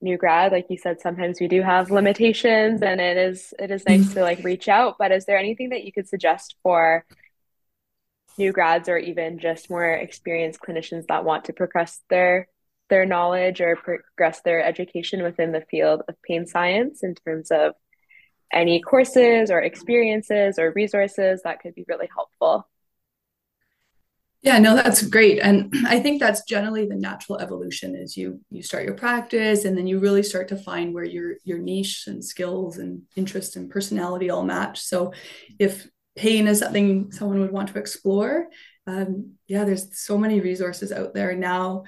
new 0.00 0.16
grad, 0.16 0.52
like 0.52 0.66
you 0.70 0.78
said, 0.78 1.00
sometimes 1.00 1.40
we 1.40 1.48
do 1.48 1.62
have 1.62 1.90
limitations, 1.90 2.82
and 2.82 3.00
it 3.00 3.16
is 3.16 3.52
it 3.58 3.70
is 3.70 3.84
nice 3.86 4.14
to 4.14 4.22
like 4.22 4.42
reach 4.44 4.68
out. 4.68 4.96
But 4.98 5.12
is 5.12 5.24
there 5.24 5.38
anything 5.38 5.70
that 5.70 5.84
you 5.84 5.92
could 5.92 6.08
suggest 6.08 6.56
for 6.62 7.04
new 8.38 8.52
grads 8.52 8.88
or 8.88 8.96
even 8.96 9.38
just 9.38 9.68
more 9.68 9.90
experienced 9.90 10.60
clinicians 10.60 11.06
that 11.08 11.24
want 11.24 11.46
to 11.46 11.52
progress 11.52 12.00
their 12.08 12.48
their 12.88 13.04
knowledge 13.04 13.60
or 13.60 13.76
progress 13.76 14.40
their 14.42 14.64
education 14.64 15.22
within 15.22 15.52
the 15.52 15.64
field 15.70 16.02
of 16.08 16.14
pain 16.22 16.46
science 16.46 17.02
in 17.02 17.14
terms 17.14 17.50
of 17.50 17.74
any 18.52 18.80
courses 18.80 19.50
or 19.50 19.60
experiences 19.60 20.58
or 20.58 20.72
resources 20.74 21.42
that 21.42 21.60
could 21.60 21.74
be 21.74 21.84
really 21.86 22.08
helpful. 22.14 22.66
Yeah, 24.42 24.58
no, 24.60 24.76
that's 24.76 25.02
great. 25.02 25.40
And 25.40 25.72
I 25.86 25.98
think 26.00 26.20
that's 26.20 26.42
generally 26.44 26.86
the 26.86 26.94
natural 26.94 27.38
evolution 27.38 27.94
is 27.96 28.16
you 28.16 28.40
you 28.50 28.62
start 28.62 28.84
your 28.84 28.94
practice 28.94 29.64
and 29.64 29.76
then 29.76 29.86
you 29.86 29.98
really 29.98 30.22
start 30.22 30.48
to 30.48 30.56
find 30.56 30.94
where 30.94 31.04
your 31.04 31.34
your 31.44 31.58
niche 31.58 32.04
and 32.06 32.24
skills 32.24 32.78
and 32.78 33.02
interest 33.16 33.56
and 33.56 33.70
personality 33.70 34.30
all 34.30 34.44
match. 34.44 34.80
So 34.80 35.12
if 35.58 35.88
pain 36.16 36.46
is 36.46 36.60
something 36.60 37.10
someone 37.12 37.40
would 37.40 37.52
want 37.52 37.68
to 37.70 37.78
explore, 37.78 38.46
um, 38.86 39.34
yeah, 39.48 39.64
there's 39.64 39.98
so 39.98 40.16
many 40.16 40.40
resources 40.40 40.92
out 40.92 41.14
there 41.14 41.34
now 41.34 41.84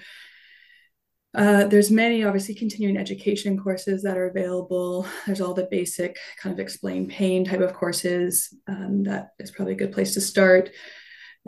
uh, 1.33 1.65
there's 1.67 1.91
many 1.93 2.25
obviously 2.25 2.55
continuing 2.55 2.97
education 2.97 3.57
courses 3.57 4.03
that 4.03 4.19
are 4.19 4.27
available. 4.29 5.07
There's 5.27 5.41
all 5.41 5.55
the 5.55 5.69
basic 5.71 6.19
kind 6.43 6.53
of 6.53 6.59
explain 6.59 7.09
pain 7.09 7.45
type 7.45 7.61
of 7.61 7.73
courses. 7.73 8.53
Um, 8.67 9.05
that 9.05 9.29
is 9.39 9.53
probably 9.53 9.75
a 9.75 9.77
good 9.77 9.93
place 9.93 10.15
to 10.15 10.21
start. 10.21 10.71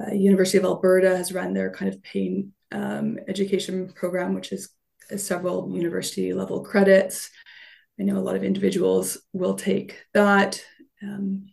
Uh, 0.01 0.13
University 0.13 0.59
of 0.59 0.65
Alberta 0.65 1.17
has 1.17 1.33
run 1.33 1.53
their 1.53 1.71
kind 1.71 1.93
of 1.93 2.03
pain 2.03 2.53
um, 2.73 3.19
education 3.29 3.93
program, 3.93 4.35
which 4.35 4.53
is 4.53 4.71
several 5.17 5.71
university 5.75 6.33
level 6.33 6.65
credits. 6.65 7.31
I 8.01 8.05
know 8.05 8.17
a 8.17 8.21
lot 8.21 8.37
of 8.37 8.45
individuals 8.45 9.19
will 9.33 9.55
take 9.55 9.99
that. 10.15 10.63
Um, 11.03 11.53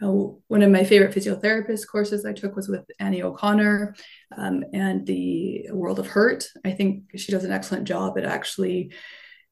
one 0.00 0.62
of 0.62 0.70
my 0.70 0.84
favorite 0.84 1.14
physiotherapist 1.14 1.86
courses 1.88 2.24
I 2.24 2.32
took 2.32 2.56
was 2.56 2.68
with 2.68 2.84
Annie 2.98 3.22
O'Connor 3.22 3.94
um, 4.36 4.64
and 4.72 5.06
the 5.06 5.68
World 5.72 5.98
of 5.98 6.06
Hurt. 6.06 6.46
I 6.64 6.72
think 6.72 7.04
she 7.16 7.32
does 7.32 7.44
an 7.44 7.52
excellent 7.52 7.86
job 7.86 8.18
at 8.18 8.24
actually 8.24 8.92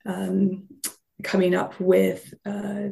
um, 0.05 0.69
coming 1.23 1.55
up 1.55 1.79
with 1.81 2.35
uh, 2.45 2.89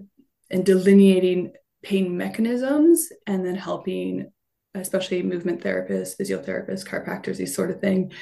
and 0.50 0.64
delineating 0.64 1.52
pain 1.82 2.16
mechanisms 2.16 3.10
and 3.26 3.44
then 3.44 3.56
helping, 3.56 4.32
especially 4.74 5.22
movement 5.22 5.62
therapists, 5.62 6.16
physiotherapists, 6.16 6.86
chiropractors, 6.86 7.36
these 7.36 7.54
sort 7.54 7.70
of 7.70 7.80
thing, 7.80 8.12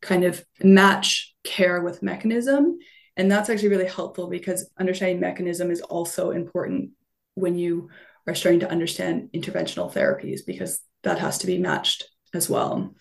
kind 0.00 0.24
of 0.24 0.44
match 0.62 1.34
care 1.44 1.82
with 1.82 2.02
mechanism. 2.02 2.78
And 3.16 3.30
that's 3.30 3.48
actually 3.48 3.70
really 3.70 3.88
helpful 3.88 4.28
because 4.28 4.70
understanding 4.78 5.20
mechanism 5.20 5.70
is 5.70 5.80
also 5.80 6.30
important 6.30 6.90
when 7.34 7.58
you 7.58 7.90
are 8.26 8.34
starting 8.34 8.60
to 8.60 8.70
understand 8.70 9.30
interventional 9.34 9.92
therapies 9.92 10.40
because 10.46 10.80
that 11.02 11.18
has 11.18 11.38
to 11.38 11.46
be 11.46 11.58
matched 11.58 12.04
as 12.34 12.50
well 12.50 12.94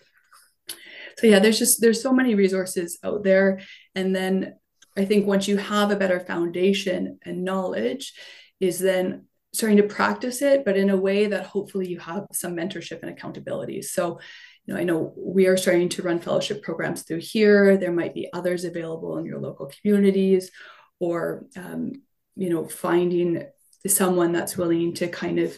so 1.17 1.27
yeah 1.27 1.39
there's 1.39 1.59
just 1.59 1.81
there's 1.81 2.01
so 2.01 2.13
many 2.13 2.35
resources 2.35 2.97
out 3.03 3.23
there 3.23 3.59
and 3.95 4.15
then 4.15 4.55
i 4.97 5.05
think 5.05 5.25
once 5.25 5.47
you 5.47 5.57
have 5.57 5.91
a 5.91 5.95
better 5.95 6.19
foundation 6.19 7.17
and 7.23 7.43
knowledge 7.43 8.13
is 8.59 8.79
then 8.79 9.25
starting 9.55 9.77
to 9.77 9.83
practice 9.83 10.41
it 10.41 10.65
but 10.65 10.77
in 10.77 10.89
a 10.89 10.97
way 10.97 11.27
that 11.27 11.45
hopefully 11.45 11.87
you 11.87 11.99
have 11.99 12.25
some 12.31 12.55
mentorship 12.55 13.01
and 13.01 13.11
accountability. 13.11 13.81
So 13.81 14.19
you 14.65 14.73
know 14.73 14.79
i 14.79 14.83
know 14.83 15.13
we 15.15 15.45
are 15.47 15.57
starting 15.57 15.89
to 15.89 16.01
run 16.01 16.19
fellowship 16.19 16.63
programs 16.63 17.03
through 17.03 17.21
here. 17.21 17.77
There 17.77 17.91
might 17.91 18.13
be 18.13 18.29
others 18.33 18.65
available 18.65 19.17
in 19.17 19.25
your 19.25 19.39
local 19.39 19.67
communities 19.67 20.51
or 20.99 21.45
um, 21.55 21.93
you 22.35 22.49
know 22.49 22.67
finding 22.67 23.43
someone 23.87 24.31
that's 24.31 24.57
willing 24.57 24.93
to 24.95 25.07
kind 25.07 25.39
of 25.39 25.57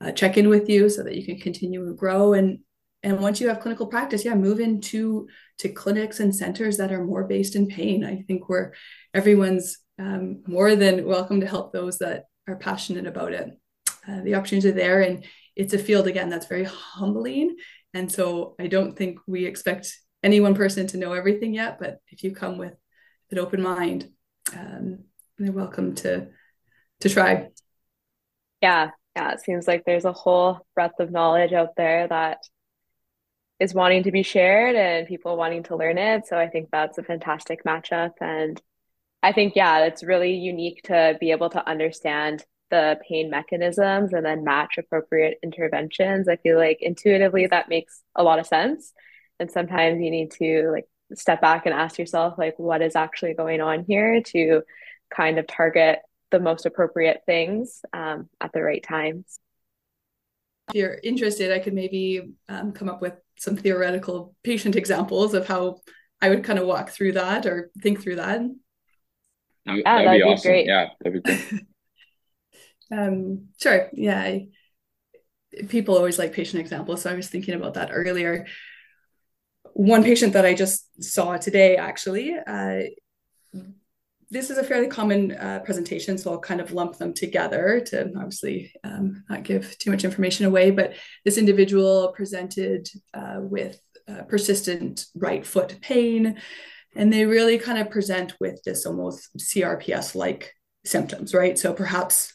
uh, 0.00 0.12
check 0.12 0.36
in 0.36 0.48
with 0.48 0.68
you 0.68 0.88
so 0.88 1.02
that 1.02 1.16
you 1.16 1.24
can 1.24 1.38
continue 1.38 1.84
to 1.86 1.94
grow. 1.94 2.32
And 2.32 2.60
and 3.02 3.20
once 3.20 3.40
you 3.40 3.48
have 3.48 3.60
clinical 3.60 3.86
practice 3.86 4.24
yeah 4.24 4.34
move 4.34 4.60
into 4.60 5.28
to 5.58 5.68
clinics 5.68 6.20
and 6.20 6.34
centers 6.34 6.76
that 6.76 6.92
are 6.92 7.04
more 7.04 7.24
based 7.24 7.56
in 7.56 7.66
pain. 7.66 8.04
I 8.04 8.22
think 8.22 8.48
where 8.48 8.74
everyone's 9.12 9.78
um, 9.98 10.42
more 10.46 10.76
than 10.76 11.04
welcome 11.04 11.40
to 11.40 11.46
help 11.46 11.72
those 11.72 11.98
that 11.98 12.24
are 12.48 12.56
passionate 12.56 13.06
about 13.06 13.32
it 13.32 13.50
uh, 14.08 14.20
the 14.22 14.34
opportunities 14.34 14.70
are 14.70 14.74
there 14.74 15.00
and 15.00 15.24
it's 15.54 15.74
a 15.74 15.78
field 15.78 16.06
again 16.06 16.28
that's 16.28 16.46
very 16.46 16.64
humbling 16.64 17.56
and 17.94 18.10
so 18.10 18.54
i 18.58 18.66
don't 18.66 18.96
think 18.96 19.18
we 19.26 19.44
expect 19.46 19.96
any 20.22 20.40
one 20.40 20.54
person 20.54 20.86
to 20.86 20.96
know 20.96 21.12
everything 21.12 21.54
yet 21.54 21.78
but 21.78 21.98
if 22.08 22.24
you 22.24 22.34
come 22.34 22.58
with 22.58 22.74
an 23.30 23.38
open 23.38 23.62
mind 23.62 24.08
um, 24.56 25.00
they're 25.38 25.52
welcome 25.52 25.94
to 25.96 26.28
to 27.00 27.08
try. 27.08 27.48
Yeah, 28.60 28.90
yeah. 29.16 29.32
It 29.32 29.40
seems 29.40 29.68
like 29.68 29.84
there's 29.84 30.04
a 30.04 30.12
whole 30.12 30.66
breadth 30.74 31.00
of 31.00 31.10
knowledge 31.10 31.52
out 31.52 31.76
there 31.76 32.08
that 32.08 32.38
is 33.60 33.74
wanting 33.74 34.04
to 34.04 34.12
be 34.12 34.22
shared 34.22 34.76
and 34.76 35.06
people 35.06 35.36
wanting 35.36 35.64
to 35.64 35.76
learn 35.76 35.98
it. 35.98 36.26
So 36.26 36.38
I 36.38 36.48
think 36.48 36.68
that's 36.70 36.98
a 36.98 37.02
fantastic 37.02 37.64
matchup. 37.64 38.12
And 38.20 38.60
I 39.22 39.32
think, 39.32 39.56
yeah, 39.56 39.84
it's 39.84 40.04
really 40.04 40.34
unique 40.34 40.82
to 40.84 41.16
be 41.20 41.32
able 41.32 41.50
to 41.50 41.68
understand 41.68 42.44
the 42.70 42.98
pain 43.08 43.30
mechanisms 43.30 44.12
and 44.12 44.24
then 44.24 44.44
match 44.44 44.78
appropriate 44.78 45.38
interventions. 45.42 46.28
I 46.28 46.36
feel 46.36 46.56
like 46.56 46.78
intuitively 46.80 47.46
that 47.46 47.68
makes 47.68 48.02
a 48.14 48.22
lot 48.22 48.38
of 48.38 48.46
sense. 48.46 48.92
And 49.40 49.50
sometimes 49.50 50.00
you 50.00 50.10
need 50.10 50.30
to 50.32 50.70
like 50.70 50.86
step 51.14 51.40
back 51.40 51.66
and 51.66 51.74
ask 51.74 51.98
yourself, 51.98 52.34
like, 52.38 52.58
what 52.58 52.82
is 52.82 52.94
actually 52.94 53.34
going 53.34 53.60
on 53.60 53.84
here 53.88 54.22
to 54.22 54.62
kind 55.14 55.38
of 55.38 55.46
target 55.46 56.00
the 56.30 56.38
most 56.38 56.66
appropriate 56.66 57.22
things 57.24 57.80
um, 57.92 58.28
at 58.40 58.52
the 58.52 58.62
right 58.62 58.82
times. 58.82 59.40
If 60.68 60.74
you're 60.74 60.98
interested, 61.02 61.50
I 61.50 61.60
could 61.60 61.72
maybe 61.72 62.32
um, 62.48 62.72
come 62.72 62.90
up 62.90 63.00
with 63.00 63.14
some 63.38 63.56
theoretical 63.56 64.34
patient 64.44 64.76
examples 64.76 65.32
of 65.32 65.46
how 65.48 65.80
I 66.20 66.28
would 66.28 66.44
kind 66.44 66.58
of 66.58 66.66
walk 66.66 66.90
through 66.90 67.12
that 67.12 67.46
or 67.46 67.70
think 67.80 68.02
through 68.02 68.16
that. 68.16 68.42
Yeah, 69.76 69.82
that'd, 69.84 70.06
that'd 70.06 70.20
be, 70.20 70.24
be 70.24 70.32
awesome. 70.32 70.50
Great. 70.50 70.66
Yeah, 70.66 70.88
that'd 71.00 71.22
be 71.22 71.34
great. 71.34 71.62
um, 72.92 73.48
sure. 73.60 73.88
Yeah. 73.92 74.20
I, 74.20 74.48
people 75.68 75.96
always 75.96 76.18
like 76.18 76.32
patient 76.32 76.60
examples. 76.60 77.02
So 77.02 77.10
I 77.10 77.14
was 77.14 77.28
thinking 77.28 77.54
about 77.54 77.74
that 77.74 77.90
earlier. 77.92 78.46
One 79.74 80.02
patient 80.02 80.32
that 80.32 80.44
I 80.44 80.54
just 80.54 80.86
saw 81.02 81.36
today, 81.36 81.76
actually, 81.76 82.34
uh, 82.46 82.80
this 84.30 84.50
is 84.50 84.58
a 84.58 84.64
fairly 84.64 84.88
common 84.88 85.32
uh, 85.32 85.60
presentation, 85.64 86.18
so 86.18 86.32
I'll 86.32 86.38
kind 86.38 86.60
of 86.60 86.72
lump 86.72 86.98
them 86.98 87.14
together 87.14 87.82
to 87.86 88.12
obviously 88.16 88.72
um, 88.84 89.24
not 89.30 89.42
give 89.42 89.78
too 89.78 89.90
much 89.90 90.04
information 90.04 90.44
away. 90.44 90.70
But 90.70 90.94
this 91.24 91.38
individual 91.38 92.12
presented 92.14 92.88
uh, 93.14 93.38
with 93.38 93.80
uh, 94.06 94.22
persistent 94.22 95.06
right 95.14 95.46
foot 95.46 95.78
pain, 95.80 96.38
and 96.94 97.12
they 97.12 97.26
really 97.26 97.58
kind 97.58 97.78
of 97.78 97.90
present 97.90 98.34
with 98.40 98.62
this 98.64 98.86
almost 98.86 99.28
CRPS 99.38 100.14
like 100.14 100.52
symptoms, 100.84 101.34
right? 101.34 101.58
So 101.58 101.72
perhaps 101.72 102.34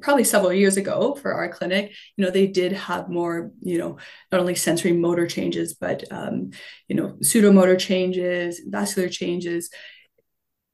probably 0.00 0.24
several 0.24 0.52
years 0.52 0.78
ago 0.78 1.14
for 1.14 1.34
our 1.34 1.50
clinic 1.50 1.92
you 2.16 2.24
know 2.24 2.30
they 2.30 2.46
did 2.46 2.72
have 2.72 3.10
more 3.10 3.50
you 3.60 3.76
know 3.76 3.98
not 4.32 4.40
only 4.40 4.54
sensory 4.54 4.92
motor 4.92 5.26
changes 5.26 5.74
but 5.74 6.02
um, 6.10 6.50
you 6.88 6.96
know 6.96 7.10
sudomotor 7.22 7.78
changes 7.78 8.62
vascular 8.70 9.08
changes 9.08 9.68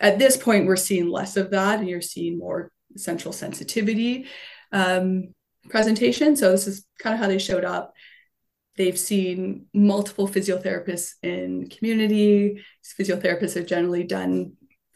at 0.03 0.19
this 0.19 0.37
point, 0.37 0.67
we're 0.67 0.77
seeing 0.77 1.09
less 1.09 1.37
of 1.37 1.53
that, 1.53 1.79
and 1.79 1.89
you're 1.89 2.03
seeing 2.03 2.37
more 2.37 2.73
central 2.97 3.33
sensitivity 3.33 4.27
um, 4.73 5.33
presentation. 5.71 6.35
So 6.37 6.51
this 6.51 6.67
is 6.67 6.85
kind 6.99 7.15
of 7.15 7.21
how 7.21 7.29
they 7.29 7.39
showed 7.39 7.65
up. 7.65 7.95
They've 8.77 8.99
seen 8.99 9.67
multiple 9.75 10.27
physiotherapists 10.27 11.13
in 11.23 11.69
community. 11.69 12.65
Physiotherapists 12.99 13.55
have 13.55 13.67
generally 13.67 14.05
done, 14.05 14.53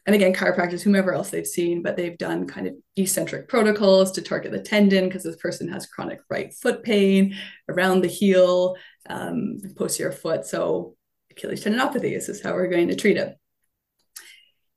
and 0.06 0.14
again, 0.14 0.32
chiropractors, 0.32 0.82
whomever 0.82 1.12
else 1.12 1.30
they've 1.30 1.46
seen, 1.46 1.82
but 1.82 1.96
they've 1.96 2.16
done 2.16 2.46
kind 2.46 2.66
of 2.66 2.74
eccentric 2.96 3.48
protocols 3.48 4.12
to 4.12 4.22
target 4.22 4.52
the 4.52 4.60
tendon 4.60 5.04
because 5.04 5.24
this 5.24 5.36
person 5.36 5.68
has 5.68 5.86
chronic 5.86 6.20
right 6.30 6.54
foot 6.54 6.82
pain 6.82 7.36
around 7.68 8.00
the 8.00 8.08
heel, 8.08 8.76
um, 9.08 9.60
posterior 9.76 10.12
foot. 10.12 10.46
So 10.46 10.96
Achilles 11.30 11.62
tendinopathy. 11.62 12.14
This 12.14 12.28
is 12.28 12.42
how 12.42 12.54
we're 12.54 12.68
going 12.68 12.88
to 12.88 12.96
treat 12.96 13.18
it. 13.18 13.36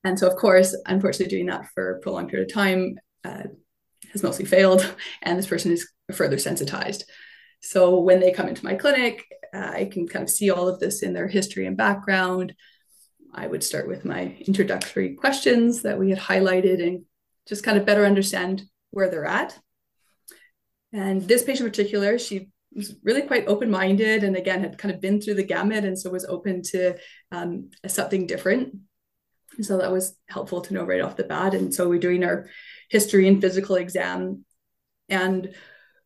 And 0.03 0.17
so, 0.17 0.27
of 0.27 0.35
course, 0.35 0.75
unfortunately, 0.85 1.35
doing 1.35 1.47
that 1.47 1.69
for 1.73 1.95
a 1.95 1.99
prolonged 1.99 2.29
period 2.29 2.49
of 2.49 2.53
time 2.53 2.97
uh, 3.23 3.43
has 4.11 4.23
mostly 4.23 4.45
failed, 4.45 4.93
and 5.21 5.37
this 5.37 5.47
person 5.47 5.71
is 5.71 5.89
further 6.13 6.37
sensitized. 6.37 7.03
So, 7.61 7.99
when 7.99 8.19
they 8.19 8.31
come 8.31 8.47
into 8.47 8.65
my 8.65 8.75
clinic, 8.75 9.25
uh, 9.53 9.71
I 9.73 9.85
can 9.85 10.07
kind 10.07 10.23
of 10.23 10.29
see 10.29 10.49
all 10.49 10.67
of 10.67 10.79
this 10.79 11.03
in 11.03 11.13
their 11.13 11.27
history 11.27 11.65
and 11.65 11.77
background. 11.77 12.53
I 13.33 13.47
would 13.47 13.63
start 13.63 13.87
with 13.87 14.05
my 14.05 14.37
introductory 14.45 15.15
questions 15.15 15.83
that 15.83 15.99
we 15.99 16.09
had 16.09 16.19
highlighted 16.19 16.81
and 16.81 17.05
just 17.47 17.63
kind 17.63 17.77
of 17.77 17.85
better 17.85 18.05
understand 18.05 18.63
where 18.91 19.09
they're 19.09 19.25
at. 19.25 19.57
And 20.93 21.21
this 21.21 21.43
patient 21.43 21.65
in 21.65 21.71
particular, 21.71 22.17
she 22.17 22.49
was 22.73 22.95
really 23.03 23.23
quite 23.23 23.47
open-minded 23.47 24.23
and 24.23 24.35
again 24.35 24.61
had 24.61 24.77
kind 24.77 24.93
of 24.93 25.01
been 25.01 25.21
through 25.21 25.33
the 25.35 25.43
gamut 25.43 25.83
and 25.83 25.97
so 25.97 26.09
was 26.09 26.25
open 26.25 26.61
to 26.61 26.95
um, 27.31 27.69
something 27.87 28.27
different. 28.27 28.75
And 29.57 29.65
so 29.65 29.77
that 29.77 29.91
was 29.91 30.15
helpful 30.27 30.61
to 30.61 30.73
know 30.73 30.83
right 30.83 31.01
off 31.01 31.15
the 31.15 31.23
bat. 31.23 31.53
And 31.53 31.73
so 31.73 31.89
we're 31.89 31.99
doing 31.99 32.23
our 32.23 32.47
history 32.89 33.27
and 33.27 33.41
physical 33.41 33.75
exam. 33.75 34.45
And 35.09 35.53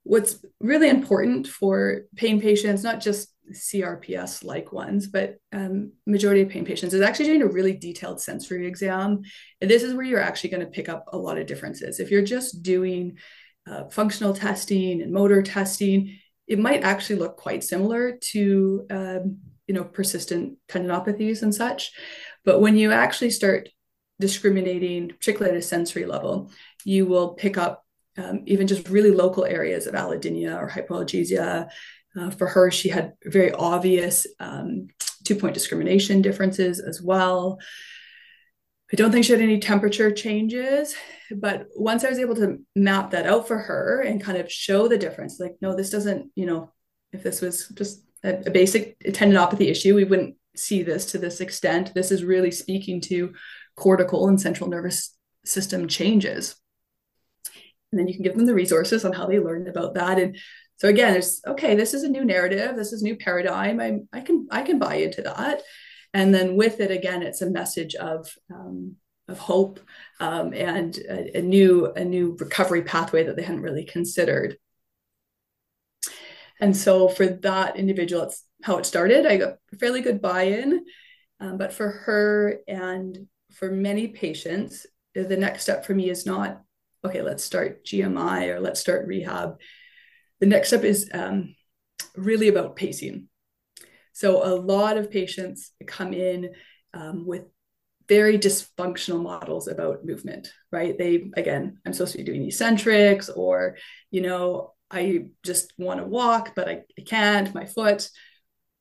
what's 0.04 0.43
really 0.60 0.89
important 0.89 1.47
for 1.47 2.01
pain 2.16 2.41
patients, 2.41 2.84
not 2.84 2.99
just 2.99 3.30
CRPS 3.51 4.43
like 4.43 4.72
ones, 4.72 5.08
but 5.08 5.36
um, 5.51 5.93
majority 6.06 6.41
of 6.41 6.49
pain 6.49 6.66
patients 6.66 6.93
is 6.93 7.01
actually 7.01 7.26
doing 7.26 7.41
a 7.41 7.47
really 7.47 7.74
detailed 7.74 8.22
sensory 8.22 8.68
exam. 8.68 9.22
And 9.62 9.70
this 9.70 9.84
is 9.84 9.93
where 9.93 10.06
you're 10.06 10.20
actually 10.20 10.51
going 10.51 10.66
to 10.66 10.72
pick 10.72 10.89
up 10.89 11.06
a 11.12 11.18
lot 11.18 11.38
of 11.38 11.47
differences. 11.47 11.99
If 11.99 12.12
you're 12.12 12.22
just 12.22 12.64
doing 12.64 13.18
uh, 13.70 13.86
functional 13.86 14.34
testing 14.34 15.01
and 15.01 15.12
motor 15.12 15.41
testing, 15.41 16.18
it 16.47 16.60
might 16.60 16.84
actually 16.84 17.20
look 17.20 17.38
quite 17.38 17.64
similar 17.64 18.18
to 18.32 18.86
um, 18.89 19.38
you 19.68 19.74
know 19.74 19.84
persistent 19.84 20.58
tendinopathies 20.70 21.41
and 21.41 21.56
such. 21.56 21.91
But 22.43 22.60
when 22.60 22.76
you 22.76 22.91
actually 22.91 23.30
start 23.30 23.70
discriminating, 24.20 25.10
particularly 25.10 25.56
at 25.56 25.64
a 25.64 25.66
sensory 25.66 26.06
level, 26.06 26.51
you 26.84 27.06
will 27.06 27.30
pick 27.30 27.58
up 27.58 27.82
um, 28.18 28.43
even 28.45 28.68
just 28.68 28.89
really 28.89 29.11
local 29.11 29.45
areas 29.45 29.88
of 29.88 29.95
allodynia 29.95 30.57
or 30.59 30.70
hypoalgesia. 30.70 31.70
Uh, 32.20 32.30
for 32.30 32.47
her, 32.47 32.70
she 32.70 32.89
had 32.89 33.14
very 33.26 33.51
obvious 33.51 34.28
um, 34.39 34.88
two 35.24 35.36
point 35.36 35.53
discrimination 35.53 36.22
differences 36.22 36.80
as 36.80 37.01
well. 37.01 37.59
I 38.91 38.95
don't 38.95 39.11
think 39.11 39.26
she 39.26 39.32
had 39.32 39.41
any 39.41 39.59
temperature 39.59 40.11
changes, 40.11 40.93
but 41.36 41.66
once 41.76 42.03
I 42.03 42.09
was 42.09 42.20
able 42.20 42.36
to 42.36 42.59
map 42.76 43.09
that 43.11 43.26
out 43.26 43.47
for 43.47 43.57
her 43.57 44.01
and 44.01 44.22
kind 44.22 44.38
of 44.38 44.51
show 44.51 44.88
the 44.88 44.99
difference, 44.99 45.39
like, 45.39 45.55
no, 45.61 45.76
this 45.76 45.89
doesn't, 45.89 46.30
you 46.36 46.45
know, 46.45 46.72
if 47.11 47.24
this 47.24 47.41
was 47.41 47.70
just 47.70 48.05
a, 48.24 48.43
a 48.45 48.51
basic 48.51 48.99
tendinopathy 48.99 49.72
issue, 49.72 49.95
we 49.95 50.03
wouldn't 50.03 50.36
see 50.55 50.84
this 50.84 51.07
to 51.07 51.18
this 51.18 51.41
extent. 51.41 51.95
This 51.95 52.11
is 52.11 52.24
really 52.24 52.51
speaking 52.51 53.01
to 53.01 53.34
cortical 53.76 54.28
and 54.28 54.39
central 54.39 54.70
nervous 54.70 55.18
system 55.43 55.88
changes. 55.88 56.55
And 57.94 58.00
then 58.00 58.08
you 58.08 58.16
can 58.16 58.24
give 58.24 58.36
them 58.36 58.48
the 58.48 58.54
resources 58.54 59.06
on 59.06 59.14
how 59.14 59.28
they 59.28 59.39
learned 59.39 59.68
about 59.68 59.94
that. 59.94 60.20
And 60.20 60.36
so 60.78 60.89
again, 60.89 61.16
it's 61.16 61.39
okay, 61.46 61.76
this 61.76 61.94
is 61.94 62.04
a 62.04 62.10
new 62.10 62.26
narrative, 62.26 62.76
this 62.76 62.91
is 62.91 63.02
new 63.02 63.16
paradigm. 63.16 63.80
I, 63.80 64.00
I 64.12 64.22
can 64.22 64.48
I 64.52 64.64
can 64.64 64.80
buy 64.80 64.96
into 64.96 65.22
that 65.22 65.62
and 66.14 66.34
then 66.34 66.56
with 66.56 66.80
it 66.80 66.91
again 66.91 67.22
it's 67.22 67.41
a 67.41 67.50
message 67.50 67.96
of 67.96 68.34
um, 68.54 68.96
of 69.28 69.39
hope 69.39 69.80
um, 70.20 70.54
and 70.54 70.98
a, 70.98 71.38
a, 71.38 71.41
new 71.41 71.91
a 71.96 72.04
new 72.04 72.36
recovery 72.39 72.84
pathway 72.84 73.24
that 73.24 73.36
they 73.36 73.44
hadn't 73.44 73.62
really 73.62 73.86
considered 73.86 74.58
and 76.60 76.76
so 76.76 77.08
for 77.08 77.26
that 77.26 77.78
individual 77.78 78.24
it's 78.24 78.44
how 78.64 78.78
it 78.78 78.86
started 78.86 79.26
i 79.26 79.38
got 79.38 79.56
fairly 79.80 80.02
good 80.02 80.22
buy-in 80.22 80.86
um, 81.39 81.58
but 81.58 81.74
for 81.74 81.89
her 81.89 82.60
and 82.68 83.28
for 83.52 83.70
many 83.70 84.08
patients 84.08 84.86
the 85.16 85.38
next 85.38 85.64
step 85.64 85.86
for 85.86 85.94
me 85.94 86.10
is 86.10 86.26
not 86.26 86.62
okay 87.04 87.22
let's 87.22 87.43
start 87.43 87.86
gmi 87.86 88.47
or 88.47 88.60
let's 88.60 88.80
start 88.80 89.08
rehab 89.08 89.58
the 90.39 90.45
next 90.45 90.70
step 90.70 90.84
is 90.84 91.10
um, 91.14 91.56
really 92.16 92.47
about 92.47 92.76
pacing 92.76 93.28
so 94.14 94.45
a 94.45 94.54
lot 94.56 94.97
of 94.97 95.12
patients 95.12 95.72
come 95.88 96.14
in 96.14 96.51
um, 96.93 97.26
with 97.26 97.45
very 98.08 98.38
dysfunctional 98.38 99.22
models 99.22 99.68
about 99.68 100.06
movement, 100.06 100.51
right? 100.72 100.97
They, 100.97 101.32
again, 101.36 101.80
I'm 101.86 101.93
supposed 101.93 102.14
to 102.14 102.18
be 102.20 102.24
doing 102.24 102.45
eccentrics 102.45 103.30
or, 103.30 103.78
you 104.12 104.22
know, 104.22 104.74
I 104.91 105.28
just 105.43 105.74
want 105.78 105.99
to 105.99 106.06
walk, 106.06 106.54
but 106.56 106.68
I, 106.68 106.82
I 106.97 107.01
can't, 107.06 107.54
my 107.56 107.66
foot, 107.66 108.10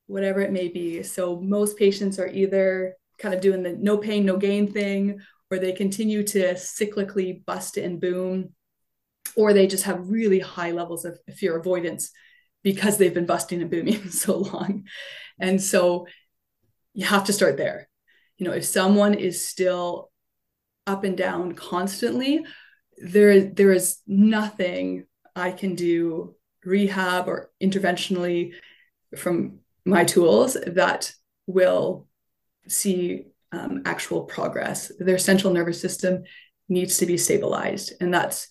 whatever 0.07 0.41
it 0.41 0.51
may 0.51 0.67
be. 0.67 1.03
So 1.03 1.39
most 1.39 1.77
patients 1.77 2.19
are 2.19 2.27
either 2.27 2.95
kind 3.17 3.33
of 3.33 3.41
doing 3.41 3.63
the 3.63 3.73
no 3.73 3.97
pain, 3.97 4.25
no 4.25 4.37
gain 4.37 4.71
thing, 4.71 5.19
or 5.53 5.59
they 5.59 5.71
continue 5.71 6.23
to 6.23 6.55
cyclically 6.55 7.45
bust 7.45 7.77
and 7.77 8.01
boom, 8.01 8.49
or 9.35 9.53
they 9.53 9.67
just 9.67 9.83
have 9.83 10.09
really 10.09 10.39
high 10.39 10.71
levels 10.71 11.05
of 11.05 11.19
fear 11.35 11.55
avoidance 11.55 12.09
because 12.63 12.97
they've 12.97 13.13
been 13.13 13.27
busting 13.27 13.61
and 13.61 13.69
booming 13.69 14.09
so 14.09 14.39
long. 14.39 14.85
And 15.39 15.61
so 15.61 16.07
you 16.95 17.05
have 17.05 17.25
to 17.25 17.33
start 17.33 17.55
there. 17.57 17.87
You 18.37 18.47
know, 18.47 18.53
if 18.53 18.65
someone 18.65 19.13
is 19.13 19.47
still 19.47 20.11
up 20.87 21.03
and 21.03 21.15
down 21.15 21.53
constantly, 21.53 22.43
there, 22.97 23.41
there 23.41 23.71
is 23.71 23.99
nothing 24.07 25.05
I 25.35 25.51
can 25.51 25.75
do 25.75 26.35
rehab 26.65 27.27
or 27.27 27.51
interventionally 27.61 28.53
from 29.15 29.59
my 29.85 30.03
tools 30.03 30.57
that 30.65 31.13
will 31.45 32.07
see 32.67 33.25
um, 33.53 33.83
actual 33.85 34.23
progress. 34.23 34.91
Their 34.99 35.17
central 35.17 35.53
nervous 35.53 35.79
system 35.79 36.23
needs 36.67 36.97
to 36.97 37.05
be 37.05 37.17
stabilized. 37.17 37.93
And 38.01 38.13
that's 38.13 38.47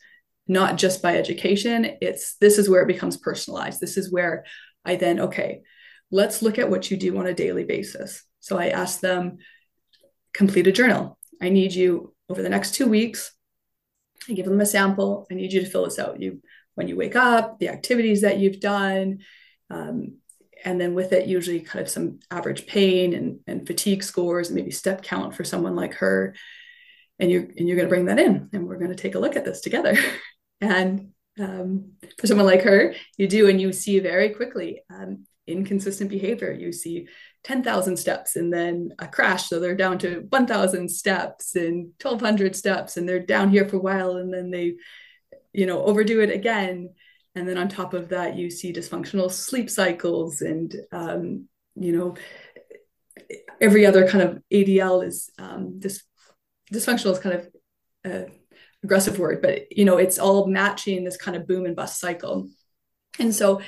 not 0.46 0.78
just 0.78 1.02
by 1.02 1.16
education. 1.16 1.96
It's 2.00 2.36
this 2.36 2.58
is 2.58 2.70
where 2.70 2.82
it 2.82 2.88
becomes 2.88 3.16
personalized. 3.16 3.80
This 3.80 3.96
is 3.96 4.12
where 4.12 4.44
I 4.84 4.96
then, 4.96 5.20
okay, 5.20 5.62
let's 6.10 6.42
look 6.42 6.58
at 6.58 6.70
what 6.70 6.90
you 6.90 6.96
do 6.96 7.18
on 7.18 7.26
a 7.26 7.34
daily 7.34 7.64
basis. 7.64 8.22
So 8.40 8.58
I 8.58 8.68
ask 8.68 9.00
them, 9.00 9.38
complete 10.32 10.66
a 10.66 10.72
journal. 10.72 11.18
I 11.40 11.48
need 11.48 11.74
you 11.74 12.14
over 12.28 12.42
the 12.42 12.48
next 12.48 12.74
two 12.74 12.86
weeks. 12.86 13.32
I 14.28 14.34
give 14.34 14.46
them 14.46 14.60
a 14.60 14.66
sample. 14.66 15.26
I 15.30 15.34
need 15.34 15.52
you 15.52 15.60
to 15.60 15.68
fill 15.68 15.84
this 15.84 15.98
out. 15.98 16.20
You 16.20 16.40
when 16.74 16.88
you 16.88 16.96
wake 16.96 17.16
up, 17.16 17.58
the 17.58 17.68
activities 17.68 18.22
that 18.22 18.38
you've 18.38 18.60
done, 18.60 19.18
um, 19.68 20.16
and 20.64 20.80
then 20.80 20.94
with 20.94 21.12
it, 21.12 21.26
usually 21.26 21.60
kind 21.60 21.82
of 21.82 21.88
some 21.88 22.20
average 22.30 22.66
pain 22.66 23.14
and, 23.14 23.40
and 23.46 23.66
fatigue 23.66 24.02
scores, 24.02 24.50
maybe 24.50 24.70
step 24.70 25.02
count 25.02 25.34
for 25.34 25.44
someone 25.44 25.76
like 25.76 25.94
her. 25.94 26.34
And 27.18 27.30
you're 27.30 27.42
and 27.42 27.68
you're 27.68 27.76
going 27.76 27.88
to 27.88 27.94
bring 27.94 28.06
that 28.06 28.18
in, 28.18 28.48
and 28.52 28.66
we're 28.66 28.78
going 28.78 28.90
to 28.90 28.96
take 28.96 29.14
a 29.14 29.18
look 29.18 29.36
at 29.36 29.44
this 29.44 29.60
together. 29.60 29.96
and 30.60 31.12
um, 31.38 31.92
for 32.18 32.26
someone 32.26 32.46
like 32.46 32.62
her, 32.62 32.94
you 33.16 33.28
do, 33.28 33.48
and 33.48 33.60
you 33.60 33.72
see 33.72 33.98
very 34.00 34.30
quickly 34.30 34.82
um, 34.90 35.26
inconsistent 35.46 36.10
behavior. 36.10 36.52
You 36.52 36.72
see 36.72 37.08
10,000 37.44 37.96
steps 37.96 38.36
and 38.36 38.52
then 38.52 38.92
a 38.98 39.06
crash. 39.06 39.48
So 39.48 39.60
they're 39.60 39.74
down 39.74 39.98
to 39.98 40.26
1,000 40.28 40.88
steps 40.90 41.56
and 41.56 41.92
1,200 42.00 42.56
steps, 42.56 42.96
and 42.96 43.08
they're 43.08 43.20
down 43.20 43.50
here 43.50 43.68
for 43.68 43.76
a 43.76 43.80
while, 43.80 44.16
and 44.16 44.32
then 44.32 44.50
they, 44.50 44.74
you 45.52 45.66
know, 45.66 45.84
overdo 45.84 46.20
it 46.20 46.30
again. 46.30 46.90
And 47.34 47.48
then 47.48 47.56
on 47.56 47.68
top 47.68 47.94
of 47.94 48.10
that, 48.10 48.36
you 48.36 48.50
see 48.50 48.72
dysfunctional 48.72 49.30
sleep 49.30 49.70
cycles, 49.70 50.42
and 50.42 50.74
um, 50.92 51.48
you 51.74 51.96
know, 51.96 52.14
every 53.60 53.86
other 53.86 54.06
kind 54.06 54.22
of 54.22 54.42
ADL 54.52 55.06
is 55.06 55.30
um, 55.38 55.78
this 55.78 56.02
dysfunctional 56.72 57.12
is 57.12 57.18
kind 57.18 57.34
of 57.34 57.48
aggressive 58.82 59.18
word, 59.18 59.40
but 59.42 59.76
you 59.76 59.84
know, 59.84 59.98
it's 59.98 60.18
all 60.18 60.46
matching 60.46 61.04
this 61.04 61.16
kind 61.16 61.36
of 61.36 61.46
boom 61.46 61.66
and 61.66 61.76
bust 61.76 62.00
cycle. 62.00 62.48
And 63.18 63.34
so, 63.34 63.60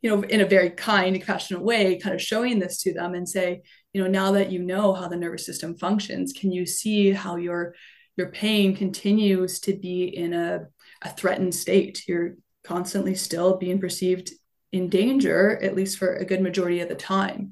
you 0.00 0.10
know, 0.10 0.22
in 0.22 0.40
a 0.40 0.46
very 0.46 0.70
kind, 0.70 1.16
compassionate 1.16 1.62
way, 1.62 1.98
kind 1.98 2.14
of 2.14 2.20
showing 2.20 2.58
this 2.58 2.82
to 2.82 2.92
them 2.92 3.14
and 3.14 3.28
say, 3.28 3.62
you 3.92 4.02
know, 4.02 4.10
now 4.10 4.32
that 4.32 4.50
you 4.50 4.58
know 4.60 4.92
how 4.92 5.08
the 5.08 5.16
nervous 5.16 5.46
system 5.46 5.76
functions, 5.76 6.32
can 6.32 6.52
you 6.52 6.66
see 6.66 7.12
how 7.12 7.36
your 7.36 7.74
your 8.16 8.28
pain 8.28 8.76
continues 8.76 9.60
to 9.60 9.72
be 9.74 10.04
in 10.04 10.34
a, 10.34 10.66
a 11.02 11.08
threatened 11.10 11.54
state? 11.54 12.06
You're 12.06 12.34
constantly 12.64 13.14
still 13.14 13.56
being 13.56 13.80
perceived 13.80 14.30
in 14.72 14.88
danger, 14.88 15.62
at 15.62 15.74
least 15.74 15.98
for 15.98 16.14
a 16.14 16.24
good 16.24 16.40
majority 16.40 16.80
of 16.80 16.88
the 16.88 16.94
time. 16.94 17.50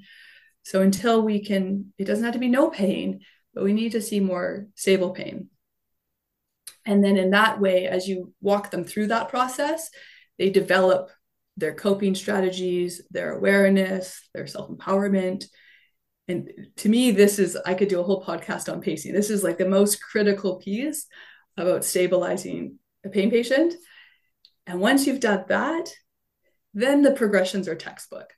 So 0.63 0.83
until 0.83 1.23
we 1.23 1.45
can, 1.45 1.93
it 1.99 2.05
doesn't 2.05 2.25
have 2.25 2.35
to 2.35 2.41
be 2.41 2.49
no 2.49 2.71
pain, 2.71 3.21
but 3.55 3.65
we 3.65 3.73
need 3.73 3.93
to 3.93 4.03
see 4.03 4.21
more 4.21 4.67
stable 4.75 5.11
pain. 5.11 5.49
And 6.87 7.05
then 7.05 7.17
in 7.17 7.31
that 7.31 7.61
way, 7.61 7.87
as 7.87 8.09
you 8.09 8.33
walk 8.41 8.71
them 8.71 8.85
through 8.85 9.09
that 9.09 9.29
process, 9.29 9.91
they 10.39 10.51
develop 10.51 11.11
their 11.57 11.75
coping 11.75 12.15
strategies, 12.15 13.03
their 13.11 13.33
awareness, 13.33 14.29
their 14.35 14.47
self 14.47 14.71
empowerment. 14.71 15.45
And 16.29 16.51
to 16.77 16.89
me, 16.89 17.11
this 17.11 17.39
is, 17.39 17.57
I 17.67 17.75
could 17.75 17.89
do 17.89 18.01
a 18.01 18.05
whole 18.05 18.25
podcast 18.25 18.73
on 18.73 18.81
pacing. 18.81 19.13
This 19.13 19.31
is 19.31 19.45
like 19.45 19.59
the 19.59 19.69
most 19.69 20.03
critical 20.03 20.57
piece 20.57 21.07
about 21.57 21.85
stabilizing 21.85 22.79
a 23.05 23.09
pain 23.09 23.31
patient. 23.31 23.75
And 24.67 24.81
once 24.81 25.07
you've 25.07 25.21
done 25.21 25.45
that, 25.49 25.93
then 26.75 27.03
the 27.03 27.13
progressions 27.13 27.69
are 27.69 27.75
textbook. 27.75 28.31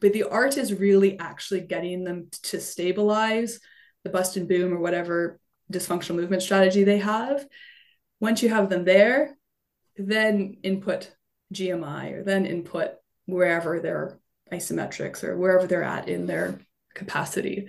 But 0.00 0.12
the 0.12 0.24
art 0.24 0.56
is 0.56 0.74
really 0.74 1.18
actually 1.18 1.60
getting 1.60 2.04
them 2.04 2.28
to 2.44 2.60
stabilize 2.60 3.60
the 4.04 4.10
bust 4.10 4.36
and 4.36 4.48
boom 4.48 4.72
or 4.72 4.78
whatever 4.78 5.38
dysfunctional 5.72 6.16
movement 6.16 6.42
strategy 6.42 6.84
they 6.84 6.98
have 6.98 7.46
once 8.20 8.42
you 8.42 8.48
have 8.48 8.68
them 8.68 8.84
there, 8.84 9.36
then 9.96 10.56
input 10.62 11.12
GMI 11.52 12.12
or 12.12 12.24
then 12.24 12.46
input 12.46 12.92
wherever 13.26 13.80
their 13.80 14.18
isometrics 14.52 15.24
or 15.24 15.36
wherever 15.36 15.66
they're 15.66 15.82
at 15.82 16.08
in 16.08 16.26
their 16.26 16.60
capacity. 16.94 17.68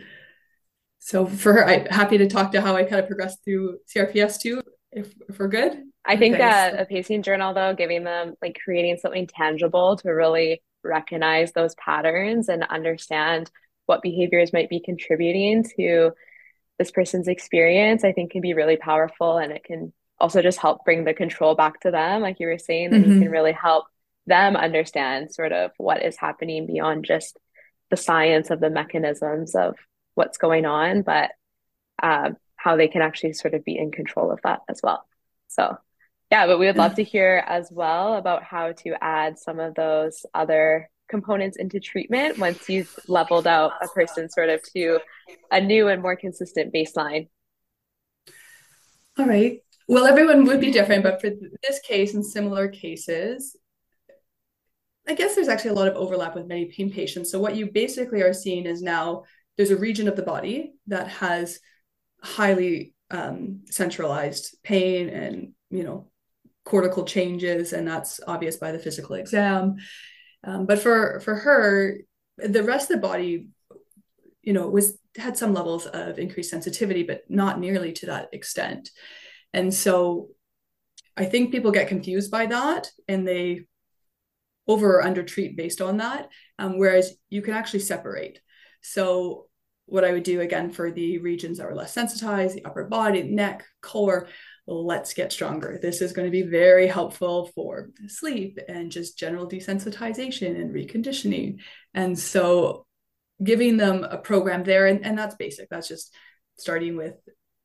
So 1.00 1.26
for 1.26 1.66
I'm 1.66 1.86
happy 1.86 2.18
to 2.20 2.28
talk 2.28 2.52
to 2.52 2.62
how 2.62 2.76
I 2.76 2.84
kind 2.84 3.02
of 3.02 3.08
progressed 3.08 3.44
through 3.44 3.80
CRPS 3.94 4.40
too. 4.40 4.62
if, 4.92 5.14
if 5.28 5.40
we're 5.40 5.48
good. 5.48 5.87
I 6.08 6.18
think 6.18 6.36
okay, 6.36 6.44
that 6.44 6.80
a 6.80 6.86
pacing 6.86 7.22
journal, 7.22 7.54
though, 7.54 7.76
giving 7.76 8.04
them 8.04 8.36
like 8.42 8.58
creating 8.64 8.98
something 8.98 9.28
tangible 9.28 9.98
to 9.98 10.10
really 10.10 10.64
recognize 10.84 11.52
those 11.52 11.76
patterns 11.76 12.48
and 12.48 12.64
understand 12.64 13.52
what 13.88 14.02
behaviors 14.02 14.54
might 14.54 14.70
be 14.70 14.80
contributing 14.80 15.66
to 15.76 16.12
this 16.80 16.92
person's 16.92 17.28
experience, 17.28 18.04
I 18.04 18.14
think 18.14 18.32
can 18.32 18.42
be 18.42 18.54
really 18.54 18.78
powerful. 18.78 19.38
And 19.38 19.52
it 19.52 19.64
can 19.64 19.94
also 20.20 20.42
just 20.42 20.60
help 20.60 20.86
bring 20.86 21.04
the 21.04 21.14
control 21.14 21.56
back 21.56 21.82
to 21.82 21.92
them. 21.92 22.22
Like 22.22 22.40
you 22.40 22.48
were 22.48 22.58
saying, 22.58 22.92
that 22.92 23.02
mm-hmm. 23.02 23.14
you 23.14 23.20
can 23.22 23.32
really 23.32 23.52
help 23.52 23.86
them 24.28 24.56
understand 24.56 25.34
sort 25.34 25.52
of 25.52 25.72
what 25.78 26.04
is 26.04 26.18
happening 26.18 26.68
beyond 26.68 27.06
just 27.06 27.38
the 27.90 27.98
science 27.98 28.50
of 28.50 28.60
the 28.60 28.70
mechanisms 28.70 29.56
of 29.56 29.76
what's 30.16 30.38
going 30.38 30.66
on, 30.66 31.02
but 31.02 31.32
uh, 32.02 32.32
how 32.56 32.76
they 32.76 32.88
can 32.88 33.02
actually 33.02 33.34
sort 33.34 33.54
of 33.54 33.64
be 33.64 33.78
in 33.78 33.92
control 33.92 34.32
of 34.32 34.40
that 34.44 34.60
as 34.70 34.82
well. 34.84 35.06
So, 35.48 35.78
yeah, 36.32 36.46
but 36.46 36.60
we 36.60 36.66
would 36.66 36.78
love 36.78 36.96
to 36.96 37.04
hear 37.04 37.44
as 37.48 37.70
well 37.72 38.16
about 38.16 38.44
how 38.44 38.74
to 38.74 38.96
add 39.02 39.40
some 39.40 39.60
of 39.60 39.76
those 39.76 40.26
other 40.34 40.90
components 41.08 41.58
into 41.58 41.80
treatment 41.80 42.38
once 42.38 42.68
you've 42.68 42.94
leveled 43.08 43.48
out 43.48 43.72
a 43.82 43.88
person 43.88 44.30
sort 44.30 44.50
of 44.50 44.62
to 44.74 45.00
a 45.52 45.62
new 45.62 45.88
and 45.88 46.02
more 46.02 46.18
consistent 46.18 46.74
baseline. 46.74 47.30
All 49.18 49.26
right. 49.26 49.60
Well, 49.88 50.06
everyone 50.06 50.44
would 50.46 50.60
be 50.60 50.72
different, 50.72 51.04
but 51.04 51.22
for 51.22 51.30
this 51.64 51.80
case 51.80 52.14
and 52.14 52.26
similar 52.26 52.68
cases, 52.68 53.56
I 55.08 55.14
guess 55.14 55.34
there's 55.34 55.48
actually 55.48 55.72
a 55.72 55.76
lot 55.76 55.88
of 55.88 55.96
overlap 55.96 56.36
with 56.36 56.48
many 56.48 56.66
pain 56.66 56.92
patients. 56.92 57.32
So 57.32 57.40
what 57.40 57.56
you 57.56 57.72
basically 57.72 58.22
are 58.22 58.34
seeing 58.34 58.66
is 58.66 58.82
now 58.82 59.24
there's 59.56 59.72
a 59.72 59.78
region 59.78 60.10
of 60.10 60.18
the 60.18 60.24
body 60.24 60.74
that 60.88 61.08
has 61.08 61.60
highly 62.22 62.94
um, 63.10 63.62
centralized 63.68 64.58
pain 64.64 65.08
and 65.08 65.54
you 65.70 65.84
know 65.84 66.10
cortical 66.68 67.06
changes, 67.06 67.72
and 67.72 67.88
that's 67.88 68.20
obvious 68.28 68.58
by 68.58 68.74
the 68.74 68.80
physical 68.80 69.16
exam. 69.16 69.78
Um, 70.44 70.66
but 70.66 70.80
for 70.80 71.22
for 71.22 71.36
her, 71.36 71.98
the 72.38 72.64
rest 72.64 72.92
of 72.92 72.98
the 72.98 73.08
body, 73.08 73.48
you 74.42 74.52
know, 74.52 74.68
was 74.68 74.98
had 75.16 75.38
some 75.38 75.54
levels 75.54 75.86
of 75.86 76.20
increased 76.20 76.52
sensitivity, 76.52 77.04
but 77.04 77.22
not 77.30 77.58
nearly 77.58 77.94
to 77.94 78.08
that 78.08 78.28
extent. 78.34 78.90
And 79.54 79.74
so, 79.74 80.28
I 81.16 81.24
think 81.24 81.52
people 81.52 81.72
get 81.72 81.88
confused 81.88 82.30
by 82.32 82.48
that, 82.48 82.92
and 83.08 83.26
they 83.26 83.66
over 84.68 84.98
or 84.98 85.04
under 85.04 85.24
treat 85.24 85.56
based 85.56 85.80
on 85.80 85.98
that. 85.98 86.28
Um, 86.60 86.78
whereas 86.78 87.16
you 87.30 87.42
can 87.42 87.54
actually 87.54 87.80
separate. 87.80 88.42
So 88.82 89.48
what 89.86 90.04
I 90.04 90.12
would 90.12 90.24
do 90.24 90.42
again 90.42 90.70
for 90.70 90.92
the 90.92 91.18
regions 91.20 91.58
that 91.58 91.68
were 91.68 91.76
less 91.76 91.94
sensitized, 91.94 92.56
the 92.56 92.66
upper 92.66 92.84
body, 92.84 93.24
neck, 93.24 93.66
core, 93.82 94.28
let's 94.68 95.14
get 95.14 95.32
stronger. 95.32 95.80
This 95.82 96.02
is 96.02 96.12
going 96.12 96.28
to 96.28 96.32
be 96.32 96.44
very 96.44 96.88
helpful 96.88 97.50
for 97.56 97.90
sleep 98.08 98.60
and 98.68 98.92
just 98.92 99.18
general 99.18 99.48
desensitization 99.48 100.60
and 100.60 100.74
reconditioning. 100.74 101.60
And 101.94 102.20
so 102.20 102.86
giving 103.42 103.78
them 103.78 104.04
a 104.04 104.18
program 104.18 104.64
there, 104.64 104.88
and, 104.88 105.06
and 105.06 105.18
that's 105.18 105.36
basic. 105.36 105.70
That's 105.70 105.88
just 105.88 106.14
starting 106.58 106.98
with 106.98 107.16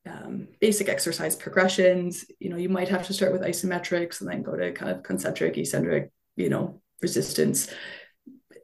um, 0.09 0.47
basic 0.61 0.87
exercise 0.87 1.35
progressions. 1.35 2.25
You 2.39 2.49
know, 2.49 2.57
you 2.57 2.69
might 2.69 2.89
have 2.89 3.05
to 3.07 3.13
start 3.13 3.33
with 3.33 3.41
isometrics 3.41 4.21
and 4.21 4.29
then 4.29 4.41
go 4.41 4.55
to 4.55 4.71
kind 4.71 4.91
of 4.91 5.03
concentric, 5.03 5.57
eccentric, 5.57 6.11
you 6.35 6.49
know, 6.49 6.81
resistance. 7.01 7.69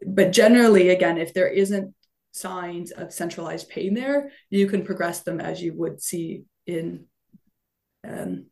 But 0.05 0.31
generally, 0.31 0.89
again, 0.89 1.17
if 1.17 1.33
there 1.33 1.47
isn't 1.47 1.93
signs 2.31 2.91
of 2.91 3.11
centralized 3.11 3.69
pain 3.69 3.93
there, 3.93 4.31
you 4.49 4.67
can 4.67 4.85
progress 4.85 5.21
them 5.21 5.41
as 5.41 5.61
you 5.61 5.73
would 5.73 6.01
see 6.01 6.43
in 6.65 7.05
um, 8.07 8.45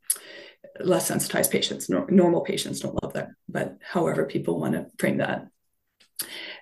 less 0.79 1.07
sensitized 1.07 1.51
patients. 1.51 1.89
No, 1.89 2.05
normal 2.09 2.41
patients 2.41 2.79
don't 2.79 3.01
love 3.01 3.13
that, 3.13 3.29
but 3.47 3.77
however 3.81 4.25
people 4.25 4.59
want 4.59 4.73
to 4.73 4.87
frame 4.99 5.17
that. 5.17 5.47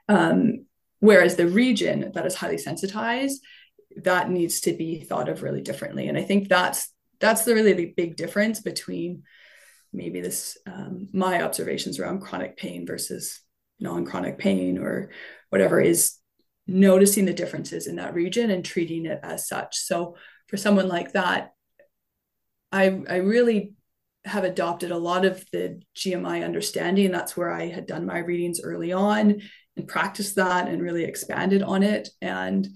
Um, 0.08 0.66
whereas 1.00 1.36
the 1.36 1.48
region 1.48 2.12
that 2.14 2.26
is 2.26 2.36
highly 2.36 2.58
sensitized, 2.58 3.42
that 3.98 4.30
needs 4.30 4.62
to 4.62 4.74
be 4.74 5.02
thought 5.02 5.30
of 5.30 5.42
really 5.42 5.62
differently. 5.62 6.08
And 6.08 6.18
I 6.18 6.24
think 6.24 6.50
that's 6.50 6.92
that's 7.20 7.46
the 7.46 7.54
really 7.54 7.74
the 7.74 7.94
big 7.96 8.18
difference 8.18 8.62
between 8.62 9.24
maybe 9.94 10.22
this 10.22 10.58
um, 10.68 11.08
my 11.14 11.44
observations 11.44 12.00
around 12.00 12.20
chronic 12.20 12.58
pain 12.58 12.86
versus 12.86 13.42
non-chronic 13.80 14.38
pain 14.38 14.78
or 14.78 15.12
whatever 15.50 15.80
is 15.82 16.16
noticing 16.68 17.26
the 17.26 17.34
differences 17.34 17.88
in 17.88 17.98
that 17.98 18.14
region 18.14 18.50
and 18.50 18.66
treating 18.66 19.06
it 19.06 19.20
as 19.22 19.48
such 19.48 19.78
so 19.78 20.16
for 20.48 20.58
someone 20.58 20.88
like 20.88 21.14
that 21.14 21.52
i 22.72 23.01
i 23.09 23.18
really 23.18 23.74
have 24.26 24.43
adopted 24.43 24.91
a 24.91 24.97
lot 24.97 25.26
of 25.26 25.43
the 25.51 25.82
gmi 25.95 26.43
understanding 26.43 27.11
that's 27.11 27.38
where 27.38 27.51
i 27.51 27.68
had 27.68 27.86
done 27.86 28.05
my 28.05 28.20
readings 28.20 28.61
early 28.61 28.91
on 28.91 29.41
and 29.78 29.88
practiced 29.88 30.36
that 30.36 30.68
and 30.68 30.82
really 30.82 31.03
expanded 31.03 31.61
on 31.61 31.84
it 31.84 32.09
and 32.22 32.68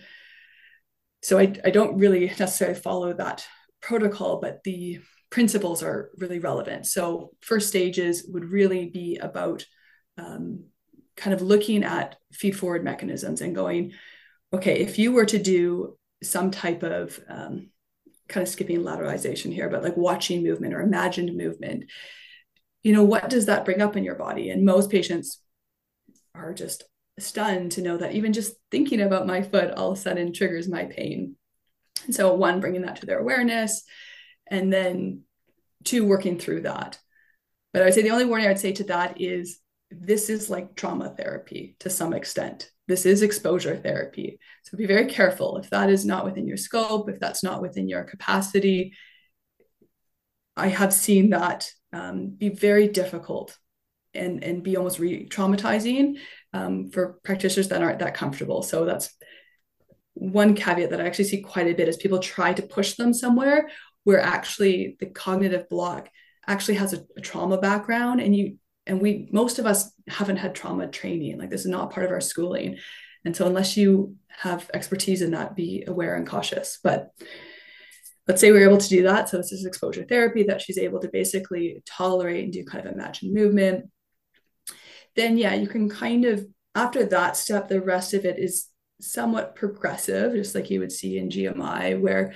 so 1.21 1.37
I, 1.37 1.53
I 1.65 1.69
don't 1.69 1.97
really 1.97 2.27
necessarily 2.27 2.79
follow 2.79 3.13
that 3.13 3.45
protocol 3.81 4.39
but 4.39 4.63
the 4.63 4.99
principles 5.29 5.83
are 5.83 6.11
really 6.17 6.39
relevant. 6.39 6.85
So, 6.87 7.31
first 7.41 7.67
stages 7.67 8.25
would 8.29 8.45
really 8.45 8.89
be 8.89 9.17
about 9.17 9.65
um, 10.17 10.65
kind 11.15 11.33
of 11.33 11.41
looking 11.41 11.83
at 11.83 12.17
feed 12.31 12.57
forward 12.57 12.83
mechanisms 12.83 13.41
and 13.41 13.55
going, 13.55 13.93
okay, 14.53 14.79
if 14.79 14.97
you 14.97 15.11
were 15.11 15.25
to 15.25 15.39
do 15.39 15.97
some 16.23 16.51
type 16.51 16.83
of 16.83 17.19
um, 17.29 17.69
kind 18.29 18.43
of 18.43 18.49
skipping 18.49 18.81
lateralization 18.81 19.53
here, 19.53 19.69
but 19.69 19.83
like 19.83 19.97
watching 19.97 20.43
movement 20.43 20.73
or 20.73 20.81
imagined 20.81 21.35
movement, 21.35 21.85
you 22.83 22.93
know, 22.93 23.03
what 23.03 23.29
does 23.29 23.47
that 23.47 23.65
bring 23.65 23.81
up 23.81 23.97
in 23.97 24.03
your 24.03 24.15
body? 24.15 24.49
And 24.49 24.63
most 24.63 24.89
patients 24.89 25.41
are 26.33 26.53
just 26.53 26.83
stunned 27.17 27.73
to 27.73 27.81
know 27.81 27.97
that 27.97 28.13
even 28.13 28.31
just 28.31 28.53
thinking 28.71 29.01
about 29.01 29.27
my 29.27 29.41
foot 29.41 29.71
all 29.71 29.91
of 29.91 29.97
a 29.97 30.01
sudden 30.01 30.31
triggers 30.31 30.69
my 30.69 30.85
pain. 30.85 31.35
And 32.05 32.15
so, 32.15 32.33
one, 32.33 32.61
bringing 32.61 32.83
that 32.83 33.01
to 33.01 33.05
their 33.05 33.19
awareness, 33.19 33.83
and 34.47 34.71
then 34.71 35.23
two 35.83 36.05
working 36.05 36.37
through 36.37 36.61
that 36.61 36.97
but 37.73 37.81
i 37.81 37.85
would 37.85 37.93
say 37.93 38.01
the 38.01 38.11
only 38.11 38.25
warning 38.25 38.47
i 38.47 38.49
would 38.49 38.59
say 38.59 38.71
to 38.71 38.83
that 38.85 39.21
is 39.21 39.59
this 39.91 40.29
is 40.29 40.49
like 40.49 40.75
trauma 40.75 41.09
therapy 41.09 41.75
to 41.79 41.89
some 41.89 42.13
extent 42.13 42.69
this 42.89 43.05
is 43.05 43.21
exposure 43.21 43.77
therapy. 43.77 44.39
So 44.63 44.77
be 44.77 44.85
very 44.85 45.05
careful. 45.05 45.57
If 45.57 45.69
that 45.69 45.89
is 45.89 46.05
not 46.05 46.25
within 46.25 46.45
your 46.45 46.57
scope 46.57 47.09
if 47.09 47.19
that's 47.19 47.43
not 47.43 47.61
within 47.61 47.87
your 47.87 48.03
capacity 48.03 48.93
i 50.57 50.67
have 50.67 50.93
seen 50.93 51.29
that 51.29 51.71
um, 51.93 52.29
be 52.29 52.49
very 52.49 52.87
difficult 52.87 53.57
and 54.13 54.43
and 54.43 54.63
be 54.63 54.77
almost 54.77 54.99
re-traumatizing 54.99 56.17
um, 56.53 56.89
for 56.89 57.19
practitioners 57.23 57.69
that 57.69 57.81
aren't 57.81 57.99
that 57.99 58.15
comfortable. 58.15 58.61
So 58.63 58.85
that's 58.85 59.13
one 60.13 60.55
caveat 60.55 60.89
that 60.89 60.99
I 60.99 61.05
actually 61.05 61.25
see 61.25 61.41
quite 61.41 61.67
a 61.67 61.73
bit 61.73 61.87
is 61.87 61.97
people 61.97 62.19
try 62.19 62.53
to 62.53 62.61
push 62.61 62.95
them 62.95 63.13
somewhere 63.13 63.69
where 64.03 64.19
actually 64.19 64.97
the 64.99 65.05
cognitive 65.05 65.69
block 65.69 66.09
actually 66.47 66.75
has 66.75 66.93
a, 66.93 67.03
a 67.15 67.21
trauma 67.21 67.59
background 67.59 68.19
and 68.19 68.35
you 68.35 68.57
and 68.89 68.99
we 68.99 69.29
most 69.31 69.59
of 69.59 69.67
us 69.67 69.91
haven't 70.07 70.37
had 70.37 70.55
trauma 70.55 70.87
training 70.87 71.37
like 71.37 71.51
this 71.51 71.61
is 71.61 71.67
not 71.67 71.91
part 71.91 72.05
of 72.05 72.11
our 72.11 72.19
schooling. 72.19 72.77
And 73.23 73.35
so 73.35 73.45
unless 73.45 73.77
you 73.77 74.15
have 74.29 74.69
expertise 74.73 75.21
in 75.21 75.31
that 75.31 75.55
be 75.55 75.83
aware 75.87 76.15
and 76.15 76.25
cautious. 76.25 76.79
But 76.83 77.11
let's 78.27 78.41
say 78.41 78.51
we're 78.51 78.67
able 78.67 78.77
to 78.79 78.89
do 78.89 79.03
that. 79.03 79.29
So 79.29 79.37
this 79.37 79.51
is 79.51 79.65
exposure 79.65 80.05
therapy 80.05 80.43
that 80.43 80.61
she's 80.61 80.79
able 80.79 80.99
to 81.01 81.07
basically 81.07 81.83
tolerate 81.85 82.45
and 82.45 82.53
do 82.53 82.65
kind 82.65 82.85
of 82.85 82.91
imagined 82.91 83.33
movement. 83.33 83.91
Then 85.15 85.37
yeah 85.37 85.53
you 85.53 85.67
can 85.67 85.87
kind 85.87 86.25
of 86.25 86.47
after 86.73 87.05
that 87.05 87.37
step 87.37 87.67
the 87.67 87.81
rest 87.81 88.15
of 88.15 88.25
it 88.25 88.39
is 88.39 88.67
somewhat 89.01 89.55
progressive 89.55 90.33
just 90.33 90.55
like 90.55 90.69
you 90.69 90.79
would 90.79 90.91
see 90.91 91.17
in 91.17 91.29
gmi 91.29 91.99
where 92.01 92.33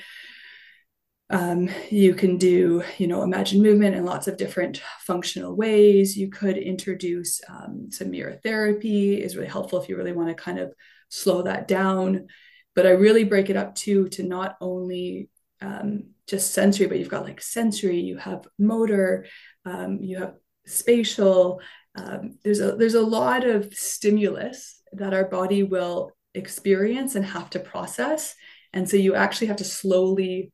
um, 1.34 1.68
you 1.90 2.14
can 2.14 2.38
do, 2.38 2.84
you 3.00 3.08
know, 3.08 3.24
imagine 3.24 3.64
movement 3.64 3.96
in 3.96 4.06
lots 4.06 4.28
of 4.28 4.38
different 4.38 4.84
functional 5.00 5.56
ways. 5.56 6.16
You 6.16 6.30
could 6.30 6.58
introduce 6.58 7.42
um, 7.50 7.88
some 7.90 8.12
mirror 8.12 8.40
therapy 8.44 9.20
is 9.20 9.36
really 9.36 9.48
helpful 9.50 9.82
if 9.82 9.90
you 9.90 9.98
really 9.98 10.12
want 10.12 10.30
to 10.30 10.36
kind 10.36 10.60
of 10.60 10.72
slow 11.10 11.42
that 11.42 11.68
down. 11.68 12.28
But 12.76 12.86
I 12.86 12.92
really 12.92 13.24
break 13.24 13.50
it 13.50 13.58
up 13.58 13.74
too 13.74 14.10
to 14.10 14.22
not 14.22 14.58
only 14.62 15.30
um, 15.60 16.12
just 16.28 16.54
sensory, 16.54 16.86
but 16.86 17.00
you've 17.00 17.10
got 17.10 17.26
like 17.26 17.42
sensory, 17.42 18.00
you 18.00 18.18
have 18.18 18.48
motor, 18.60 19.26
um, 19.66 19.98
you 20.02 20.20
have 20.20 20.36
spatial. 20.68 21.62
Um, 21.96 22.38
there's 22.44 22.60
a 22.60 22.76
there's 22.76 22.94
a 22.94 23.02
lot 23.02 23.44
of 23.44 23.74
stimulus 23.74 24.84
that 24.92 25.16
our 25.16 25.26
body 25.26 25.64
will 25.64 26.12
experience 26.36 27.16
and 27.16 27.26
have 27.26 27.50
to 27.52 27.60
process, 27.60 28.36
and 28.72 28.88
so 28.88 28.98
you 28.98 29.16
actually 29.16 29.48
have 29.48 29.58
to 29.58 29.64
slowly 29.64 30.52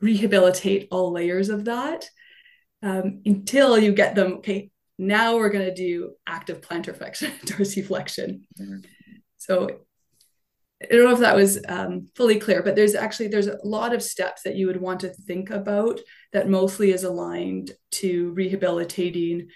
rehabilitate 0.00 0.88
all 0.90 1.12
layers 1.12 1.48
of 1.48 1.64
that 1.66 2.08
um, 2.82 3.22
until 3.24 3.78
you 3.78 3.92
get 3.92 4.14
them 4.14 4.34
okay 4.34 4.70
now 4.98 5.36
we're 5.36 5.50
going 5.50 5.64
to 5.64 5.74
do 5.74 6.12
active 6.26 6.60
plantar 6.60 6.96
flexion 6.98 7.32
dorsiflexion 7.44 8.40
mm-hmm. 8.60 8.78
so 9.36 9.68
I 10.80 10.94
don't 10.94 11.06
know 11.06 11.12
if 11.12 11.18
that 11.18 11.34
was 11.34 11.58
um, 11.68 12.08
fully 12.14 12.38
clear, 12.38 12.62
but 12.62 12.76
there's 12.76 12.94
actually 12.94 13.28
there's 13.28 13.48
a 13.48 13.58
lot 13.64 13.92
of 13.92 14.02
steps 14.02 14.42
that 14.42 14.54
you 14.54 14.68
would 14.68 14.80
want 14.80 15.00
to 15.00 15.08
think 15.08 15.50
about 15.50 16.00
that 16.32 16.48
mostly 16.48 16.92
is 16.92 17.02
aligned 17.02 17.72
to 17.92 18.30
rehabilitating 18.30 19.48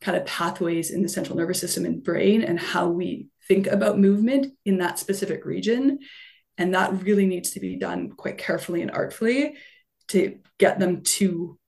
kind 0.00 0.16
of 0.18 0.26
pathways 0.26 0.90
in 0.90 1.02
the 1.02 1.08
central 1.08 1.38
nervous 1.38 1.60
system 1.60 1.84
and 1.84 2.02
brain 2.02 2.42
and 2.42 2.58
how 2.58 2.88
we 2.88 3.28
think 3.46 3.68
about 3.68 4.00
movement 4.00 4.52
in 4.64 4.78
that 4.78 4.98
specific 4.98 5.44
region. 5.44 6.00
And 6.58 6.74
that 6.74 7.02
really 7.02 7.26
needs 7.26 7.52
to 7.52 7.60
be 7.60 7.76
done 7.76 8.10
quite 8.10 8.38
carefully 8.38 8.82
and 8.82 8.90
artfully 8.90 9.56
to 10.08 10.38
get 10.58 10.78
them 10.78 11.02
to 11.02 11.58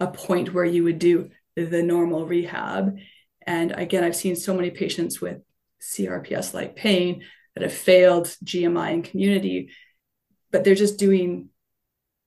a 0.00 0.06
point 0.06 0.54
where 0.54 0.64
you 0.64 0.84
would 0.84 0.98
do 0.98 1.30
the 1.56 1.82
normal 1.82 2.26
rehab. 2.26 2.98
And 3.46 3.72
again, 3.72 4.04
I've 4.04 4.16
seen 4.16 4.36
so 4.36 4.54
many 4.54 4.70
patients 4.70 5.20
with 5.20 5.38
CRPS 5.82 6.54
like 6.54 6.76
pain 6.76 7.24
that 7.54 7.62
have 7.62 7.72
failed 7.72 8.26
GMI 8.44 8.92
and 8.92 9.04
community, 9.04 9.70
but 10.50 10.64
they're 10.64 10.74
just 10.74 10.98
doing 10.98 11.48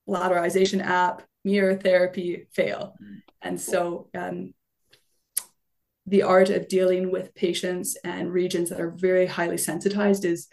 lateralization 0.07 0.84
app, 0.84 1.24
mirror 1.45 1.76
therapy, 1.76 2.47
fail. 2.53 2.95
Mm. 3.01 3.22
And 3.41 3.62
so 3.62 4.09
um, 4.14 4.53
the 6.05 6.24
art 6.24 6.49
of 6.49 6.68
dealing 6.68 7.12
with 7.12 7.34
patients 7.36 7.97
and 8.03 8.32
regions 8.32 8.70
that 8.70 8.82
are 8.82 8.91
very 8.91 9.26
highly 9.26 9.57
sensitized 9.57 10.26
is 10.26 10.47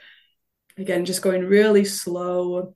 again 0.77 1.05
just 1.05 1.23
going 1.23 1.45
really 1.45 1.85
slow 1.85 2.75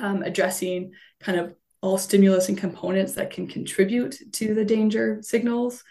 um, 0.00 0.22
addressing 0.22 0.92
kind 1.20 1.38
of 1.38 1.54
all 1.82 1.98
stimulus 1.98 2.48
and 2.48 2.58
components 2.58 3.14
that 3.14 3.30
can 3.30 3.46
contribute 3.46 4.16
to 4.32 4.54
the 4.54 4.64
danger 4.64 5.18
signals. 5.22 5.84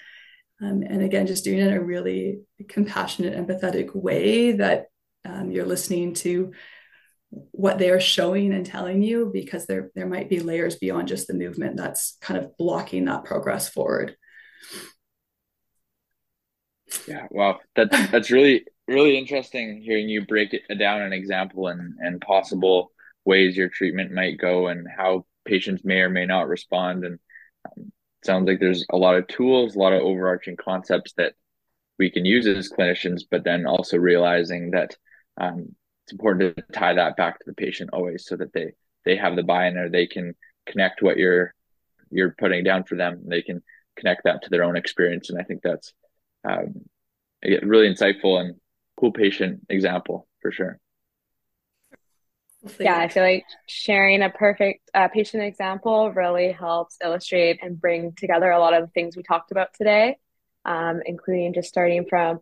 Um, 0.62 0.84
and 0.84 1.02
again 1.02 1.28
just 1.28 1.44
doing 1.44 1.60
it 1.60 1.68
in 1.68 1.74
a 1.74 1.82
really 1.82 2.40
compassionate 2.70 3.36
empathetic 3.36 3.94
way 3.94 4.54
that 4.54 4.86
um, 5.26 5.52
you're 5.52 5.66
listening 5.66 6.14
to 6.14 6.54
what 7.52 7.78
they 7.78 7.90
are 7.90 8.00
showing 8.00 8.54
and 8.54 8.66
telling 8.66 9.02
you 9.02 9.30
because 9.34 9.66
there 9.66 9.92
there 9.96 10.08
might 10.08 10.30
be 10.30 10.40
layers 10.40 10.78
beyond 10.78 11.08
just 11.08 11.28
the 11.28 11.34
movement 11.34 11.76
that's 11.76 12.18
kind 12.22 12.40
of 12.40 12.56
blocking 12.58 13.06
that 13.06 13.26
progress 13.26 13.68
forward. 13.68 14.16
Yeah, 17.08 17.28
well, 17.32 17.60
that's 17.76 18.12
that's 18.12 18.32
really 18.32 18.66
really 18.88 19.18
interesting 19.18 19.82
hearing 19.82 20.08
you 20.08 20.26
break 20.26 20.54
it 20.54 20.64
down 20.78 21.02
an 21.02 21.14
example 21.14 21.68
and 21.68 21.96
and 22.00 22.22
possible 22.22 22.92
ways 23.26 23.58
your 23.58 23.70
treatment 23.70 24.12
might 24.12 24.38
go 24.38 24.68
and 24.68 24.88
how 24.88 25.26
patients 25.46 25.84
may 25.84 26.00
or 26.02 26.10
may 26.10 26.26
not 26.26 26.48
respond. 26.48 27.04
And 27.06 27.20
um, 27.66 27.92
sounds 28.24 28.48
like 28.48 28.60
there's 28.60 28.86
a 28.92 28.98
lot 28.98 29.16
of 29.16 29.28
tools, 29.28 29.76
a 29.76 29.80
lot 29.80 29.94
of 29.94 30.02
overarching 30.02 30.58
concepts 30.58 31.14
that 31.14 31.34
we 31.98 32.10
can 32.12 32.26
use 32.26 32.48
as 32.48 32.72
clinicians, 32.72 33.22
but 33.30 33.44
then 33.44 33.66
also 33.66 33.98
realizing 33.98 34.72
that 34.72 34.96
um, 35.40 35.76
it's 36.04 36.12
important 36.12 36.56
to 36.56 36.64
tie 36.72 36.94
that 36.94 37.18
back 37.18 37.40
to 37.40 37.46
the 37.48 37.54
patient 37.54 37.90
always, 37.94 38.26
so 38.26 38.36
that 38.36 38.54
they 38.54 38.74
they 39.06 39.16
have 39.16 39.36
the 39.36 39.44
buy-in 39.44 39.78
or 39.78 39.90
they 39.90 40.08
can 40.08 40.36
connect 40.66 41.02
what 41.02 41.18
you're 41.18 41.54
you're 42.12 42.36
putting 42.38 42.64
down 42.64 42.84
for 42.84 42.96
them. 42.96 43.24
They 43.28 43.42
can 43.42 43.62
connect 43.96 44.26
that 44.26 44.44
to 44.44 44.50
their 44.50 44.64
own 44.64 44.76
experience, 44.76 45.30
and 45.30 45.40
I 45.40 45.44
think 45.44 45.62
that's 45.64 45.94
um, 46.48 46.82
really 47.44 47.90
insightful 47.90 48.40
and 48.40 48.56
cool 49.00 49.12
patient 49.12 49.66
example 49.70 50.28
for 50.42 50.52
sure. 50.52 50.80
Yeah, 52.80 52.98
I 52.98 53.08
feel 53.08 53.24
like 53.24 53.46
sharing 53.68 54.22
a 54.22 54.30
perfect 54.30 54.90
uh, 54.94 55.08
patient 55.08 55.44
example 55.44 56.12
really 56.12 56.52
helps 56.52 56.98
illustrate 57.04 57.60
and 57.62 57.80
bring 57.80 58.14
together 58.14 58.50
a 58.50 58.60
lot 58.60 58.74
of 58.74 58.84
the 58.84 58.92
things 58.92 59.16
we 59.16 59.24
talked 59.24 59.52
about 59.52 59.74
today, 59.74 60.18
um, 60.66 61.02
including 61.06 61.54
just 61.54 61.70
starting 61.70 62.06
from 62.10 62.40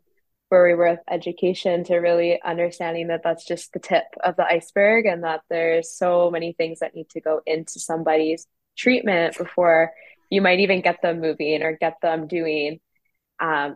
where 0.49 0.63
we 0.63 0.75
were 0.75 0.91
with 0.91 0.99
education 1.09 1.83
to 1.83 1.97
really 1.97 2.39
understanding 2.41 3.07
that 3.07 3.21
that's 3.23 3.45
just 3.45 3.73
the 3.73 3.79
tip 3.79 4.03
of 4.23 4.35
the 4.35 4.45
iceberg 4.45 5.05
and 5.05 5.23
that 5.23 5.41
there's 5.49 5.91
so 5.91 6.29
many 6.29 6.53
things 6.53 6.79
that 6.79 6.95
need 6.95 7.09
to 7.09 7.21
go 7.21 7.41
into 7.45 7.79
somebody's 7.79 8.45
treatment 8.77 9.37
before 9.37 9.91
you 10.29 10.41
might 10.41 10.59
even 10.59 10.81
get 10.81 11.01
them 11.01 11.21
moving 11.21 11.63
or 11.63 11.77
get 11.77 11.97
them 12.01 12.27
doing 12.27 12.79
um, 13.39 13.75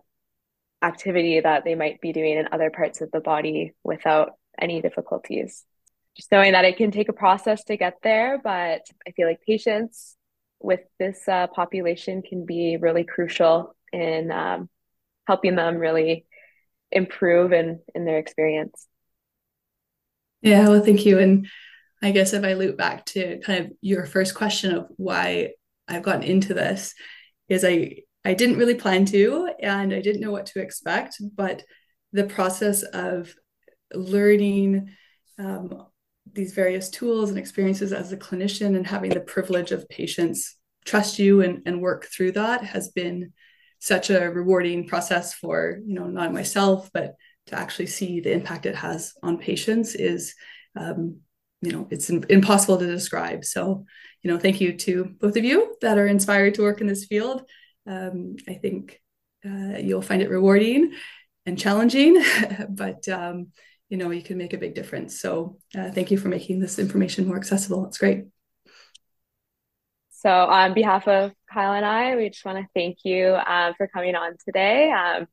activity 0.81 1.39
that 1.39 1.63
they 1.63 1.75
might 1.75 1.99
be 1.99 2.13
doing 2.13 2.37
in 2.37 2.47
other 2.51 2.69
parts 2.69 3.01
of 3.01 3.11
the 3.11 3.19
body 3.19 3.73
without 3.83 4.31
any 4.59 4.81
difficulties. 4.81 5.65
Just 6.17 6.31
knowing 6.31 6.53
that 6.53 6.65
it 6.65 6.77
can 6.77 6.91
take 6.91 7.09
a 7.09 7.13
process 7.13 7.63
to 7.65 7.77
get 7.77 7.99
there, 8.01 8.41
but 8.43 8.81
I 9.07 9.11
feel 9.15 9.27
like 9.27 9.39
patience 9.45 10.15
with 10.59 10.79
this 10.99 11.27
uh, 11.27 11.47
population 11.47 12.23
can 12.23 12.45
be 12.45 12.77
really 12.77 13.03
crucial 13.03 13.75
in 13.93 14.31
um, 14.31 14.69
helping 15.27 15.55
them 15.55 15.77
really 15.77 16.25
improve 16.91 17.53
in, 17.53 17.81
in 17.93 18.05
their 18.05 18.17
experience. 18.17 18.87
Yeah, 20.41 20.69
well, 20.69 20.83
thank 20.83 21.05
you. 21.05 21.19
And 21.19 21.47
I 22.01 22.11
guess 22.11 22.33
if 22.33 22.43
I 22.43 22.53
loop 22.53 22.77
back 22.77 23.05
to 23.07 23.39
kind 23.39 23.65
of 23.65 23.71
your 23.81 24.05
first 24.05 24.35
question 24.35 24.73
of 24.73 24.87
why 24.97 25.51
I've 25.87 26.03
gotten 26.03 26.23
into 26.23 26.53
this, 26.53 26.93
is 27.49 27.63
I 27.63 27.97
I 28.25 28.33
didn't 28.33 28.57
really 28.57 28.75
plan 28.75 29.05
to, 29.05 29.49
and 29.61 29.93
I 29.93 30.01
didn't 30.01 30.21
know 30.21 30.31
what 30.31 30.47
to 30.47 30.61
expect. 30.61 31.15
But 31.35 31.63
the 32.11 32.25
process 32.25 32.83
of 32.83 33.33
learning 33.93 34.89
um, 35.39 35.86
these 36.33 36.53
various 36.53 36.89
tools 36.89 37.29
and 37.29 37.39
experiences 37.39 37.93
as 37.93 38.11
a 38.11 38.17
clinician 38.17 38.75
and 38.75 38.87
having 38.87 39.09
the 39.09 39.19
privilege 39.19 39.71
of 39.71 39.87
patients 39.89 40.55
trust 40.85 41.19
you 41.19 41.41
and, 41.41 41.63
and 41.65 41.81
work 41.81 42.05
through 42.05 42.31
that 42.31 42.63
has 42.63 42.89
been 42.89 43.33
such 43.79 44.09
a 44.09 44.29
rewarding 44.31 44.87
process 44.87 45.33
for 45.33 45.79
you 45.85 45.93
know 45.93 46.07
not 46.07 46.33
myself 46.33 46.89
but 46.93 47.15
to 47.47 47.57
actually 47.57 47.87
see 47.87 48.19
the 48.19 48.31
impact 48.31 48.65
it 48.65 48.75
has 48.75 49.13
on 49.23 49.37
patients 49.37 49.95
is 49.95 50.35
um, 50.75 51.17
you 51.61 51.71
know 51.71 51.87
it's 51.89 52.09
impossible 52.09 52.77
to 52.77 52.85
describe. 52.87 53.43
So 53.43 53.85
you 54.21 54.31
know 54.31 54.39
thank 54.39 54.61
you 54.61 54.77
to 54.77 55.05
both 55.19 55.35
of 55.35 55.43
you 55.43 55.75
that 55.81 55.97
are 55.97 56.07
inspired 56.07 56.55
to 56.55 56.61
work 56.61 56.81
in 56.81 56.87
this 56.87 57.05
field. 57.05 57.43
Um, 57.85 58.35
I 58.47 58.55
think 58.55 59.01
uh, 59.45 59.77
you'll 59.79 60.01
find 60.01 60.21
it 60.21 60.29
rewarding 60.29 60.93
and 61.45 61.57
challenging, 61.57 62.21
but 62.69 63.07
um, 63.07 63.47
you 63.89 63.97
know 63.97 64.11
you 64.11 64.21
can 64.21 64.37
make 64.37 64.53
a 64.53 64.57
big 64.57 64.75
difference. 64.75 65.19
So 65.19 65.57
uh, 65.77 65.91
thank 65.91 66.11
you 66.11 66.17
for 66.17 66.27
making 66.27 66.59
this 66.59 66.79
information 66.79 67.27
more 67.27 67.37
accessible. 67.37 67.85
It's 67.85 67.97
great. 67.97 68.25
So 70.11 70.29
on 70.29 70.73
behalf 70.73 71.07
of 71.07 71.31
kyle 71.51 71.73
and 71.73 71.85
i 71.85 72.15
we 72.15 72.29
just 72.29 72.43
want 72.43 72.57
to 72.57 72.67
thank 72.75 72.97
you 73.03 73.35
um, 73.35 73.73
for 73.77 73.87
coming 73.87 74.15
on 74.15 74.35
today. 74.43 74.91
Um, 74.91 75.27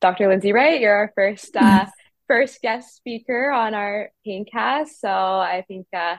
dr 0.00 0.28
lindsay 0.28 0.52
wright 0.52 0.80
you're 0.80 0.94
our 0.94 1.12
first 1.16 1.56
uh, 1.56 1.86
first 2.28 2.62
guest 2.62 2.94
speaker 2.94 3.50
on 3.50 3.74
our 3.74 4.10
paincast 4.24 5.00
so 5.00 5.08
i 5.08 5.64
think 5.66 5.88
uh, 5.92 6.16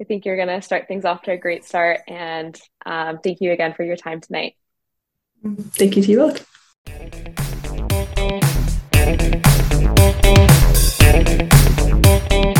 i 0.00 0.04
think 0.08 0.24
you're 0.24 0.34
going 0.36 0.48
to 0.48 0.60
start 0.60 0.88
things 0.88 1.04
off 1.04 1.22
to 1.22 1.30
a 1.32 1.36
great 1.36 1.64
start 1.64 2.00
and 2.08 2.60
um, 2.86 3.18
thank 3.22 3.40
you 3.40 3.52
again 3.52 3.72
for 3.74 3.84
your 3.84 3.96
time 3.96 4.20
tonight. 4.20 4.54
Thank 5.44 5.96
you 5.96 6.02
to 6.02 6.10
you 6.10 6.18
both. 9.16 9.43
Música 11.04 12.53